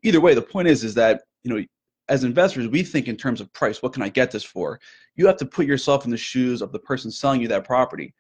either 0.03 0.21
way, 0.21 0.35
the 0.35 0.43
point 0.43 0.69
is 0.69 0.85
is 0.85 0.95
that 0.95 1.23
you 1.45 1.55
know, 1.55 1.65
as 2.09 2.25
investors, 2.25 2.69
we 2.69 2.83
think 2.83 3.09
in 3.09 3.17
terms 3.17 3.41
of 3.41 3.53
price. 3.53 3.83
What 3.83 3.93
can 3.93 4.03
I 4.03 4.09
get 4.09 4.31
this 4.31 4.45
for? 4.45 4.81
You 5.17 5.27
have 5.27 5.37
to 5.39 5.47
put 5.47 5.67
yourself 5.67 6.05
in 6.05 6.11
the 6.11 6.17
shoes 6.17 6.63
of 6.63 6.73
the 6.73 6.79
person 6.79 7.11
selling 7.11 7.41
you 7.41 7.49
that 7.49 7.65
property. 7.65 8.15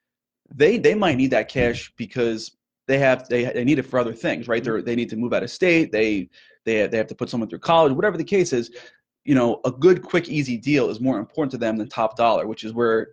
They 0.54 0.78
they 0.78 0.94
might 0.94 1.16
need 1.16 1.30
that 1.30 1.48
cash 1.48 1.92
because 1.96 2.56
they 2.86 2.98
have 2.98 3.28
they, 3.28 3.44
they 3.44 3.64
need 3.64 3.78
it 3.78 3.82
for 3.84 3.98
other 3.98 4.14
things, 4.14 4.48
right? 4.48 4.62
They 4.62 4.80
they 4.80 4.96
need 4.96 5.10
to 5.10 5.16
move 5.16 5.32
out 5.32 5.42
of 5.42 5.50
state. 5.50 5.92
They 5.92 6.28
they 6.64 6.86
they 6.86 6.96
have 6.96 7.06
to 7.08 7.14
put 7.14 7.30
someone 7.30 7.48
through 7.48 7.60
college, 7.60 7.92
whatever 7.92 8.16
the 8.16 8.24
case 8.24 8.52
is. 8.52 8.70
You 9.24 9.34
know, 9.34 9.60
a 9.66 9.70
good, 9.70 10.02
quick, 10.02 10.28
easy 10.28 10.56
deal 10.56 10.88
is 10.88 11.00
more 11.00 11.18
important 11.18 11.50
to 11.50 11.58
them 11.58 11.76
than 11.76 11.88
top 11.88 12.16
dollar, 12.16 12.46
which 12.46 12.64
is 12.64 12.72
where 12.72 13.08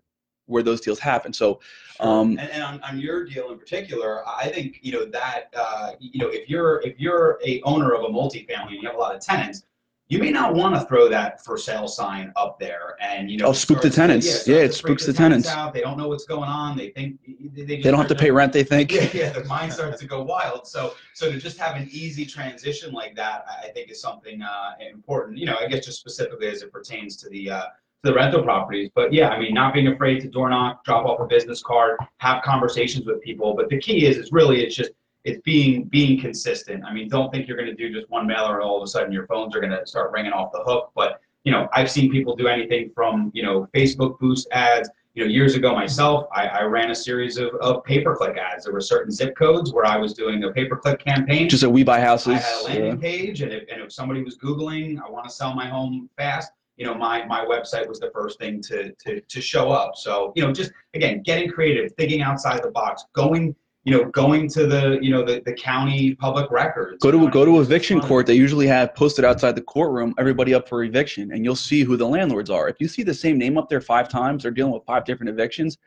where 0.48 0.64
those 0.64 0.80
deals 0.80 1.00
happen. 1.00 1.34
So, 1.34 1.60
um, 2.00 2.38
and, 2.40 2.50
and 2.52 2.64
on, 2.64 2.82
on 2.84 3.00
your 3.00 3.26
deal 3.26 3.52
in 3.52 3.58
particular, 3.58 4.28
I 4.28 4.50
think 4.50 4.80
you 4.82 4.92
know 4.94 5.06
that 5.06 5.54
uh, 5.56 5.92
you 6.00 6.20
know 6.20 6.30
if 6.30 6.50
you're 6.50 6.82
if 6.82 7.00
you're 7.00 7.40
a 7.46 7.62
owner 7.64 7.94
of 7.94 8.04
a 8.04 8.08
multifamily 8.08 8.74
and 8.74 8.82
you 8.82 8.88
have 8.88 8.96
a 8.96 9.00
lot 9.00 9.16
of 9.16 9.22
tenants, 9.22 9.64
you 10.08 10.20
may 10.20 10.30
not 10.30 10.54
want 10.54 10.76
to 10.76 10.82
throw 10.82 11.10
that 11.10 11.44
for 11.44 11.58
sale 11.58 11.88
sign 11.88 12.32
up 12.36 12.60
there 12.60 12.96
and 13.02 13.30
you 13.30 13.38
know 13.38 13.48
Oh, 13.48 13.54
spook 13.54 13.82
the 13.82 13.90
tenants. 13.90 14.28
start 14.30 14.48
Yeah, 14.48 14.64
it 14.64 14.74
spooks 14.74 15.06
the 15.06 15.14
tenants. 15.14 15.48
out. 15.48 15.74
They 15.74 15.82
don't 15.82 15.98
know 15.98 16.08
what's 16.08 16.26
going 16.26 16.50
on. 16.50 16.78
They 16.78 16.90
think 16.90 17.20
they, 17.54 17.64
they, 17.64 17.78
don't 17.82 17.98
have 17.98 18.08
to 18.10 18.16
pay 18.16 18.30
rent. 18.30 18.54
They 18.54 18.64
think. 18.64 18.92
yeah, 18.92 19.10
yeah, 19.14 19.30
the 19.32 19.44
mind 19.46 19.74
starts 19.74 20.00
to 20.02 20.08
go 20.08 20.22
wild. 20.22 20.68
So, 20.68 20.94
so 21.14 21.32
to 21.32 21.40
just 21.40 21.58
have 21.58 21.76
an 21.76 21.88
easy 21.92 22.26
transition 22.26 22.92
like 22.94 23.16
that, 23.16 23.46
I 23.50 23.66
I 23.66 23.72
think 23.72 23.90
is 23.90 24.00
something 24.00 24.42
uh, 24.42 24.74
important. 24.92 25.38
You 25.38 25.48
know, 25.48 25.58
I 25.60 25.68
guess 25.68 25.86
just 25.86 26.00
specifically 26.00 26.48
as 26.48 26.62
it 26.62 26.72
pertains 26.72 27.18
to 27.18 27.30
the 27.30 27.50
uh, 27.50 27.62
to 27.62 28.12
the 28.12 28.14
rental 28.14 28.44
properties. 28.44 28.90
But 28.94 29.12
yeah, 29.12 29.30
I 29.30 29.40
mean, 29.40 29.54
not 29.54 29.74
being 29.74 29.88
afraid 29.88 30.22
to 30.22 30.28
door 30.28 30.50
knock, 30.50 30.84
drop 30.86 31.06
off 31.06 31.20
a 31.20 31.26
business 31.26 31.64
card, 31.64 31.98
have 32.18 32.44
conversations 32.44 33.06
with 33.08 33.22
people. 33.22 33.56
But 33.56 33.70
the 33.70 33.80
key 33.80 34.06
is, 34.06 34.18
is 34.18 34.32
really 34.32 34.64
it's 34.64 34.76
just 34.76 34.92
it's 35.26 35.42
being 35.42 35.84
being 35.86 36.20
consistent. 36.20 36.86
I 36.86 36.94
mean, 36.94 37.10
don't 37.10 37.32
think 37.32 37.48
you're 37.48 37.58
going 37.58 37.70
to 37.70 37.76
do 37.76 37.94
just 37.94 38.10
one 38.10 38.26
mailer 38.26 38.60
and 38.60 38.64
all 38.64 38.78
of 38.78 38.84
a 38.84 38.88
sudden 38.88 39.12
your 39.12 39.28
phones 39.28 39.56
are 39.56 39.60
going 39.60 39.74
to 39.74 39.86
start 39.86 40.12
ringing 40.14 40.32
off 40.32 40.52
the 40.54 40.64
hook. 40.64 40.92
But 40.96 41.20
you 41.44 41.52
know, 41.52 41.68
I've 41.74 41.92
seen 41.92 42.12
people 42.12 42.36
do 42.36 42.48
anything 42.48 42.92
from 42.96 43.32
you 43.34 43.44
know 43.44 43.68
Facebook 43.76 44.18
boost 44.20 44.48
ads 44.52 44.90
you 45.16 45.24
know, 45.24 45.30
years 45.30 45.56
ago 45.56 45.74
myself, 45.74 46.28
I, 46.34 46.48
I 46.48 46.62
ran 46.64 46.92
a 46.92 46.96
series 46.96 47.38
of, 47.38 47.56
of 47.62 47.86
pay-per-click 47.86 48.38
ads. 48.38 48.66
There 48.66 48.74
were 48.74 48.82
certain 48.82 49.12
zip 49.12 49.34
codes 49.38 49.72
where 49.72 49.86
I 49.86 49.96
was 49.96 50.14
doing 50.14 50.44
a 50.44 50.52
pay-per-click 50.52 51.00
campaign. 51.00 51.48
Just 51.48 51.64
a 51.64 51.70
we 51.70 51.86
buy 51.86 52.02
houses. 52.02 52.34
I 52.34 52.38
had 52.38 52.56
a 52.56 52.64
landing 52.64 53.02
yeah. 53.02 53.10
page, 53.10 53.42
and 53.42 53.54
if, 53.54 53.64
and 53.72 53.82
if 53.82 53.94
somebody 53.94 54.24
was 54.24 54.38
Googling, 54.38 55.00
I 55.02 55.10
want 55.10 55.26
to 55.26 55.32
sell 55.32 55.56
my 55.56 55.68
home 55.68 56.10
fast, 56.18 56.52
you 56.76 56.86
know, 56.86 56.94
my, 56.94 57.26
my 57.26 57.46
website 57.46 57.88
was 57.88 58.02
the 58.02 58.12
first 58.14 58.40
thing 58.40 58.62
to, 58.64 58.92
to, 58.92 59.22
to 59.22 59.42
show 59.42 59.72
up. 59.72 59.96
So, 59.96 60.34
you 60.36 60.44
know, 60.46 60.52
just 60.52 60.74
again, 60.94 61.24
getting 61.24 61.50
creative, 61.50 61.94
thinking 61.94 62.22
outside 62.22 62.62
the 62.62 62.72
box, 62.72 63.06
going, 63.14 63.56
you 63.86 63.96
know, 63.96 64.06
going 64.06 64.50
to 64.50 64.66
the, 64.66 64.98
you 65.02 65.12
know, 65.12 65.24
the, 65.24 65.42
the 65.46 65.54
county 65.54 66.16
public 66.16 66.50
records. 66.50 66.98
Go 67.02 67.12
to, 67.12 67.30
go 67.30 67.46
to 67.46 67.62
eviction 67.62 68.02
court. 68.02 68.26
They 68.26 68.34
usually 68.34 68.66
have 68.66 68.96
posted 68.96 69.24
outside 69.24 69.56
the 69.56 69.62
courtroom, 69.62 70.16
everybody 70.18 70.56
up 70.56 70.68
for 70.68 70.84
eviction, 70.84 71.32
and 71.32 71.46
you'll 71.46 71.56
see 71.56 71.84
who 71.84 71.96
the 71.96 72.08
landlords 72.08 72.50
are. 72.50 72.68
If 72.68 72.78
you 72.80 72.88
see 72.88 73.04
the 73.04 73.14
same 73.14 73.38
name 73.38 73.58
up 73.58 73.70
there 73.70 73.80
five 73.80 74.10
times, 74.10 74.42
they're 74.42 74.52
dealing 74.52 74.74
with 74.74 74.84
five 74.86 75.06
different 75.06 75.30
evictions. 75.30 75.78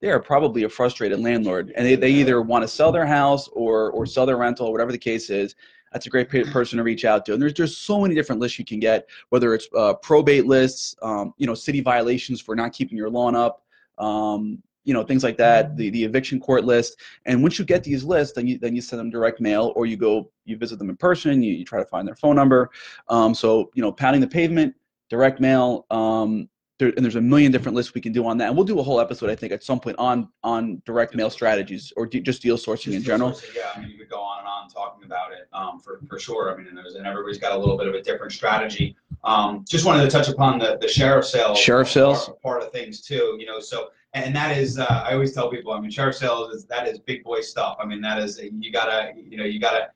They 0.00 0.10
are 0.10 0.20
probably 0.20 0.64
a 0.64 0.68
frustrated 0.68 1.20
landlord, 1.20 1.72
and 1.74 1.86
they, 1.86 1.96
they 1.96 2.10
either 2.10 2.42
want 2.42 2.62
to 2.62 2.68
sell 2.68 2.92
their 2.92 3.06
house 3.06 3.48
or, 3.48 3.90
or 3.92 4.04
sell 4.04 4.26
their 4.26 4.36
rental, 4.36 4.66
or 4.66 4.72
whatever 4.72 4.92
the 4.92 4.98
case 4.98 5.30
is 5.30 5.56
that's 5.92 6.06
a 6.06 6.10
great 6.10 6.28
person 6.28 6.76
to 6.76 6.82
reach 6.82 7.04
out 7.04 7.24
to. 7.26 7.32
And 7.32 7.40
there's 7.40 7.52
just 7.52 7.84
so 7.84 8.00
many 8.00 8.14
different 8.14 8.40
lists 8.40 8.58
you 8.58 8.64
can 8.64 8.78
get, 8.78 9.08
whether 9.30 9.54
it's 9.54 9.68
uh, 9.74 9.94
probate 9.94 10.46
lists, 10.46 10.94
um, 11.02 11.32
you 11.38 11.46
know, 11.46 11.54
city 11.54 11.80
violations 11.80 12.40
for 12.40 12.54
not 12.54 12.72
keeping 12.72 12.98
your 12.98 13.10
lawn 13.10 13.34
up, 13.34 13.62
um, 13.98 14.62
you 14.88 14.94
know, 14.94 15.04
things 15.04 15.22
like 15.22 15.36
that, 15.36 15.76
the, 15.76 15.90
the 15.90 16.02
eviction 16.02 16.40
court 16.40 16.64
list. 16.64 16.96
And 17.26 17.42
once 17.42 17.58
you 17.58 17.64
get 17.66 17.84
these 17.84 18.04
lists, 18.04 18.34
then 18.34 18.46
you, 18.46 18.58
then 18.58 18.74
you 18.74 18.80
send 18.80 18.98
them 18.98 19.10
direct 19.10 19.38
mail 19.38 19.74
or 19.76 19.84
you 19.84 19.98
go, 19.98 20.30
you 20.46 20.56
visit 20.56 20.78
them 20.78 20.88
in 20.88 20.96
person, 20.96 21.42
you, 21.42 21.52
you 21.52 21.64
try 21.64 21.78
to 21.78 21.84
find 21.84 22.08
their 22.08 22.16
phone 22.16 22.34
number. 22.34 22.70
Um, 23.08 23.34
so, 23.34 23.70
you 23.74 23.82
know, 23.82 23.92
pounding 23.92 24.22
the 24.22 24.26
pavement, 24.26 24.74
direct 25.10 25.40
mail, 25.40 25.84
um, 25.90 26.48
there, 26.78 26.88
and 26.96 27.04
there's 27.04 27.16
a 27.16 27.20
million 27.20 27.52
different 27.52 27.76
lists 27.76 27.92
we 27.92 28.00
can 28.00 28.12
do 28.12 28.26
on 28.26 28.38
that. 28.38 28.48
And 28.48 28.56
we'll 28.56 28.64
do 28.64 28.78
a 28.78 28.82
whole 28.82 28.98
episode, 28.98 29.28
I 29.28 29.34
think, 29.34 29.52
at 29.52 29.62
some 29.62 29.80
point 29.80 29.96
on 29.98 30.28
on 30.44 30.80
direct 30.86 31.14
mail 31.14 31.28
strategies 31.28 31.92
or 31.96 32.06
d- 32.06 32.20
just 32.20 32.40
deal 32.40 32.56
sourcing 32.56 32.84
just 32.84 32.96
in 32.96 33.02
general. 33.02 33.32
Sourcing, 33.32 33.56
yeah, 33.56 33.72
I 33.74 33.80
mean, 33.80 33.90
you 33.90 33.98
could 33.98 34.08
go 34.08 34.20
on 34.20 34.38
and 34.38 34.48
on 34.48 34.68
talking 34.68 35.04
about 35.04 35.32
it 35.32 35.48
um, 35.52 35.80
for 35.80 36.00
for 36.08 36.20
sure. 36.20 36.54
I 36.54 36.56
mean, 36.56 36.68
and, 36.68 36.78
there's, 36.78 36.94
and 36.94 37.04
everybody's 37.04 37.38
got 37.38 37.52
a 37.52 37.58
little 37.58 37.76
bit 37.76 37.88
of 37.88 37.94
a 37.94 38.02
different 38.02 38.32
strategy. 38.32 38.96
Um, 39.24 39.64
just 39.68 39.84
wanted 39.84 40.04
to 40.04 40.10
touch 40.10 40.28
upon 40.28 40.60
the 40.60 40.78
the 40.80 40.86
sheriff 40.86 41.24
sales. 41.24 41.58
Sheriff 41.58 41.90
sales 41.90 42.26
part, 42.26 42.42
part, 42.42 42.62
of 42.62 42.70
things 42.70 43.00
too. 43.00 43.36
You 43.40 43.46
know, 43.46 43.58
so 43.58 43.88
and 44.24 44.34
that 44.34 44.56
is 44.56 44.78
uh, 44.78 45.04
I 45.06 45.12
always 45.12 45.32
tell 45.32 45.50
people. 45.50 45.72
I 45.72 45.80
mean, 45.80 45.90
sheriff 45.90 46.16
sales 46.16 46.54
is 46.54 46.64
that 46.66 46.86
is 46.86 46.98
big 46.98 47.24
boy 47.24 47.40
stuff. 47.40 47.76
I 47.80 47.86
mean, 47.86 48.00
that 48.02 48.18
is 48.18 48.40
you 48.40 48.72
gotta 48.72 49.12
you 49.16 49.36
know 49.36 49.44
you 49.44 49.60
gotta 49.60 49.90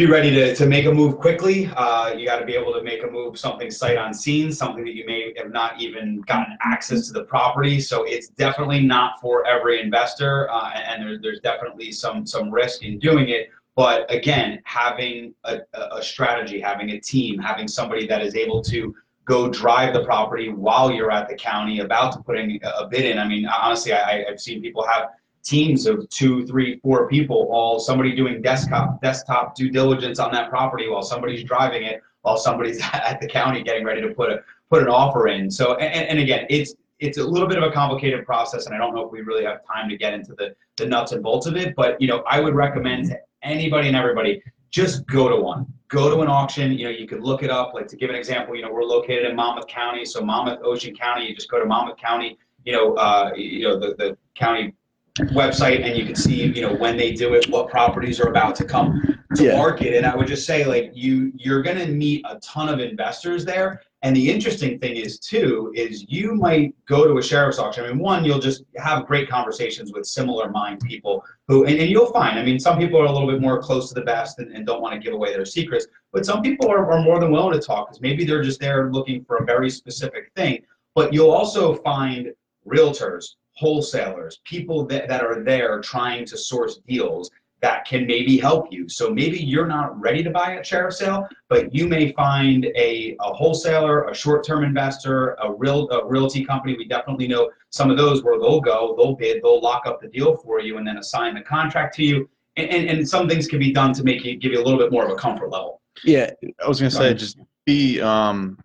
be 0.00 0.06
ready 0.06 0.30
to, 0.30 0.54
to 0.54 0.64
make 0.64 0.86
a 0.86 0.92
move 0.92 1.18
quickly. 1.18 1.70
Uh, 1.76 2.14
you 2.16 2.24
got 2.24 2.38
to 2.38 2.46
be 2.46 2.54
able 2.54 2.72
to 2.72 2.82
make 2.82 3.02
a 3.02 3.06
move, 3.06 3.38
something 3.38 3.70
sight 3.70 3.98
unseen, 3.98 4.50
something 4.50 4.82
that 4.82 4.94
you 4.94 5.04
may 5.04 5.34
have 5.36 5.50
not 5.50 5.78
even 5.78 6.22
gotten 6.22 6.56
access 6.62 7.06
to 7.08 7.12
the 7.12 7.24
property. 7.24 7.80
So 7.80 8.04
it's 8.04 8.28
definitely 8.28 8.80
not 8.80 9.20
for 9.20 9.46
every 9.46 9.78
investor, 9.78 10.50
uh, 10.50 10.70
and 10.70 11.02
there, 11.02 11.18
there's 11.20 11.40
definitely 11.40 11.92
some 11.92 12.24
some 12.26 12.50
risk 12.50 12.82
in 12.82 12.98
doing 12.98 13.28
it. 13.28 13.50
But 13.76 14.10
again, 14.10 14.60
having 14.64 15.34
a, 15.44 15.58
a 15.74 16.02
strategy, 16.02 16.60
having 16.60 16.90
a 16.90 17.00
team, 17.00 17.38
having 17.38 17.68
somebody 17.68 18.06
that 18.06 18.22
is 18.22 18.34
able 18.36 18.62
to 18.64 18.94
go 19.30 19.48
drive 19.48 19.94
the 19.94 20.04
property 20.04 20.48
while 20.48 20.90
you're 20.90 21.12
at 21.12 21.28
the 21.28 21.36
county 21.36 21.78
about 21.78 22.12
to 22.12 22.18
putting 22.18 22.58
a 22.64 22.88
bid 22.88 23.04
in. 23.04 23.16
I 23.16 23.28
mean, 23.28 23.46
honestly, 23.46 23.92
I, 23.92 24.24
I've 24.28 24.40
seen 24.40 24.60
people 24.60 24.84
have 24.84 25.10
teams 25.44 25.86
of 25.86 26.08
two, 26.08 26.44
three, 26.48 26.80
four 26.80 27.08
people, 27.08 27.48
all 27.52 27.78
somebody 27.78 28.12
doing 28.16 28.42
desktop 28.42 29.00
desktop 29.00 29.54
due 29.54 29.70
diligence 29.70 30.18
on 30.18 30.32
that 30.32 30.50
property 30.50 30.88
while 30.88 31.02
somebody's 31.02 31.44
driving 31.44 31.84
it, 31.84 32.02
while 32.22 32.36
somebody's 32.36 32.80
at 32.92 33.20
the 33.20 33.28
county 33.28 33.62
getting 33.62 33.84
ready 33.84 34.00
to 34.02 34.08
put 34.08 34.32
a 34.32 34.40
put 34.68 34.82
an 34.82 34.88
offer 34.88 35.28
in. 35.28 35.48
So 35.48 35.76
and, 35.76 36.08
and 36.08 36.18
again, 36.18 36.46
it's 36.50 36.74
it's 36.98 37.18
a 37.18 37.24
little 37.24 37.46
bit 37.46 37.56
of 37.56 37.62
a 37.62 37.70
complicated 37.70 38.26
process, 38.26 38.66
and 38.66 38.74
I 38.74 38.78
don't 38.78 38.96
know 38.96 39.06
if 39.06 39.12
we 39.12 39.20
really 39.20 39.44
have 39.44 39.64
time 39.64 39.88
to 39.90 39.96
get 39.96 40.12
into 40.12 40.34
the 40.34 40.56
the 40.76 40.86
nuts 40.86 41.12
and 41.12 41.22
bolts 41.22 41.46
of 41.46 41.54
it. 41.56 41.76
But 41.76 42.00
you 42.00 42.08
know, 42.08 42.24
I 42.28 42.40
would 42.40 42.56
recommend 42.56 43.06
to 43.10 43.18
anybody 43.44 43.86
and 43.86 43.96
everybody 43.96 44.42
just 44.70 45.06
go 45.06 45.28
to 45.28 45.36
one. 45.36 45.72
Go 45.90 46.08
to 46.08 46.20
an 46.22 46.28
auction. 46.28 46.72
You 46.72 46.84
know, 46.84 46.90
you 46.90 47.06
could 47.06 47.20
look 47.20 47.42
it 47.42 47.50
up. 47.50 47.74
Like 47.74 47.88
to 47.88 47.96
give 47.96 48.10
an 48.10 48.16
example, 48.16 48.56
you 48.56 48.62
know, 48.62 48.72
we're 48.72 48.84
located 48.84 49.28
in 49.28 49.36
Monmouth 49.36 49.66
County, 49.66 50.04
so 50.04 50.20
Monmouth 50.22 50.60
Ocean 50.64 50.94
County. 50.94 51.26
You 51.28 51.34
just 51.34 51.50
go 51.50 51.58
to 51.58 51.66
Monmouth 51.66 51.98
County. 51.98 52.38
You 52.64 52.72
know, 52.72 52.94
uh, 52.94 53.32
you 53.36 53.64
know 53.64 53.78
the 53.78 53.94
the 53.96 54.16
county 54.34 54.74
website 55.18 55.82
and 55.82 55.98
you 55.98 56.04
can 56.04 56.14
see 56.14 56.46
you 56.46 56.62
know 56.62 56.74
when 56.74 56.96
they 56.96 57.12
do 57.12 57.34
it 57.34 57.48
what 57.50 57.68
properties 57.68 58.20
are 58.20 58.28
about 58.28 58.54
to 58.54 58.64
come 58.64 59.02
to 59.34 59.44
yeah. 59.44 59.56
market 59.56 59.94
and 59.94 60.06
i 60.06 60.14
would 60.14 60.26
just 60.26 60.46
say 60.46 60.64
like 60.64 60.90
you 60.94 61.32
you're 61.36 61.62
going 61.62 61.76
to 61.76 61.86
meet 61.86 62.24
a 62.28 62.38
ton 62.38 62.68
of 62.68 62.80
investors 62.80 63.44
there 63.44 63.82
and 64.02 64.16
the 64.16 64.30
interesting 64.30 64.78
thing 64.78 64.96
is 64.96 65.18
too 65.18 65.72
is 65.74 66.06
you 66.08 66.34
might 66.34 66.74
go 66.86 67.06
to 67.06 67.18
a 67.18 67.22
sheriff's 67.22 67.58
auction. 67.58 67.84
I 67.84 67.88
mean 67.88 67.98
one 67.98 68.24
you'll 68.24 68.38
just 68.38 68.64
have 68.76 69.06
great 69.06 69.28
conversations 69.28 69.92
with 69.92 70.06
similar 70.06 70.50
mind 70.50 70.80
people 70.80 71.24
who 71.48 71.64
and, 71.64 71.78
and 71.78 71.90
you'll 71.90 72.12
find 72.12 72.38
i 72.38 72.42
mean 72.42 72.58
some 72.58 72.78
people 72.78 73.00
are 73.00 73.06
a 73.06 73.12
little 73.12 73.30
bit 73.30 73.40
more 73.40 73.60
close 73.60 73.88
to 73.88 73.94
the 73.94 74.02
best 74.02 74.38
and, 74.38 74.52
and 74.52 74.66
don't 74.66 74.80
want 74.80 74.94
to 74.94 75.00
give 75.00 75.12
away 75.12 75.32
their 75.32 75.44
secrets 75.44 75.86
but 76.12 76.26
some 76.26 76.42
people 76.42 76.70
are, 76.70 76.90
are 76.92 77.02
more 77.02 77.20
than 77.20 77.30
willing 77.30 77.58
to 77.58 77.64
talk 77.64 77.88
because 77.88 78.00
maybe 78.00 78.24
they're 78.24 78.42
just 78.42 78.60
there 78.60 78.90
looking 78.90 79.24
for 79.24 79.36
a 79.36 79.44
very 79.44 79.70
specific 79.70 80.32
thing. 80.34 80.62
But 80.94 81.12
you'll 81.12 81.30
also 81.30 81.76
find 81.76 82.32
realtors 82.66 83.34
wholesalers, 83.54 84.40
people 84.44 84.86
that, 84.86 85.06
that 85.08 85.22
are 85.22 85.44
there 85.44 85.80
trying 85.80 86.24
to 86.24 86.38
source 86.38 86.80
deals 86.88 87.30
that 87.62 87.84
can 87.84 88.06
maybe 88.06 88.38
help 88.38 88.72
you. 88.72 88.88
So 88.88 89.10
maybe 89.10 89.38
you're 89.38 89.66
not 89.66 89.98
ready 90.00 90.22
to 90.22 90.30
buy 90.30 90.52
a 90.54 90.64
sheriff 90.64 90.94
sale, 90.94 91.28
but 91.48 91.74
you 91.74 91.86
may 91.86 92.12
find 92.12 92.64
a, 92.74 93.16
a 93.20 93.32
wholesaler, 93.32 94.04
a 94.08 94.14
short-term 94.14 94.64
investor, 94.64 95.34
a 95.42 95.52
real 95.52 95.88
a 95.90 96.06
realty 96.06 96.44
company. 96.44 96.74
We 96.76 96.86
definitely 96.86 97.28
know 97.28 97.50
some 97.68 97.90
of 97.90 97.96
those 97.96 98.22
where 98.22 98.38
they'll 98.38 98.60
go, 98.60 98.94
they'll 98.96 99.14
bid, 99.14 99.42
they'll 99.42 99.60
lock 99.60 99.86
up 99.86 100.00
the 100.00 100.08
deal 100.08 100.36
for 100.38 100.60
you 100.60 100.78
and 100.78 100.86
then 100.86 100.96
assign 100.96 101.34
the 101.34 101.42
contract 101.42 101.94
to 101.96 102.04
you. 102.04 102.28
And, 102.56 102.70
and, 102.70 102.88
and 102.88 103.08
some 103.08 103.28
things 103.28 103.46
can 103.46 103.58
be 103.58 103.72
done 103.72 103.92
to 103.94 104.02
make 104.02 104.24
you 104.24 104.36
give 104.36 104.52
you 104.52 104.60
a 104.60 104.64
little 104.64 104.78
bit 104.78 104.90
more 104.90 105.04
of 105.04 105.10
a 105.10 105.16
comfort 105.16 105.50
level. 105.50 105.82
Yeah, 106.04 106.30
I 106.64 106.68
was 106.68 106.80
gonna 106.80 106.90
say 106.90 107.12
just 107.14 107.38
be 107.66 108.00
um 108.00 108.58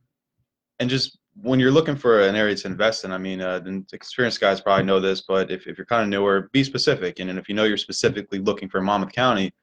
and 0.79 0.89
just 0.89 1.17
when 1.41 1.59
you're 1.59 1.71
looking 1.71 1.95
for 1.95 2.21
an 2.21 2.35
area 2.35 2.55
to 2.55 2.67
invest 2.67 3.03
in, 3.03 3.11
I 3.11 3.17
mean, 3.17 3.41
uh, 3.41 3.61
experienced 3.91 4.39
guys 4.39 4.61
probably 4.61 4.85
know 4.85 4.99
this, 4.99 5.21
but 5.21 5.51
if, 5.51 5.67
if 5.67 5.77
you're 5.77 5.85
kind 5.85 6.03
of 6.03 6.09
newer, 6.09 6.49
be 6.53 6.63
specific. 6.63 7.19
And, 7.19 7.29
and 7.29 7.37
if 7.37 7.49
you 7.49 7.55
know 7.55 7.65
you're 7.65 7.77
specifically 7.77 8.39
looking 8.39 8.69
for 8.69 8.81
Monmouth 8.81 9.11
County, 9.11 9.53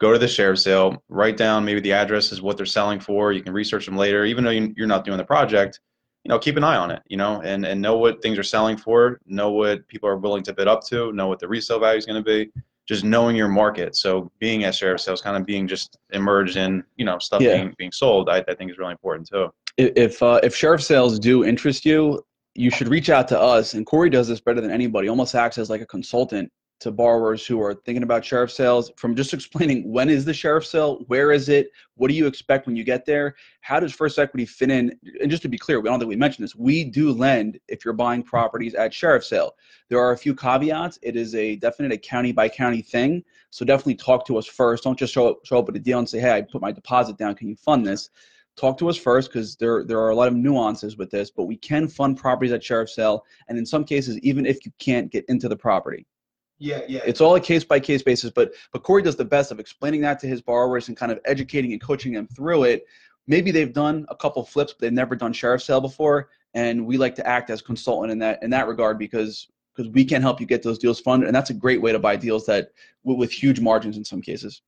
go 0.00 0.12
to 0.12 0.18
the 0.18 0.28
sheriff 0.28 0.60
sale, 0.60 1.02
write 1.08 1.36
down 1.36 1.64
maybe 1.64 1.80
the 1.80 1.92
addresses, 1.92 2.40
what 2.40 2.56
they're 2.56 2.66
selling 2.66 2.98
for. 2.98 3.32
You 3.32 3.42
can 3.42 3.52
research 3.52 3.84
them 3.84 3.96
later, 3.96 4.24
even 4.24 4.42
though 4.42 4.50
you, 4.50 4.72
you're 4.76 4.86
not 4.86 5.04
doing 5.04 5.18
the 5.18 5.24
project. 5.24 5.80
You 6.24 6.30
know, 6.30 6.38
keep 6.38 6.56
an 6.56 6.64
eye 6.64 6.76
on 6.76 6.90
it. 6.90 7.02
You 7.08 7.16
know, 7.16 7.40
and 7.42 7.64
and 7.64 7.80
know 7.80 7.96
what 7.96 8.20
things 8.20 8.38
are 8.38 8.42
selling 8.42 8.76
for. 8.76 9.20
Know 9.26 9.50
what 9.50 9.86
people 9.88 10.08
are 10.08 10.16
willing 10.16 10.42
to 10.44 10.52
bid 10.52 10.68
up 10.68 10.84
to. 10.86 11.12
Know 11.12 11.28
what 11.28 11.38
the 11.38 11.48
resale 11.48 11.78
value 11.78 11.98
is 11.98 12.06
going 12.06 12.22
to 12.22 12.26
be. 12.26 12.50
Just 12.86 13.04
knowing 13.04 13.36
your 13.36 13.48
market. 13.48 13.96
So 13.96 14.30
being 14.38 14.64
at 14.64 14.74
sheriff 14.74 15.00
sales, 15.00 15.22
kind 15.22 15.36
of 15.36 15.46
being 15.46 15.68
just 15.68 15.98
emerged 16.10 16.56
in 16.56 16.84
you 16.96 17.04
know 17.04 17.18
stuff 17.18 17.40
yeah. 17.40 17.56
being 17.56 17.74
being 17.78 17.92
sold, 17.92 18.28
I, 18.28 18.44
I 18.48 18.54
think 18.54 18.70
is 18.70 18.78
really 18.78 18.92
important 18.92 19.28
too 19.28 19.52
if 19.78 20.22
uh, 20.22 20.40
if 20.42 20.54
sheriff 20.54 20.82
sales 20.82 21.18
do 21.18 21.44
interest 21.44 21.84
you, 21.86 22.22
you 22.54 22.70
should 22.70 22.88
reach 22.88 23.08
out 23.08 23.28
to 23.28 23.40
us. 23.40 23.74
And 23.74 23.86
Corey 23.86 24.10
does 24.10 24.28
this 24.28 24.40
better 24.40 24.60
than 24.60 24.70
anybody. 24.70 25.08
Almost 25.08 25.34
acts 25.34 25.58
as 25.58 25.70
like 25.70 25.80
a 25.80 25.86
consultant 25.86 26.50
to 26.80 26.92
borrowers 26.92 27.44
who 27.44 27.60
are 27.60 27.74
thinking 27.74 28.04
about 28.04 28.24
sheriff 28.24 28.52
sales 28.52 28.92
from 28.96 29.16
just 29.16 29.34
explaining 29.34 29.90
when 29.90 30.08
is 30.08 30.24
the 30.24 30.32
sheriff 30.32 30.64
sale, 30.64 31.04
where 31.08 31.32
is 31.32 31.48
it, 31.48 31.70
what 31.96 32.08
do 32.08 32.14
you 32.14 32.26
expect 32.26 32.66
when 32.66 32.76
you 32.76 32.84
get 32.84 33.04
there, 33.04 33.34
how 33.62 33.80
does 33.80 33.92
First 33.92 34.18
Equity 34.18 34.46
fit 34.46 34.70
in? 34.70 34.96
And 35.20 35.30
just 35.30 35.42
to 35.42 35.48
be 35.48 35.58
clear, 35.58 35.80
we 35.80 35.88
don't 35.88 35.98
think 35.98 36.08
we 36.08 36.16
mentioned 36.16 36.44
this. 36.44 36.54
We 36.54 36.84
do 36.84 37.10
lend 37.10 37.58
if 37.66 37.84
you're 37.84 37.94
buying 37.94 38.22
properties 38.22 38.74
at 38.74 38.94
sheriff 38.94 39.24
sale. 39.24 39.54
There 39.88 39.98
are 39.98 40.12
a 40.12 40.18
few 40.18 40.34
caveats. 40.34 41.00
It 41.02 41.16
is 41.16 41.34
a 41.34 41.56
definite 41.56 41.92
a 41.92 41.98
county 41.98 42.30
by 42.30 42.48
county 42.48 42.82
thing. 42.82 43.24
So 43.50 43.64
definitely 43.64 43.96
talk 43.96 44.24
to 44.26 44.38
us 44.38 44.46
first. 44.46 44.84
Don't 44.84 44.98
just 44.98 45.12
show 45.12 45.30
up 45.30 45.38
show 45.44 45.58
up 45.58 45.66
with 45.66 45.76
a 45.76 45.80
deal 45.80 45.98
and 45.98 46.08
say, 46.08 46.20
hey, 46.20 46.32
I 46.32 46.42
put 46.42 46.62
my 46.62 46.70
deposit 46.70 47.16
down. 47.16 47.34
Can 47.34 47.48
you 47.48 47.56
fund 47.56 47.84
this? 47.84 48.10
Talk 48.58 48.76
to 48.78 48.88
us 48.88 48.96
first 48.96 49.30
because 49.30 49.56
there 49.56 49.84
there 49.84 50.00
are 50.00 50.10
a 50.10 50.14
lot 50.14 50.28
of 50.28 50.34
nuances 50.34 50.96
with 50.96 51.10
this, 51.10 51.30
but 51.30 51.44
we 51.44 51.56
can 51.56 51.88
fund 51.88 52.16
properties 52.16 52.52
at 52.52 52.62
sheriff 52.62 52.90
sale, 52.90 53.24
and 53.48 53.56
in 53.56 53.64
some 53.64 53.84
cases, 53.84 54.18
even 54.18 54.44
if 54.44 54.66
you 54.66 54.72
can't 54.78 55.10
get 55.10 55.24
into 55.28 55.48
the 55.48 55.56
property. 55.56 56.06
Yeah, 56.58 56.80
yeah. 56.88 57.00
It's 57.06 57.20
all 57.20 57.36
a 57.36 57.40
case 57.40 57.62
by 57.62 57.78
case 57.78 58.02
basis, 58.02 58.30
but 58.30 58.52
but 58.72 58.82
Corey 58.82 59.02
does 59.02 59.16
the 59.16 59.24
best 59.24 59.52
of 59.52 59.60
explaining 59.60 60.00
that 60.02 60.18
to 60.20 60.26
his 60.26 60.42
borrowers 60.42 60.88
and 60.88 60.96
kind 60.96 61.12
of 61.12 61.20
educating 61.24 61.72
and 61.72 61.80
coaching 61.80 62.12
them 62.12 62.26
through 62.26 62.64
it. 62.64 62.84
Maybe 63.26 63.50
they've 63.50 63.72
done 63.72 64.06
a 64.08 64.16
couple 64.16 64.44
flips, 64.44 64.72
but 64.72 64.80
they've 64.80 64.92
never 64.92 65.14
done 65.14 65.32
sheriff 65.32 65.62
sale 65.62 65.80
before, 65.80 66.30
and 66.54 66.84
we 66.84 66.96
like 66.96 67.14
to 67.16 67.26
act 67.26 67.50
as 67.50 67.62
consultant 67.62 68.10
in 68.10 68.18
that 68.18 68.42
in 68.42 68.50
that 68.50 68.66
regard 68.66 68.98
because 68.98 69.48
because 69.74 69.92
we 69.92 70.04
can 70.04 70.20
help 70.20 70.40
you 70.40 70.46
get 70.46 70.62
those 70.62 70.78
deals 70.78 70.98
funded, 71.00 71.28
and 71.28 71.36
that's 71.36 71.50
a 71.50 71.54
great 71.54 71.80
way 71.80 71.92
to 71.92 72.00
buy 72.00 72.16
deals 72.16 72.44
that 72.46 72.70
with, 73.04 73.18
with 73.18 73.30
huge 73.30 73.60
margins 73.60 73.96
in 73.96 74.04
some 74.04 74.20
cases. 74.20 74.62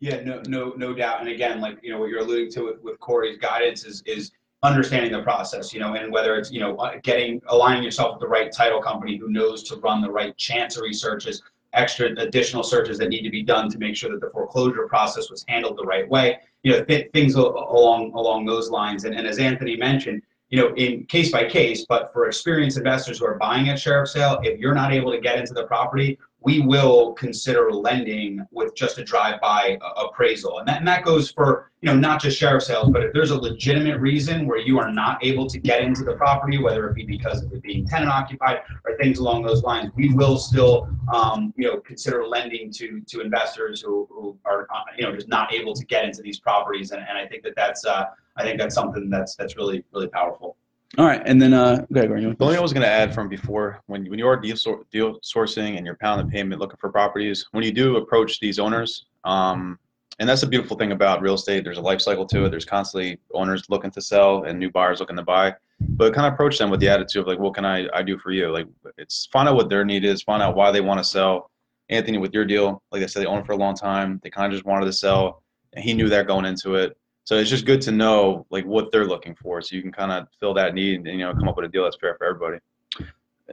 Yeah, 0.00 0.20
no, 0.22 0.42
no, 0.46 0.74
no 0.76 0.92
doubt. 0.92 1.20
And 1.20 1.28
again, 1.28 1.60
like 1.60 1.78
you 1.82 1.90
know, 1.90 1.98
what 1.98 2.10
you're 2.10 2.20
alluding 2.20 2.50
to 2.52 2.64
with, 2.64 2.82
with 2.82 3.00
Corey's 3.00 3.38
guidance 3.38 3.84
is 3.84 4.02
is 4.06 4.32
understanding 4.62 5.12
the 5.12 5.22
process, 5.22 5.72
you 5.72 5.80
know, 5.80 5.94
and 5.94 6.12
whether 6.12 6.36
it's 6.36 6.50
you 6.50 6.60
know 6.60 6.76
uh, 6.76 6.96
getting 7.02 7.40
aligning 7.48 7.82
yourself 7.82 8.14
with 8.14 8.20
the 8.20 8.28
right 8.28 8.52
title 8.52 8.82
company 8.82 9.16
who 9.16 9.28
knows 9.28 9.62
to 9.64 9.76
run 9.76 10.02
the 10.02 10.10
right 10.10 10.36
chancery 10.36 10.92
searches, 10.92 11.42
extra 11.72 12.08
additional 12.18 12.62
searches 12.62 12.98
that 12.98 13.08
need 13.08 13.22
to 13.22 13.30
be 13.30 13.42
done 13.42 13.70
to 13.70 13.78
make 13.78 13.96
sure 13.96 14.10
that 14.10 14.20
the 14.20 14.30
foreclosure 14.30 14.86
process 14.86 15.30
was 15.30 15.44
handled 15.48 15.78
the 15.78 15.84
right 15.84 16.08
way. 16.08 16.38
You 16.62 16.72
know, 16.72 16.84
th- 16.84 17.10
things 17.12 17.34
along 17.34 18.12
along 18.12 18.44
those 18.44 18.68
lines. 18.70 19.04
And, 19.04 19.14
and 19.14 19.26
as 19.26 19.38
Anthony 19.38 19.76
mentioned, 19.76 20.20
you 20.50 20.60
know, 20.60 20.74
in 20.74 21.04
case 21.06 21.32
by 21.32 21.44
case, 21.46 21.86
but 21.88 22.12
for 22.12 22.26
experienced 22.26 22.76
investors 22.76 23.18
who 23.18 23.26
are 23.26 23.38
buying 23.38 23.68
at 23.68 23.78
sheriff 23.78 24.08
sale, 24.08 24.38
if 24.42 24.60
you're 24.60 24.74
not 24.74 24.92
able 24.92 25.10
to 25.10 25.20
get 25.20 25.38
into 25.38 25.54
the 25.54 25.64
property, 25.64 26.18
we 26.46 26.60
will 26.60 27.12
consider 27.14 27.72
lending 27.72 28.46
with 28.52 28.72
just 28.76 28.98
a 28.98 29.04
drive-by 29.04 29.76
appraisal. 29.96 30.60
And 30.60 30.68
that, 30.68 30.78
and 30.78 30.86
that 30.86 31.04
goes 31.04 31.28
for, 31.32 31.72
you 31.80 31.88
know, 31.88 31.96
not 31.98 32.22
just 32.22 32.38
sheriff 32.38 32.62
sales, 32.62 32.88
but 32.92 33.02
if 33.02 33.12
there's 33.12 33.32
a 33.32 33.36
legitimate 33.36 33.98
reason 33.98 34.46
where 34.46 34.58
you 34.58 34.78
are 34.78 34.92
not 34.92 35.18
able 35.24 35.48
to 35.48 35.58
get 35.58 35.82
into 35.82 36.04
the 36.04 36.12
property, 36.12 36.58
whether 36.58 36.88
it 36.88 36.94
be 36.94 37.04
because 37.04 37.42
of 37.42 37.52
it 37.52 37.62
being 37.62 37.84
tenant 37.84 38.12
occupied 38.12 38.60
or 38.84 38.96
things 38.96 39.18
along 39.18 39.42
those 39.42 39.64
lines, 39.64 39.90
we 39.96 40.14
will 40.14 40.38
still, 40.38 40.88
um, 41.12 41.52
you 41.56 41.66
know, 41.66 41.80
consider 41.80 42.24
lending 42.24 42.70
to, 42.70 43.00
to 43.08 43.22
investors 43.22 43.80
who, 43.80 44.06
who 44.08 44.38
are, 44.44 44.68
uh, 44.72 44.82
you 44.96 45.02
know, 45.02 45.12
just 45.12 45.28
not 45.28 45.52
able 45.52 45.74
to 45.74 45.84
get 45.86 46.04
into 46.04 46.22
these 46.22 46.38
properties. 46.38 46.92
And, 46.92 47.04
and 47.08 47.18
I 47.18 47.26
think 47.26 47.42
that 47.42 47.54
that's, 47.56 47.84
uh, 47.84 48.04
I 48.36 48.44
think 48.44 48.60
that's 48.60 48.74
something 48.76 49.10
that's, 49.10 49.34
that's 49.34 49.56
really, 49.56 49.82
really 49.92 50.06
powerful. 50.06 50.56
All 50.98 51.04
right, 51.04 51.20
and 51.26 51.40
then 51.40 51.52
uh, 51.52 51.84
go 51.92 52.00
ahead, 52.00 52.10
The 52.10 52.16
only 52.16 52.34
thing 52.36 52.58
I 52.58 52.60
was 52.60 52.72
going 52.72 52.82
to 52.82 52.88
add 52.88 53.14
from 53.14 53.28
before, 53.28 53.82
when 53.86 54.06
when 54.06 54.18
you 54.18 54.26
are 54.26 54.36
deal, 54.36 54.56
deal 54.90 55.20
sourcing 55.20 55.76
and 55.76 55.84
you're 55.84 55.96
pounding 55.96 56.30
payment 56.30 56.58
looking 56.60 56.78
for 56.80 56.90
properties, 56.90 57.46
when 57.52 57.62
you 57.64 57.72
do 57.72 57.96
approach 57.96 58.40
these 58.40 58.58
owners, 58.58 59.04
um, 59.24 59.78
and 60.18 60.28
that's 60.28 60.40
the 60.40 60.46
beautiful 60.46 60.76
thing 60.76 60.92
about 60.92 61.20
real 61.20 61.34
estate. 61.34 61.64
There's 61.64 61.76
a 61.76 61.82
life 61.82 62.00
cycle 62.00 62.24
to 62.26 62.46
it. 62.46 62.50
There's 62.50 62.64
constantly 62.64 63.18
owners 63.34 63.64
looking 63.68 63.90
to 63.90 64.00
sell 64.00 64.44
and 64.44 64.58
new 64.58 64.70
buyers 64.70 65.00
looking 65.00 65.16
to 65.16 65.22
buy. 65.22 65.54
But 65.80 66.14
kind 66.14 66.26
of 66.26 66.32
approach 66.32 66.58
them 66.58 66.70
with 66.70 66.80
the 66.80 66.88
attitude 66.88 67.20
of 67.20 67.26
like, 67.26 67.38
what 67.38 67.54
can 67.54 67.66
I, 67.66 67.86
I 67.92 68.02
do 68.02 68.16
for 68.16 68.30
you? 68.30 68.50
Like, 68.50 68.66
it's 68.96 69.26
find 69.30 69.46
out 69.46 69.56
what 69.56 69.68
their 69.68 69.84
need 69.84 70.04
is, 70.04 70.22
find 70.22 70.42
out 70.42 70.56
why 70.56 70.70
they 70.70 70.80
want 70.80 70.98
to 70.98 71.04
sell. 71.04 71.50
Anthony, 71.90 72.16
with 72.16 72.32
your 72.32 72.46
deal, 72.46 72.82
like 72.90 73.02
I 73.02 73.06
said, 73.06 73.22
they 73.22 73.26
owned 73.26 73.44
for 73.44 73.52
a 73.52 73.56
long 73.56 73.74
time. 73.74 74.18
They 74.22 74.30
kind 74.30 74.46
of 74.46 74.52
just 74.52 74.64
wanted 74.64 74.86
to 74.86 74.92
sell, 74.92 75.42
and 75.74 75.84
he 75.84 75.92
knew 75.92 76.08
that 76.08 76.26
going 76.26 76.46
into 76.46 76.76
it. 76.76 76.96
So 77.26 77.36
it's 77.36 77.50
just 77.50 77.66
good 77.66 77.80
to 77.82 77.90
know 77.90 78.46
like 78.50 78.64
what 78.64 78.92
they're 78.92 79.04
looking 79.04 79.34
for, 79.34 79.60
so 79.60 79.74
you 79.74 79.82
can 79.82 79.90
kind 79.90 80.12
of 80.12 80.28
fill 80.38 80.54
that 80.54 80.74
need 80.74 81.00
and 81.00 81.06
you 81.08 81.26
know 81.26 81.34
come 81.34 81.48
up 81.48 81.56
with 81.56 81.66
a 81.66 81.68
deal 81.68 81.82
that's 81.82 81.96
fair 82.00 82.14
for 82.16 82.24
everybody. 82.24 82.58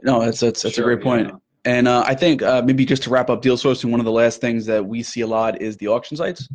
No, 0.04 0.20
that's 0.20 0.38
that's 0.38 0.62
that's 0.62 0.76
sure, 0.76 0.90
a 0.90 0.94
great 0.94 1.02
point. 1.02 1.26
Yeah. 1.26 1.34
And 1.64 1.88
uh, 1.88 2.04
I 2.06 2.14
think 2.14 2.40
uh, 2.40 2.62
maybe 2.64 2.84
just 2.84 3.02
to 3.02 3.10
wrap 3.10 3.30
up 3.30 3.42
deal 3.42 3.56
sourcing, 3.56 3.90
one 3.90 3.98
of 3.98 4.06
the 4.06 4.12
last 4.12 4.40
things 4.40 4.64
that 4.66 4.84
we 4.84 5.02
see 5.02 5.22
a 5.22 5.26
lot 5.26 5.60
is 5.60 5.76
the 5.78 5.88
auction 5.88 6.16
sites. 6.16 6.48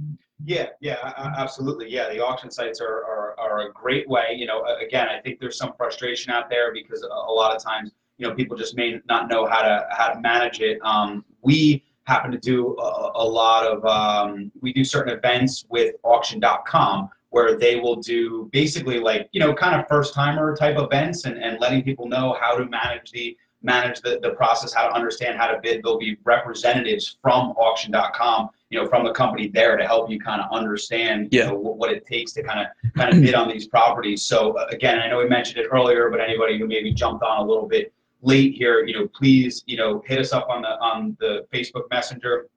Yeah, 0.45 0.67
yeah, 0.79 0.95
absolutely. 1.37 1.91
Yeah, 1.91 2.07
the 2.07 2.23
auction 2.23 2.51
sites 2.51 2.79
are, 2.79 3.03
are, 3.03 3.35
are 3.37 3.67
a 3.67 3.73
great 3.73 4.07
way. 4.07 4.27
You 4.33 4.45
know, 4.45 4.63
again, 4.81 5.09
I 5.09 5.19
think 5.19 5.41
there's 5.41 5.57
some 5.57 5.73
frustration 5.75 6.31
out 6.31 6.49
there 6.49 6.71
because 6.73 7.03
a, 7.03 7.07
a 7.07 7.33
lot 7.33 7.53
of 7.53 7.61
times, 7.61 7.91
you 8.17 8.27
know, 8.27 8.33
people 8.33 8.55
just 8.55 8.77
may 8.77 9.01
not 9.09 9.27
know 9.27 9.45
how 9.45 9.61
to 9.61 9.87
how 9.91 10.07
to 10.13 10.21
manage 10.21 10.61
it. 10.61 10.79
Um, 10.83 11.25
we 11.41 11.83
happen 12.09 12.31
to 12.31 12.39
do 12.39 12.75
a, 12.79 13.11
a 13.15 13.27
lot 13.39 13.65
of 13.65 13.85
um, 13.85 14.51
we 14.61 14.73
do 14.73 14.83
certain 14.83 15.13
events 15.15 15.65
with 15.69 15.95
auction.com 16.03 17.09
where 17.29 17.55
they 17.55 17.79
will 17.79 17.95
do 17.95 18.49
basically 18.51 18.99
like 18.99 19.29
you 19.31 19.39
know 19.39 19.53
kind 19.53 19.79
of 19.79 19.87
first 19.87 20.13
timer 20.13 20.55
type 20.55 20.77
events 20.79 21.25
and, 21.25 21.37
and 21.37 21.59
letting 21.59 21.83
people 21.83 22.07
know 22.07 22.35
how 22.41 22.57
to 22.57 22.65
manage 22.65 23.11
the 23.11 23.37
manage 23.61 23.99
the, 24.01 24.19
the 24.23 24.31
process 24.31 24.73
how 24.73 24.87
to 24.87 24.93
understand 24.93 25.37
how 25.37 25.47
to 25.47 25.59
bid 25.61 25.83
there'll 25.83 25.99
be 25.99 26.17
representatives 26.23 27.17
from 27.21 27.51
auction.com 27.51 28.49
you 28.69 28.79
know 28.79 28.87
from 28.87 29.03
the 29.03 29.11
company 29.11 29.47
there 29.47 29.77
to 29.77 29.85
help 29.85 30.09
you 30.09 30.19
kind 30.19 30.41
of 30.41 30.51
understand 30.51 31.27
yeah. 31.31 31.43
you 31.43 31.51
know 31.51 31.57
what, 31.57 31.91
it 31.91 32.05
takes 32.07 32.31
to 32.31 32.41
kind 32.41 32.61
of 32.61 32.93
kind 32.93 33.13
of 33.13 33.21
bid 33.21 33.35
on 33.35 33.47
these 33.49 33.67
properties 33.67 34.23
so 34.23 34.53
uh, 34.53 34.65
again 34.71 34.97
i 34.99 35.07
know 35.07 35.19
we 35.19 35.27
mentioned 35.27 35.57
it 35.57 35.67
earlier 35.71 36.09
but 36.09 36.19
anybody 36.19 36.57
who 36.57 36.65
maybe 36.65 36.91
jumped 36.91 37.23
on 37.23 37.45
a 37.45 37.45
little 37.47 37.67
bit 37.67 37.93
late 38.21 38.53
here, 38.53 38.85
you 38.85 38.93
know, 38.93 39.07
please, 39.07 39.63
you 39.65 39.77
know, 39.77 40.03
hit 40.05 40.19
us 40.19 40.33
up 40.33 40.47
on 40.49 40.61
the 40.61 40.79
on 40.79 41.15
the 41.19 41.45
Facebook 41.53 41.89
Messenger. 41.89 42.47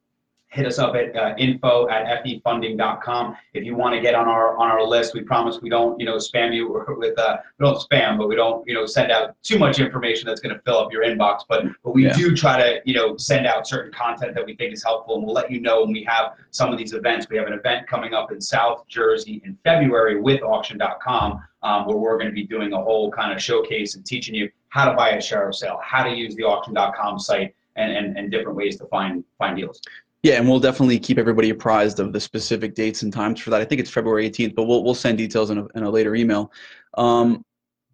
Hit 0.53 0.67
us 0.67 0.77
up 0.77 0.95
at 0.95 1.15
uh, 1.15 1.33
info 1.39 1.89
at 1.89 2.23
fefunding.com 2.23 3.35
if 3.55 3.63
you 3.63 3.75
want 3.75 3.95
to 3.95 4.01
get 4.01 4.13
on 4.13 4.27
our 4.27 4.55
on 4.55 4.69
our 4.69 4.85
list. 4.85 5.15
We 5.15 5.21
promise 5.21 5.59
we 5.61 5.69
don't, 5.69 5.99
you 5.99 6.05
know, 6.05 6.17
spam 6.17 6.53
you 6.53 6.71
with 6.97 7.17
uh, 7.17 7.37
we 7.57 7.65
don't 7.65 7.77
spam, 7.77 8.19
but 8.19 8.29
we 8.29 8.35
don't, 8.35 8.65
you 8.67 8.75
know, 8.75 8.85
send 8.85 9.11
out 9.11 9.35
too 9.41 9.57
much 9.57 9.79
information 9.79 10.27
that's 10.27 10.41
going 10.41 10.55
to 10.55 10.61
fill 10.61 10.77
up 10.77 10.91
your 10.91 11.03
inbox. 11.03 11.39
But 11.49 11.65
but 11.83 11.95
we 11.95 12.05
yeah. 12.05 12.13
do 12.13 12.35
try 12.35 12.57
to, 12.57 12.81
you 12.85 12.93
know, 12.93 13.17
send 13.17 13.47
out 13.47 13.67
certain 13.67 13.91
content 13.91 14.35
that 14.35 14.45
we 14.45 14.55
think 14.55 14.73
is 14.73 14.83
helpful, 14.83 15.15
and 15.15 15.25
we'll 15.25 15.33
let 15.33 15.49
you 15.49 15.59
know 15.59 15.81
when 15.81 15.91
we 15.91 16.03
have 16.03 16.33
some 16.51 16.71
of 16.71 16.77
these 16.77 16.93
events. 16.93 17.27
We 17.31 17.37
have 17.37 17.47
an 17.47 17.53
event 17.53 17.87
coming 17.87 18.13
up 18.13 18.31
in 18.31 18.39
South 18.39 18.87
Jersey 18.87 19.41
in 19.45 19.57
February 19.63 20.21
with 20.21 20.43
Auction.com, 20.43 21.43
um, 21.63 21.87
where 21.87 21.97
we're 21.97 22.17
going 22.19 22.29
to 22.29 22.35
be 22.35 22.45
doing 22.45 22.73
a 22.73 22.77
whole 22.77 23.09
kind 23.09 23.33
of 23.33 23.41
showcase 23.41 23.95
and 23.95 24.05
teaching 24.05 24.35
you 24.35 24.51
how 24.69 24.87
to 24.87 24.95
buy 24.95 25.11
a 25.11 25.21
sheriff 25.21 25.55
sale, 25.55 25.79
how 25.83 26.03
to 26.03 26.11
use 26.11 26.35
the 26.35 26.43
auction.com 26.43 27.17
site, 27.17 27.55
and, 27.75 27.91
and, 27.91 28.17
and 28.17 28.31
different 28.31 28.55
ways 28.55 28.77
to 28.77 28.85
find 28.85 29.23
find 29.37 29.57
deals. 29.57 29.81
Yeah, 30.23 30.35
and 30.35 30.47
we'll 30.47 30.61
definitely 30.61 30.99
keep 30.99 31.17
everybody 31.17 31.49
apprised 31.49 31.99
of 31.99 32.13
the 32.13 32.19
specific 32.19 32.75
dates 32.75 33.03
and 33.03 33.11
times 33.11 33.41
for 33.41 33.49
that. 33.49 33.59
I 33.59 33.65
think 33.65 33.81
it's 33.81 33.89
February 33.89 34.29
18th, 34.29 34.55
but 34.55 34.63
we'll 34.63 34.81
we'll 34.83 34.95
send 34.95 35.17
details 35.17 35.49
in 35.49 35.57
a, 35.57 35.67
in 35.75 35.83
a 35.83 35.89
later 35.89 36.15
email. 36.15 36.51
Um, 36.97 37.43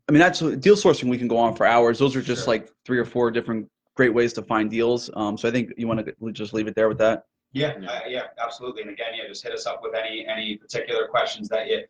I 0.08 0.12
mean, 0.12 0.20
that's 0.20 0.40
deal 0.40 0.76
sourcing. 0.76 1.10
We 1.10 1.18
can 1.18 1.28
go 1.28 1.38
on 1.38 1.56
for 1.56 1.66
hours. 1.66 1.98
Those 1.98 2.16
are 2.16 2.22
just 2.22 2.46
sure. 2.46 2.54
like 2.54 2.70
three 2.86 3.00
or 3.00 3.06
four 3.06 3.32
different 3.32 3.68
great 3.96 4.14
ways 4.14 4.32
to 4.34 4.44
find 4.44 4.70
deals. 4.70 5.10
Um, 5.16 5.38
so 5.38 5.50
I 5.50 5.52
think 5.52 5.74
you 5.76 5.88
want 5.88 6.06
to 6.06 6.32
just 6.32 6.54
leave 6.54 6.68
it 6.68 6.76
there 6.76 6.88
with 6.88 7.00
that. 7.00 7.26
Yeah, 7.52 7.74
uh, 7.88 8.02
yeah, 8.08 8.28
absolutely. 8.42 8.84
And 8.84 8.92
again, 8.92 9.08
yeah, 9.16 9.28
just 9.28 9.44
hit 9.44 9.52
us 9.52 9.66
up 9.66 9.82
with 9.82 9.96
any 9.96 10.28
any 10.28 10.56
particular 10.56 11.08
questions 11.08 11.50
that 11.50 11.68
you 11.68 11.84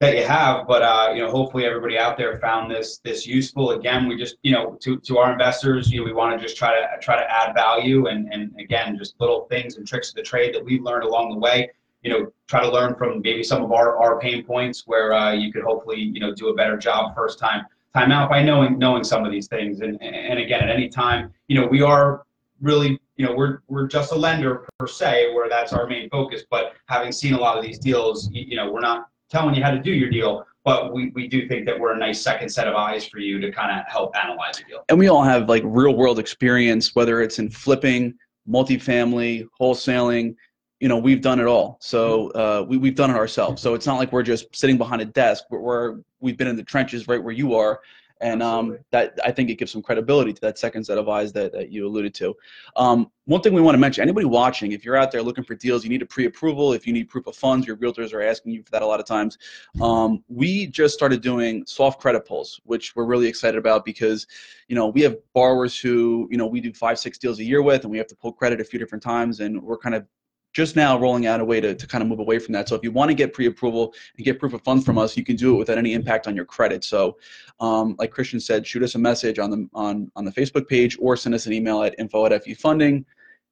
that 0.00 0.16
you 0.16 0.24
have. 0.24 0.66
But 0.66 0.82
uh, 0.82 1.12
you 1.14 1.22
know, 1.22 1.30
hopefully 1.30 1.64
everybody 1.64 1.98
out 1.98 2.16
there 2.16 2.38
found 2.40 2.70
this 2.70 2.98
this 2.98 3.26
useful. 3.26 3.72
Again, 3.72 4.08
we 4.08 4.16
just 4.16 4.36
you 4.42 4.52
know 4.52 4.76
to, 4.80 4.98
to 4.98 5.18
our 5.18 5.32
investors, 5.32 5.90
you 5.90 6.00
know, 6.00 6.04
we 6.04 6.12
want 6.12 6.36
to 6.36 6.44
just 6.44 6.56
try 6.56 6.70
to 6.70 6.86
try 7.00 7.16
to 7.16 7.30
add 7.30 7.54
value 7.54 8.06
and 8.06 8.32
and 8.32 8.52
again, 8.58 8.96
just 8.98 9.20
little 9.20 9.46
things 9.46 9.76
and 9.76 9.86
tricks 9.86 10.08
of 10.08 10.16
the 10.16 10.22
trade 10.22 10.54
that 10.54 10.64
we've 10.64 10.82
learned 10.82 11.04
along 11.04 11.30
the 11.30 11.38
way. 11.38 11.70
You 12.02 12.10
know, 12.10 12.32
try 12.48 12.62
to 12.62 12.70
learn 12.70 12.94
from 12.94 13.20
maybe 13.20 13.42
some 13.42 13.62
of 13.62 13.72
our, 13.72 13.98
our 13.98 14.18
pain 14.18 14.42
points 14.42 14.84
where 14.86 15.12
uh, 15.12 15.32
you 15.32 15.52
could 15.52 15.62
hopefully 15.62 16.00
you 16.00 16.18
know 16.18 16.34
do 16.34 16.48
a 16.48 16.54
better 16.54 16.76
job 16.76 17.14
first 17.14 17.38
time 17.38 17.66
time 17.94 18.10
out 18.10 18.30
by 18.30 18.42
knowing 18.42 18.78
knowing 18.78 19.04
some 19.04 19.24
of 19.24 19.30
these 19.30 19.48
things. 19.48 19.80
And 19.80 20.02
and 20.02 20.38
again, 20.38 20.62
at 20.62 20.70
any 20.70 20.88
time, 20.88 21.32
you 21.48 21.60
know, 21.60 21.66
we 21.66 21.82
are 21.82 22.24
really 22.62 22.98
you 23.16 23.26
know 23.26 23.34
we're 23.34 23.60
we're 23.68 23.86
just 23.86 24.12
a 24.12 24.14
lender 24.14 24.66
per 24.78 24.86
se 24.86 25.34
where 25.34 25.48
that's 25.48 25.72
our 25.72 25.86
main 25.86 26.10
focus 26.10 26.42
but 26.50 26.74
having 26.86 27.10
seen 27.10 27.32
a 27.32 27.38
lot 27.38 27.56
of 27.56 27.64
these 27.64 27.78
deals 27.78 28.28
you 28.32 28.54
know 28.54 28.70
we're 28.70 28.80
not 28.80 29.08
telling 29.30 29.54
you 29.54 29.62
how 29.62 29.70
to 29.70 29.78
do 29.78 29.92
your 29.92 30.10
deal, 30.10 30.44
but 30.64 30.92
we, 30.92 31.10
we 31.14 31.26
do 31.28 31.48
think 31.48 31.64
that 31.66 31.78
we're 31.78 31.94
a 31.94 31.98
nice 31.98 32.20
second 32.20 32.48
set 32.48 32.68
of 32.68 32.74
eyes 32.74 33.06
for 33.06 33.18
you 33.18 33.40
to 33.40 33.50
kind 33.50 33.78
of 33.78 33.86
help 33.86 34.14
analyze 34.16 34.58
the 34.58 34.64
deal. 34.64 34.84
And 34.88 34.98
we 34.98 35.08
all 35.08 35.22
have 35.22 35.48
like 35.48 35.62
real 35.64 35.94
world 35.94 36.18
experience, 36.18 36.94
whether 36.94 37.22
it's 37.22 37.38
in 37.38 37.48
flipping, 37.48 38.14
multifamily, 38.48 39.48
wholesaling. 39.60 40.34
You 40.80 40.88
know, 40.88 40.98
we've 40.98 41.20
done 41.20 41.40
it 41.40 41.46
all. 41.46 41.78
So 41.80 42.30
uh, 42.30 42.64
we, 42.66 42.76
we've 42.76 42.94
done 42.94 43.10
it 43.10 43.16
ourselves. 43.16 43.62
So 43.62 43.74
it's 43.74 43.86
not 43.86 43.96
like 43.96 44.12
we're 44.12 44.22
just 44.22 44.54
sitting 44.54 44.78
behind 44.78 45.02
a 45.02 45.06
desk. 45.06 45.44
We're, 45.50 45.60
we're 45.60 46.00
we've 46.20 46.36
been 46.36 46.48
in 46.48 46.56
the 46.56 46.62
trenches 46.62 47.08
right 47.08 47.22
where 47.22 47.34
you 47.34 47.54
are, 47.54 47.80
and 48.20 48.42
um, 48.42 48.78
that 48.90 49.18
I 49.24 49.32
think 49.32 49.50
it 49.50 49.56
gives 49.56 49.72
some 49.72 49.82
credibility 49.82 50.32
to 50.32 50.40
that 50.42 50.58
second 50.58 50.84
set 50.84 50.98
of 50.98 51.08
eyes 51.08 51.32
that, 51.32 51.52
that 51.52 51.70
you 51.70 51.86
alluded 51.86 52.14
to. 52.14 52.34
Um, 52.76 53.10
one 53.24 53.40
thing 53.40 53.54
we 53.54 53.60
want 53.60 53.74
to 53.74 53.78
mention: 53.78 54.02
anybody 54.02 54.26
watching, 54.26 54.72
if 54.72 54.84
you're 54.84 54.96
out 54.96 55.10
there 55.10 55.22
looking 55.22 55.44
for 55.44 55.54
deals, 55.54 55.84
you 55.84 55.90
need 55.90 56.02
a 56.02 56.06
pre-approval. 56.06 56.72
If 56.72 56.86
you 56.86 56.92
need 56.92 57.08
proof 57.08 57.26
of 57.26 57.36
funds, 57.36 57.66
your 57.66 57.76
realtors 57.76 58.12
are 58.12 58.22
asking 58.22 58.52
you 58.52 58.62
for 58.62 58.70
that 58.72 58.82
a 58.82 58.86
lot 58.86 59.00
of 59.00 59.06
times. 59.06 59.38
Um, 59.80 60.24
we 60.28 60.66
just 60.66 60.94
started 60.94 61.20
doing 61.20 61.64
soft 61.66 62.00
credit 62.00 62.26
pulls, 62.26 62.60
which 62.64 62.94
we're 62.96 63.04
really 63.06 63.28
excited 63.28 63.58
about 63.58 63.84
because, 63.84 64.26
you 64.68 64.74
know, 64.74 64.88
we 64.88 65.00
have 65.02 65.16
borrowers 65.32 65.78
who, 65.78 66.28
you 66.30 66.36
know, 66.36 66.46
we 66.46 66.60
do 66.60 66.72
five, 66.72 66.98
six 66.98 67.18
deals 67.18 67.38
a 67.38 67.44
year 67.44 67.62
with, 67.62 67.82
and 67.82 67.90
we 67.90 67.98
have 67.98 68.08
to 68.08 68.16
pull 68.16 68.32
credit 68.32 68.60
a 68.60 68.64
few 68.64 68.78
different 68.78 69.02
times, 69.02 69.40
and 69.40 69.62
we're 69.62 69.78
kind 69.78 69.94
of 69.94 70.06
just 70.52 70.74
now 70.76 70.98
rolling 70.98 71.26
out 71.26 71.40
a 71.40 71.44
way 71.44 71.60
to, 71.60 71.74
to 71.74 71.86
kind 71.86 72.02
of 72.02 72.08
move 72.08 72.18
away 72.18 72.38
from 72.38 72.52
that. 72.52 72.68
So 72.68 72.74
if 72.74 72.82
you 72.82 72.90
want 72.90 73.08
to 73.08 73.14
get 73.14 73.32
pre-approval 73.32 73.94
and 74.16 74.24
get 74.24 74.40
proof 74.40 74.52
of 74.52 74.62
funds 74.62 74.84
from 74.84 74.98
us, 74.98 75.16
you 75.16 75.24
can 75.24 75.36
do 75.36 75.54
it 75.54 75.58
without 75.58 75.78
any 75.78 75.94
impact 75.94 76.26
on 76.26 76.34
your 76.34 76.44
credit. 76.44 76.82
So 76.82 77.16
um, 77.60 77.94
like 77.98 78.10
Christian 78.10 78.40
said, 78.40 78.66
shoot 78.66 78.82
us 78.82 78.94
a 78.94 78.98
message 78.98 79.38
on 79.38 79.50
the 79.50 79.68
on, 79.74 80.10
on 80.16 80.24
the 80.24 80.32
Facebook 80.32 80.68
page 80.68 80.96
or 81.00 81.16
send 81.16 81.34
us 81.34 81.46
an 81.46 81.52
email 81.52 81.82
at 81.82 81.94
info 81.98 82.26
at 82.26 82.44
FE 82.44 82.54
funding 82.54 83.04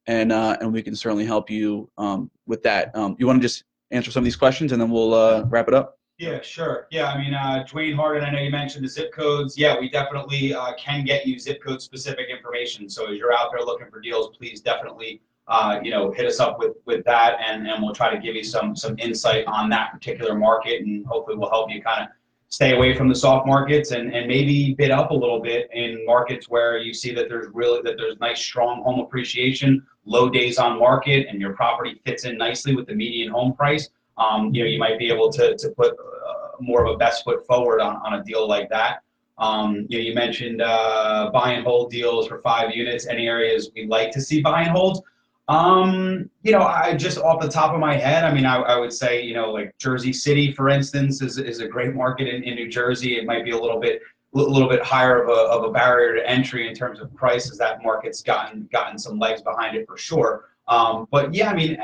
and 0.07 0.33
uh, 0.33 0.57
and 0.61 0.73
we 0.73 0.83
can 0.83 0.97
certainly 0.97 1.25
help 1.27 1.51
you 1.51 1.89
um, 1.99 2.31
with 2.47 2.63
that. 2.63 2.95
Um, 2.97 3.15
you 3.19 3.27
want 3.27 3.41
to 3.41 3.47
just 3.47 3.65
answer 3.91 4.11
some 4.11 4.23
of 4.23 4.25
these 4.25 4.37
questions 4.37 4.73
and 4.73 4.81
then 4.81 4.91
we'll 4.91 5.15
uh, 5.15 5.45
wrap 5.45 5.69
it 5.69 5.75
up? 5.75 5.99
Yeah, 6.19 6.41
sure. 6.43 6.89
Yeah, 6.91 7.13
I 7.13 7.19
mean, 7.19 7.33
uh, 7.33 7.65
Dwayne 7.69 7.95
Harden, 7.95 8.25
I 8.25 8.31
know 8.33 8.41
you 8.41 8.51
mentioned 8.51 8.85
the 8.85 8.89
zip 8.89 9.13
codes. 9.13 9.57
Yeah, 9.57 9.79
we 9.79 9.89
definitely 9.89 10.53
uh, 10.53 10.73
can 10.77 11.05
get 11.05 11.25
you 11.27 11.39
zip 11.39 11.63
code 11.63 11.81
specific 11.81 12.27
information. 12.29 12.91
So 12.91 13.13
as 13.13 13.19
you're 13.19 13.33
out 13.33 13.53
there 13.53 13.65
looking 13.65 13.89
for 13.89 14.01
deals, 14.01 14.37
please 14.37 14.61
definitely 14.61 15.23
uh, 15.49 15.81
you 15.83 15.91
know, 15.91 16.13
hit 16.13 16.27
us 16.27 16.41
up 16.41 16.59
with, 16.59 16.77
with 16.85 17.05
that 17.05 17.39
and, 17.45 17.67
and 17.67 17.83
we'll 17.83 17.95
try 17.95 18.15
to 18.15 18.21
give 18.21 18.35
you 18.35 18.45
some, 18.45 18.77
some 18.77 18.99
insight 18.99 19.47
on 19.47 19.71
that 19.71 19.93
particular 19.93 20.35
market 20.35 20.83
and 20.83 21.07
hopefully 21.07 21.37
we'll 21.37 21.51
help 21.51 21.71
you 21.71 21.83
kind 21.83 22.03
of 22.03 22.09
stay 22.51 22.75
away 22.75 22.95
from 22.95 23.09
the 23.09 23.15
soft 23.15 23.47
markets 23.47 23.91
and, 23.91 24.15
and 24.15 24.27
maybe 24.27 24.75
bid 24.75 24.91
up 24.91 25.11
a 25.11 25.15
little 25.15 25.41
bit 25.41 25.69
in 25.73 26.05
markets 26.07 26.49
where 26.49 26.79
you 26.79 26.95
see 26.95 27.13
that 27.15 27.29
there's 27.29 27.47
really 27.53 27.81
that 27.83 27.97
there's 27.97 28.19
nice 28.21 28.41
strong 28.41 28.83
home 28.83 29.01
appreciation, 29.01 29.85
low 30.05 30.29
days 30.31 30.59
on 30.59 30.79
market, 30.79 31.27
and 31.29 31.41
your 31.41 31.53
property 31.55 32.01
fits 32.05 32.25
in 32.25 32.39
nicely 32.39 32.75
with 32.75 32.87
the 32.87 32.95
median 32.95 33.31
home 33.31 33.53
price. 33.55 33.91
Um, 34.17 34.53
you 34.55 34.65
know, 34.65 34.69
you 34.69 34.79
might 34.79 34.99
be 34.99 35.11
able 35.11 35.31
to, 35.33 35.57
to 35.57 35.69
put 35.71 35.93
uh, 35.93 36.49
more 36.61 36.85
of 36.85 36.95
a 36.95 36.97
best 36.97 37.23
foot 37.23 37.47
forward 37.47 37.81
on, 37.81 37.97
on 37.97 38.15
a 38.15 38.25
deal 38.25 38.49
like 38.49 38.69
that. 38.71 39.03
Um, 39.37 39.87
you 39.89 39.99
know, 39.99 40.05
you 40.05 40.15
mentioned 40.15 40.61
uh, 40.61 41.31
buy 41.33 41.53
and 41.53 41.65
hold 41.65 41.91
deals 41.91 42.27
for 42.27 42.41
five 42.41 42.75
units. 42.75 43.07
Any 43.07 43.29
areas 43.29 43.71
we 43.75 43.87
like 43.87 44.11
to 44.13 44.21
see 44.21 44.41
buy 44.41 44.63
and 44.63 44.71
holds? 44.71 45.01
Um, 45.49 46.29
you 46.43 46.53
know, 46.53 46.63
I 46.63 46.95
just 46.95 47.19
off 47.19 47.41
the 47.41 47.49
top 47.49 47.73
of 47.73 47.81
my 47.81 47.97
head, 47.97 48.25
I 48.25 48.35
mean, 48.35 48.45
I, 48.45 48.57
I 48.57 48.79
would 48.79 48.93
say, 48.93 49.23
you 49.23 49.33
know, 49.33 49.51
like 49.51 49.77
Jersey 49.79 50.13
City, 50.13 50.53
for 50.53 50.69
instance, 50.69 51.23
is, 51.23 51.39
is 51.39 51.61
a 51.61 51.67
great 51.67 51.95
market 51.95 52.29
in, 52.29 52.43
in 52.43 52.55
New 52.55 52.69
Jersey. 52.69 53.17
It 53.17 53.25
might 53.25 53.45
be 53.45 53.53
a 53.53 53.59
little 53.59 53.81
bit 53.81 54.03
a 54.35 54.39
little 54.39 54.69
bit 54.69 54.83
higher 54.83 55.23
of 55.23 55.31
a, 55.31 55.41
of 55.51 55.65
a 55.65 55.73
barrier 55.73 56.15
to 56.15 56.29
entry 56.29 56.69
in 56.69 56.75
terms 56.75 57.01
of 57.01 57.15
price 57.15 57.51
as 57.51 57.57
that 57.57 57.83
market's 57.83 58.23
gotten 58.23 58.69
gotten 58.71 58.99
some 58.99 59.19
legs 59.19 59.41
behind 59.41 59.75
it 59.75 59.87
for 59.87 59.97
sure. 59.97 60.51
Um, 60.69 61.09
but 61.11 61.33
yeah, 61.33 61.51
I 61.51 61.55
mean, 61.55 61.79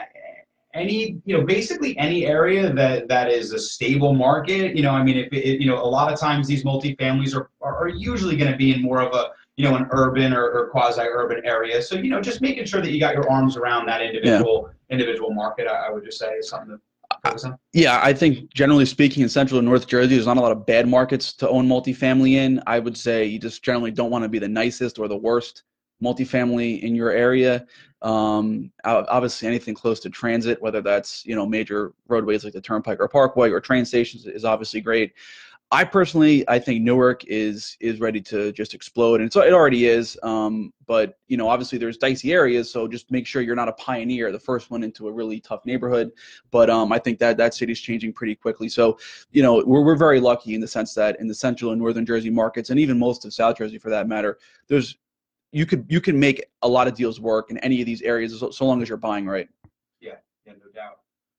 any 0.75 1.21
you 1.25 1.37
know 1.37 1.45
basically 1.45 1.97
any 1.99 2.27
area 2.27 2.73
that 2.73 3.09
that 3.09 3.31
is 3.31 3.53
a 3.53 3.59
stable 3.59 4.13
market. 4.13 4.77
You 4.77 4.83
know, 4.83 4.91
I 4.91 5.03
mean, 5.03 5.17
if 5.17 5.33
it, 5.33 5.61
you 5.61 5.67
know, 5.67 5.77
a 5.77 5.87
lot 5.87 6.13
of 6.13 6.19
times 6.19 6.47
these 6.47 6.65
multifamilies 6.65 7.35
are 7.35 7.51
are, 7.63 7.89
usually 7.89 8.37
going 8.37 8.51
to 8.51 8.57
be 8.57 8.75
in 8.75 8.83
more 8.83 9.01
of 9.01 9.15
a 9.15 9.31
you 9.57 9.65
know, 9.69 9.77
an 9.77 9.87
urban 9.93 10.33
or, 10.33 10.51
or 10.51 10.69
quasi-urban 10.71 11.41
area. 11.45 11.81
So, 11.81 11.95
you 11.95 12.11
know, 12.11 12.21
just 12.21 12.41
making 12.41 12.65
sure 12.65 12.81
that 12.81 12.91
you 12.91 12.99
got 12.99 13.15
your 13.15 13.31
arms 13.31 13.57
around 13.57 13.87
that 13.87 14.03
individual 14.03 14.69
yeah. 14.69 14.95
individual 14.95 15.33
market, 15.33 15.69
I, 15.69 15.87
I, 15.87 15.91
would 15.91 16.05
just 16.05 16.19
say 16.19 16.33
is 16.33 16.49
something 16.49 16.81
on. 17.25 17.59
Yeah, 17.73 18.01
I 18.03 18.13
think 18.13 18.53
generally 18.53 18.87
speaking, 18.87 19.23
in 19.23 19.29
Central 19.29 19.59
and 19.59 19.67
North 19.69 19.87
Jersey, 19.87 20.15
there's 20.15 20.27
not 20.27 20.37
a 20.37 20.41
lot 20.41 20.53
of 20.53 20.67
bad 20.67 20.89
markets 20.89 21.33
to 21.35 21.49
own 21.49 21.69
multifamily 21.69 22.33
in. 22.33 22.63
I 22.67 22.79
would 22.79 22.97
say 22.97 23.25
you 23.25 23.39
just 23.39 23.63
generally 23.63 23.91
don't 23.91 24.11
want 24.11 24.25
to 24.25 24.29
be 24.29 24.39
the 24.39 24.49
nicest 24.49 24.99
or 24.99 25.09
the 25.09 25.17
worst 25.17 25.63
multifamily 26.05 26.83
in 26.83 26.95
your 26.95 27.11
area. 27.11 27.67
Um, 28.03 28.71
obviously, 28.85 29.49
anything 29.49 29.75
close 29.75 29.99
to 30.01 30.11
transit, 30.11 30.61
whether 30.61 30.83
that's 30.83 31.25
you 31.25 31.35
know 31.35 31.47
major 31.47 31.93
roadways 32.09 32.45
like 32.45 32.53
the 32.53 32.61
Turnpike 32.61 33.01
or 33.01 33.09
Parkway 33.09 33.51
or 33.51 33.61
train 33.61 33.85
stations, 33.85 34.27
is 34.27 34.45
obviously 34.45 34.81
great. 34.81 35.15
I 35.75 35.83
personally, 35.83 36.49
I 36.49 36.59
think 36.59 36.83
Newark 36.83 37.25
is 37.25 37.77
is 37.81 37.99
ready 37.99 38.21
to 38.23 38.53
just 38.53 38.75
explode, 38.75 39.21
and 39.21 39.33
so 39.33 39.41
it 39.41 39.53
already 39.53 39.87
is. 39.87 40.19
Um, 40.23 40.73
but 40.87 41.19
you 41.27 41.37
know, 41.37 41.49
obviously, 41.49 41.79
there's 41.79 41.97
dicey 41.97 42.33
areas, 42.33 42.71
so 42.71 42.87
just 42.87 43.11
make 43.11 43.27
sure 43.27 43.43
you're 43.43 43.57
not 43.57 43.69
a 43.69 43.73
pioneer, 43.73 44.31
the 44.31 44.39
first 44.39 44.71
one 44.71 44.85
into 44.85 45.09
a 45.09 45.13
really 45.13 45.41
tough 45.41 45.65
neighborhood. 45.65 46.13
But 46.51 46.71
um, 46.71 46.93
I 46.93 46.99
think 46.99 47.19
that 47.19 47.39
that 47.39 47.55
city's 47.55 47.81
changing 47.81 48.13
pretty 48.13 48.35
quickly. 48.35 48.69
So 48.69 48.99
you 49.33 49.43
know, 49.43 49.65
we're 49.67 49.83
we're 49.83 49.97
very 49.97 50.21
lucky 50.21 50.55
in 50.55 50.61
the 50.61 50.69
sense 50.69 50.95
that 50.95 51.19
in 51.19 51.27
the 51.27 51.35
central 51.35 51.73
and 51.73 51.81
northern 51.81 52.07
Jersey 52.07 52.31
markets, 52.31 52.71
and 52.71 52.79
even 52.79 52.99
most 52.99 53.25
of 53.25 53.33
South 53.33 53.57
Jersey 53.57 53.79
for 53.79 53.91
that 53.91 54.07
matter, 54.07 54.39
there's 54.69 54.97
you 55.55 55.65
could 55.65 55.87
you 55.89 56.01
can 56.01 56.19
make 56.19 56.45
a 56.63 56.69
lot 56.69 56.89
of 56.89 56.95
deals 56.95 57.21
work 57.21 57.51
in 57.51 57.59
any 57.59 57.81
of 57.81 57.87
these 57.87 58.03
areas 58.03 58.39
so, 58.39 58.51
so 58.51 58.67
long 58.67 58.83
as 58.83 58.89
you're 58.89 58.99
buying 58.99 59.25
right. 59.27 59.49
Yeah, 60.01 60.15
yeah, 60.45 60.55
no 60.55 60.71
doubt. 60.75 60.99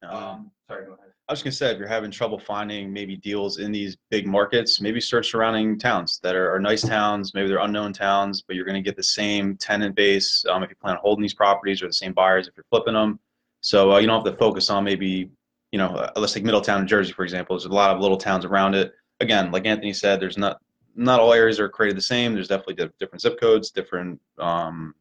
Um, 0.09 0.51
sorry, 0.69 0.85
go 0.85 0.93
ahead. 0.93 1.11
I 1.27 1.33
was 1.33 1.43
gonna 1.43 1.51
say, 1.51 1.71
if 1.71 1.77
you're 1.77 1.87
having 1.87 2.11
trouble 2.11 2.39
finding 2.39 2.93
maybe 2.93 3.17
deals 3.17 3.57
in 3.57 3.71
these 3.73 3.97
big 4.09 4.25
markets, 4.25 4.79
maybe 4.79 5.01
search 5.01 5.31
surrounding 5.31 5.77
towns 5.77 6.19
that 6.23 6.35
are, 6.35 6.53
are 6.53 6.59
nice 6.59 6.81
towns. 6.81 7.33
Maybe 7.33 7.49
they're 7.49 7.59
unknown 7.59 7.91
towns, 7.91 8.41
but 8.41 8.55
you're 8.55 8.65
gonna 8.65 8.81
get 8.81 8.95
the 8.95 9.03
same 9.03 9.57
tenant 9.57 9.95
base 9.95 10.45
um, 10.49 10.63
if 10.63 10.69
you 10.69 10.77
plan 10.77 10.95
on 10.95 11.01
holding 11.01 11.23
these 11.23 11.33
properties, 11.33 11.83
or 11.83 11.87
the 11.87 11.93
same 11.93 12.13
buyers 12.13 12.47
if 12.47 12.53
you're 12.55 12.65
flipping 12.69 12.93
them. 12.93 13.19
So 13.59 13.93
uh, 13.93 13.97
you 13.97 14.07
don't 14.07 14.23
have 14.23 14.33
to 14.33 14.39
focus 14.39 14.69
on 14.69 14.85
maybe, 14.85 15.29
you 15.71 15.79
know, 15.79 15.89
uh, 15.89 16.11
let's 16.15 16.31
take 16.31 16.45
Middletown, 16.45 16.81
New 16.81 16.87
Jersey, 16.87 17.11
for 17.11 17.23
example. 17.23 17.57
There's 17.57 17.65
a 17.65 17.73
lot 17.73 17.93
of 17.93 17.99
little 17.99 18.17
towns 18.17 18.45
around 18.45 18.75
it. 18.75 18.93
Again, 19.19 19.51
like 19.51 19.65
Anthony 19.65 19.91
said, 19.91 20.21
there's 20.21 20.37
not 20.37 20.61
not 20.95 21.19
all 21.19 21.33
areas 21.33 21.59
are 21.59 21.69
created 21.69 21.97
the 21.97 22.01
same. 22.01 22.33
There's 22.33 22.47
definitely 22.47 22.87
different 22.99 23.21
zip 23.21 23.39
codes, 23.39 23.71
different 23.71 24.19
um, 24.39 24.95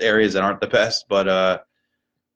areas 0.00 0.32
that 0.32 0.42
aren't 0.42 0.60
the 0.60 0.66
best, 0.80 1.06
but 1.08 1.28
uh, 1.28 1.58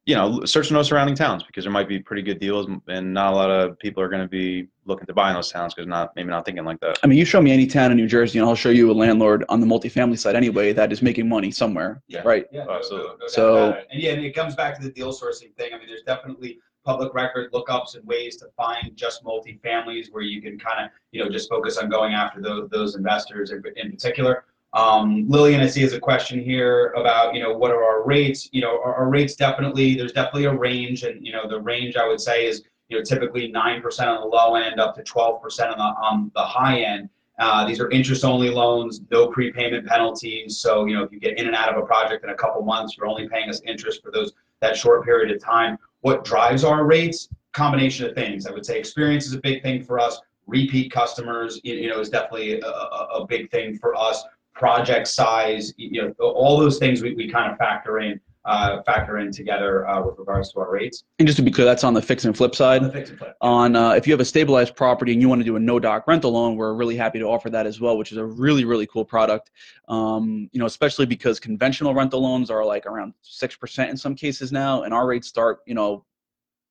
you 0.06 0.14
know, 0.14 0.44
search 0.44 0.68
those 0.68 0.86
surrounding 0.88 1.16
towns 1.16 1.42
because 1.42 1.64
there 1.64 1.72
might 1.72 1.88
be 1.88 1.98
pretty 1.98 2.22
good 2.22 2.38
deals, 2.38 2.68
and 2.86 3.12
not 3.12 3.32
a 3.32 3.36
lot 3.36 3.50
of 3.50 3.76
people 3.80 4.00
are 4.00 4.08
going 4.08 4.22
to 4.22 4.28
be 4.28 4.68
looking 4.84 5.04
to 5.06 5.12
buy 5.12 5.30
in 5.30 5.34
those 5.34 5.50
towns 5.50 5.74
because 5.74 5.88
not 5.88 6.14
maybe 6.14 6.28
not 6.28 6.44
thinking 6.44 6.64
like 6.64 6.78
that. 6.78 6.96
I 7.02 7.08
mean, 7.08 7.18
you 7.18 7.24
show 7.24 7.42
me 7.42 7.50
any 7.50 7.66
town 7.66 7.90
in 7.90 7.96
New 7.96 8.06
Jersey, 8.06 8.38
and 8.38 8.48
I'll 8.48 8.54
show 8.54 8.70
you 8.70 8.88
a 8.90 8.94
landlord 8.94 9.44
on 9.48 9.60
the 9.60 9.66
multifamily 9.66 10.16
side 10.16 10.36
anyway 10.36 10.72
that 10.72 10.92
is 10.92 11.02
making 11.02 11.28
money 11.28 11.50
somewhere, 11.50 12.02
yeah. 12.06 12.22
right? 12.24 12.46
Yeah, 12.52 12.66
absolutely. 12.70 13.08
No, 13.08 13.16
no 13.20 13.26
so, 13.26 13.72
and 13.90 14.00
yeah, 14.00 14.12
and 14.12 14.24
it 14.24 14.32
comes 14.32 14.54
back 14.54 14.76
to 14.76 14.82
the 14.82 14.92
deal 14.92 15.12
sourcing 15.12 15.52
thing. 15.56 15.74
I 15.74 15.78
mean, 15.78 15.88
there's 15.88 16.02
definitely 16.02 16.60
public 16.86 17.12
record 17.12 17.52
lookups 17.52 17.96
and 17.96 18.06
ways 18.06 18.36
to 18.36 18.46
find 18.56 18.96
just 18.96 19.24
multifamilies 19.24 20.06
where 20.12 20.22
you 20.22 20.40
can 20.40 20.58
kind 20.58 20.84
of, 20.84 20.90
you 21.10 21.22
know, 21.22 21.28
just 21.28 21.50
focus 21.50 21.76
on 21.76 21.90
going 21.90 22.14
after 22.14 22.40
those 22.40 22.70
those 22.70 22.94
investors 22.94 23.50
in, 23.50 23.62
in 23.76 23.90
particular. 23.90 24.44
Um, 24.72 25.26
Lillian, 25.28 25.60
I 25.60 25.66
see 25.66 25.80
has 25.82 25.94
a 25.94 26.00
question 26.00 26.42
here 26.42 26.92
about, 26.92 27.34
you 27.34 27.40
know, 27.42 27.52
what 27.56 27.70
are 27.70 27.82
our 27.82 28.04
rates? 28.04 28.48
You 28.52 28.60
know, 28.60 28.80
our, 28.84 28.94
our, 28.94 29.08
rates 29.08 29.34
definitely, 29.34 29.94
there's 29.94 30.12
definitely 30.12 30.44
a 30.44 30.52
range. 30.52 31.02
And, 31.02 31.24
you 31.24 31.32
know, 31.32 31.48
the 31.48 31.58
range 31.58 31.96
I 31.96 32.06
would 32.06 32.20
say 32.20 32.46
is, 32.46 32.62
you 32.88 32.98
know, 32.98 33.02
typically 33.02 33.50
9% 33.50 34.06
on 34.06 34.20
the 34.20 34.26
low 34.26 34.54
end 34.54 34.78
up 34.78 34.94
to 34.96 35.02
12% 35.02 35.42
on 35.70 35.78
the, 35.78 35.84
on 35.84 36.30
the 36.34 36.42
high 36.42 36.80
end. 36.80 37.08
Uh, 37.38 37.66
these 37.66 37.80
are 37.80 37.90
interest 37.90 38.24
only 38.24 38.50
loans, 38.50 39.00
no 39.10 39.28
prepayment 39.28 39.86
penalties. 39.86 40.58
So, 40.58 40.84
you 40.84 40.94
know, 40.94 41.02
if 41.02 41.12
you 41.12 41.20
get 41.20 41.38
in 41.38 41.46
and 41.46 41.56
out 41.56 41.74
of 41.74 41.82
a 41.82 41.86
project 41.86 42.24
in 42.24 42.30
a 42.30 42.34
couple 42.34 42.62
months, 42.62 42.96
you're 42.96 43.06
only 43.06 43.28
paying 43.28 43.48
us 43.48 43.62
interest 43.66 44.02
for 44.02 44.10
those 44.10 44.32
that 44.60 44.76
short 44.76 45.04
period 45.04 45.34
of 45.34 45.42
time. 45.42 45.78
What 46.06 46.24
drives 46.24 46.62
our 46.62 46.84
rates? 46.84 47.28
Combination 47.52 48.06
of 48.06 48.14
things. 48.14 48.46
I 48.46 48.52
would 48.52 48.64
say 48.64 48.78
experience 48.78 49.26
is 49.26 49.32
a 49.32 49.40
big 49.40 49.60
thing 49.60 49.82
for 49.82 49.98
us. 49.98 50.20
Repeat 50.46 50.92
customers, 50.92 51.60
you 51.64 51.88
know, 51.88 51.98
is 51.98 52.10
definitely 52.10 52.60
a, 52.60 52.64
a, 52.64 53.26
big 53.26 53.50
thing 53.50 53.76
for 53.76 53.96
us 53.96 54.22
project 54.54 55.08
size, 55.08 55.74
you 55.76 56.00
know, 56.00 56.14
all 56.20 56.60
those 56.60 56.78
things 56.78 57.02
we, 57.02 57.12
we 57.14 57.28
kind 57.28 57.50
of 57.50 57.58
factor 57.58 57.98
in. 57.98 58.20
Uh, 58.46 58.80
factor 58.84 59.18
in 59.18 59.32
together 59.32 59.88
uh, 59.88 60.00
with 60.00 60.16
regards 60.20 60.52
to 60.52 60.60
our 60.60 60.70
rates. 60.70 61.02
And 61.18 61.26
just 61.26 61.36
to 61.38 61.42
be 61.42 61.50
clear, 61.50 61.64
that's 61.64 61.82
on 61.82 61.94
the 61.94 62.00
fix 62.00 62.26
and 62.26 62.36
flip 62.36 62.54
side. 62.54 62.80
On, 62.84 62.92
fix 62.92 63.10
and 63.10 63.18
flip. 63.18 63.36
on 63.40 63.74
uh, 63.74 63.90
if 63.90 64.06
you 64.06 64.12
have 64.12 64.20
a 64.20 64.24
stabilized 64.24 64.76
property 64.76 65.12
and 65.12 65.20
you 65.20 65.28
want 65.28 65.40
to 65.40 65.44
do 65.44 65.56
a 65.56 65.58
no 65.58 65.80
doc 65.80 66.06
rental 66.06 66.30
loan, 66.30 66.54
we're 66.54 66.72
really 66.74 66.96
happy 66.96 67.18
to 67.18 67.24
offer 67.24 67.50
that 67.50 67.66
as 67.66 67.80
well, 67.80 67.98
which 67.98 68.12
is 68.12 68.18
a 68.18 68.24
really 68.24 68.64
really 68.64 68.86
cool 68.86 69.04
product. 69.04 69.50
Um, 69.88 70.48
you 70.52 70.60
know, 70.60 70.66
especially 70.66 71.06
because 71.06 71.40
conventional 71.40 71.92
rental 71.92 72.22
loans 72.22 72.48
are 72.48 72.64
like 72.64 72.86
around 72.86 73.14
six 73.20 73.56
percent 73.56 73.90
in 73.90 73.96
some 73.96 74.14
cases 74.14 74.52
now, 74.52 74.84
and 74.84 74.94
our 74.94 75.08
rates 75.08 75.26
start 75.26 75.58
you 75.66 75.74
know 75.74 76.04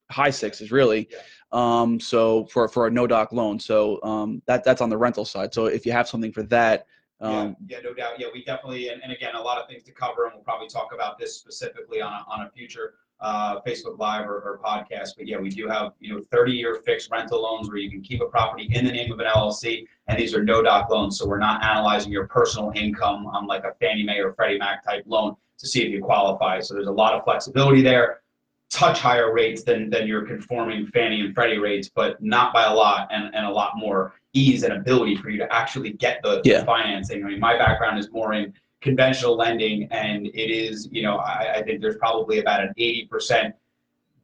high 0.09 0.29
sixes 0.29 0.71
really. 0.71 1.09
Yeah. 1.11 1.17
Um, 1.51 1.99
so 1.99 2.45
for 2.45 2.69
for 2.69 2.87
a 2.87 2.89
no 2.89 3.05
doc 3.05 3.33
loan, 3.33 3.59
so 3.59 4.01
um, 4.01 4.41
that 4.45 4.63
that's 4.63 4.79
on 4.79 4.89
the 4.89 4.97
rental 4.97 5.25
side. 5.25 5.53
So 5.53 5.65
if 5.65 5.85
you 5.85 5.91
have 5.91 6.07
something 6.07 6.31
for 6.31 6.43
that 6.43 6.87
um, 7.21 7.55
yeah, 7.67 7.77
yeah, 7.77 7.83
no 7.83 7.93
doubt. 7.93 8.19
Yeah, 8.19 8.27
we 8.33 8.43
definitely, 8.43 8.89
and, 8.89 9.01
and 9.01 9.11
again, 9.11 9.35
a 9.35 9.41
lot 9.41 9.57
of 9.57 9.67
things 9.67 9.83
to 9.83 9.91
cover, 9.91 10.25
and 10.25 10.33
we'll 10.35 10.43
probably 10.43 10.67
talk 10.67 10.93
about 10.93 11.17
this 11.17 11.35
specifically 11.35 12.01
on 12.01 12.11
a, 12.11 12.25
on 12.27 12.45
a 12.45 12.49
future 12.49 12.95
uh, 13.21 13.61
Facebook 13.61 13.97
Live 13.97 14.27
or, 14.27 14.39
or, 14.41 14.59
podcast. 14.63 15.11
But 15.17 15.27
yeah, 15.27 15.37
we 15.37 15.49
do 15.49 15.67
have 15.69 15.93
you 15.99 16.13
know 16.13 16.21
30-year 16.33 16.81
fixed 16.85 17.09
rental 17.11 17.41
loans 17.41 17.69
where 17.69 17.77
you 17.77 17.89
can 17.89 18.01
keep 18.01 18.21
a 18.21 18.25
property 18.25 18.69
in 18.73 18.85
the 18.85 18.91
name 18.91 19.11
of 19.11 19.19
an 19.19 19.25
LLC, 19.25 19.87
and 20.07 20.19
these 20.19 20.35
are 20.35 20.43
no 20.43 20.61
doc 20.61 20.89
loans, 20.89 21.17
so 21.17 21.25
we're 21.25 21.39
not 21.39 21.63
analyzing 21.63 22.11
your 22.11 22.27
personal 22.27 22.73
income 22.75 23.25
on 23.27 23.47
like 23.47 23.63
a 23.63 23.73
Fannie 23.79 24.03
Mae 24.03 24.19
or 24.19 24.33
Freddie 24.33 24.57
Mac 24.57 24.83
type 24.83 25.03
loan 25.07 25.35
to 25.57 25.67
see 25.67 25.83
if 25.83 25.91
you 25.91 26.01
qualify. 26.01 26.59
So 26.59 26.73
there's 26.73 26.87
a 26.87 26.91
lot 26.91 27.13
of 27.13 27.23
flexibility 27.23 27.81
there. 27.81 28.19
Touch 28.69 28.99
higher 28.99 29.33
rates 29.33 29.63
than 29.63 29.89
than 29.89 30.07
your 30.07 30.23
conforming 30.23 30.87
Fannie 30.87 31.21
and 31.21 31.33
Freddie 31.33 31.59
rates, 31.59 31.87
but 31.87 32.21
not 32.21 32.53
by 32.53 32.65
a 32.65 32.73
lot, 32.73 33.07
and, 33.11 33.33
and 33.33 33.45
a 33.45 33.51
lot 33.51 33.77
more 33.77 34.13
ease 34.35 34.63
and 34.63 34.73
ability 34.73 35.15
for 35.15 35.29
you 35.29 35.37
to 35.39 35.51
actually 35.53 35.93
get 35.93 36.21
the, 36.21 36.41
yeah. 36.43 36.59
the 36.59 36.65
financing. 36.65 37.23
I 37.23 37.29
mean, 37.29 37.39
my 37.39 37.57
background 37.57 37.97
is 37.97 38.11
more 38.11 38.33
in 38.33 38.53
conventional 38.81 39.35
lending, 39.35 39.87
and 39.91 40.27
it 40.27 40.51
is, 40.51 40.87
you 40.91 41.01
know, 41.01 41.17
I, 41.17 41.55
I 41.55 41.63
think 41.63 41.81
there's 41.81 41.97
probably 41.97 42.39
about 42.39 42.61
an 42.61 42.73
80% 42.77 43.53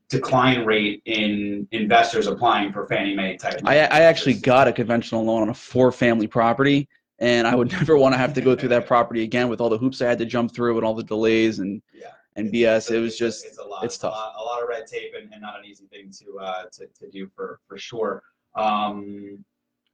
decline 0.10 0.66
rate 0.66 1.02
in 1.06 1.68
investors 1.72 2.28
applying 2.28 2.74
for 2.74 2.86
Fannie 2.86 3.16
Mae 3.16 3.38
type. 3.38 3.62
I, 3.64 3.80
I 3.80 4.02
actually 4.02 4.34
got 4.36 4.68
a 4.68 4.74
conventional 4.74 5.24
loan 5.24 5.44
on 5.44 5.50
a 5.50 5.54
four 5.54 5.92
family 5.92 6.28
property, 6.28 6.88
and 7.20 7.48
I 7.48 7.56
would 7.56 7.72
never 7.80 7.98
want 7.98 8.14
to 8.14 8.18
have 8.18 8.34
to 8.34 8.42
go 8.42 8.56
through 8.56 8.70
that 8.70 8.86
property 8.86 9.24
again 9.24 9.48
with 9.48 9.62
all 9.62 9.70
the 9.70 9.78
hoops 9.78 10.02
I 10.02 10.10
had 10.10 10.20
to 10.20 10.26
jump 10.26 10.54
through 10.54 10.78
and 10.78 10.86
all 10.86 10.94
the 10.94 11.04
delays 11.04 11.60
and. 11.60 11.82
Yeah 11.94 12.12
and 12.36 12.52
BS. 12.52 12.92
It 12.92 13.00
was 13.00 13.18
just 13.18 13.46
it's, 13.46 13.58
a 13.58 13.64
lot, 13.64 13.84
it's 13.84 13.98
tough. 13.98 14.14
A 14.14 14.16
lot, 14.16 14.36
a 14.38 14.44
lot, 14.44 14.64
of 14.64 14.70
red 14.70 14.88
tape 14.88 15.14
and, 15.20 15.32
and, 15.34 15.42
not 15.42 15.60
an 15.60 15.66
easy 15.66 15.86
thing 15.88 16.10
to 16.12 16.40
uh, 16.40 16.64
to, 16.72 16.88
to 16.88 17.10
do 17.10 17.28
for 17.36 17.60
for 17.68 17.78
sure. 17.78 18.24
Um, 18.56 19.44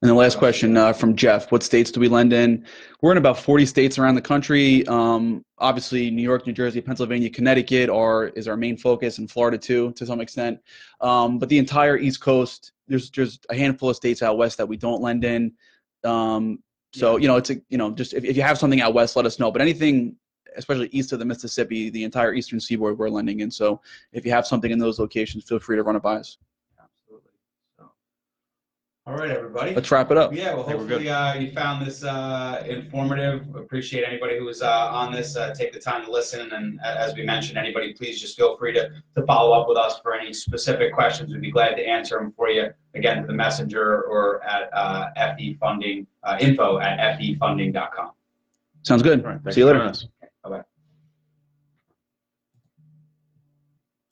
and 0.02 0.12
the 0.12 0.16
last 0.16 0.38
question 0.38 0.78
uh, 0.78 0.94
from 0.94 1.16
Jeff: 1.16 1.52
What 1.52 1.64
states 1.64 1.90
do 1.90 2.00
we 2.00 2.08
lend 2.08 2.32
in? 2.32 2.64
We're 3.02 3.14
in 3.14 3.18
about 3.18 3.40
40 3.40 3.66
states 3.66 3.98
around 3.98 4.14
the 4.14 4.22
country. 4.22 4.86
Um, 4.88 5.44
obviously, 5.58 6.12
New 6.12 6.22
York, 6.22 6.46
New 6.46 6.54
Jersey, 6.54 6.82
Pennsylvania, 6.82 7.32
Connecticut 7.32 7.90
are 7.90 8.28
is 8.30 8.48
our 8.48 8.56
main 8.56 8.78
focus, 8.78 9.18
and 9.18 9.30
Florida 9.30 9.58
too, 9.58 9.92
to 9.94 10.06
some 10.06 10.22
extent. 10.22 10.60
Um, 11.02 11.40
but 11.40 11.50
the 11.50 11.58
entire 11.58 11.98
East 11.98 12.22
Coast, 12.22 12.74
there's 12.88 13.10
just 13.10 13.48
a 13.50 13.56
handful 13.56 13.90
of 13.90 13.96
states 13.96 14.22
out 14.22 14.38
west 14.38 14.60
that 14.60 14.68
we 14.68 14.78
don't 14.78 15.02
lend 15.02 15.24
in. 15.24 15.54
Um, 16.04 16.60
so 16.94 17.18
you 17.18 17.28
know, 17.28 17.38
it's 17.38 17.50
a 17.50 17.56
you 17.70 17.80
know, 17.80 17.90
just 17.90 18.14
if, 18.14 18.24
if 18.24 18.38
you 18.38 18.44
have 18.44 18.60
something 18.60 18.82
out 18.82 18.94
west, 18.94 19.16
let 19.16 19.26
us 19.26 19.40
know. 19.40 19.52
But 19.52 19.64
anything, 19.64 20.16
especially 20.58 20.90
east 20.92 21.12
of 21.12 21.18
the 21.18 21.26
Mississippi, 21.26 21.90
the 21.90 22.04
entire 22.04 22.36
eastern 22.36 22.60
seaboard, 22.60 23.00
we're 23.00 23.10
lending 23.10 23.40
in. 23.40 23.50
So 23.50 23.82
if 24.14 24.28
you 24.28 24.32
have 24.32 24.46
something 24.46 24.70
in 24.70 24.78
those 24.78 25.00
locations, 25.00 25.44
feel 25.46 25.58
free 25.58 25.76
to 25.76 25.82
run 25.82 25.96
it 25.96 26.04
by 26.04 26.18
us. 26.18 26.38
All 29.08 29.16
right, 29.16 29.32
everybody. 29.32 29.74
Let's 29.74 29.90
wrap 29.90 30.12
it 30.12 30.18
up. 30.18 30.34
Yeah, 30.34 30.54
well, 30.54 30.64
hopefully 30.64 31.10
uh, 31.10 31.36
you 31.36 31.50
found 31.52 31.88
this 31.88 32.04
uh, 32.04 32.62
informative. 32.68 33.56
Appreciate 33.56 34.04
anybody 34.06 34.38
who 34.38 34.44
was 34.44 34.62
uh, 34.62 34.90
on 34.92 35.14
this. 35.14 35.38
Uh, 35.38 35.54
take 35.56 35.72
the 35.72 35.80
time 35.80 36.04
to 36.04 36.12
listen. 36.12 36.52
And 36.52 36.78
as 36.82 37.16
we 37.16 37.24
mentioned, 37.24 37.58
anybody, 37.58 37.94
please 37.94 38.20
just 38.20 38.36
feel 38.36 38.58
free 38.58 38.74
to, 38.74 38.90
to 39.16 39.26
follow 39.26 39.58
up 39.58 39.70
with 39.70 39.78
us 39.78 40.02
for 40.04 40.14
any 40.14 40.34
specific 40.34 40.94
questions. 40.94 41.32
We'd 41.32 41.40
be 41.40 41.52
glad 41.52 41.76
to 41.76 41.88
answer 41.88 42.18
them 42.18 42.34
for 42.36 42.50
you. 42.50 42.68
Again, 42.96 43.22
to 43.22 43.28
the 43.28 43.34
messenger 43.34 44.02
or 44.02 44.44
at 44.44 44.70
uh, 44.74 45.36
FE 45.38 45.54
Funding, 45.54 46.06
uh, 46.24 46.36
info 46.42 46.80
at 46.80 47.18
fefunding.com. 47.18 48.12
Sounds 48.84 49.04
good. 49.04 49.24
Right, 49.24 49.40
See 49.54 49.62
you 49.62 49.68
later. 49.68 49.90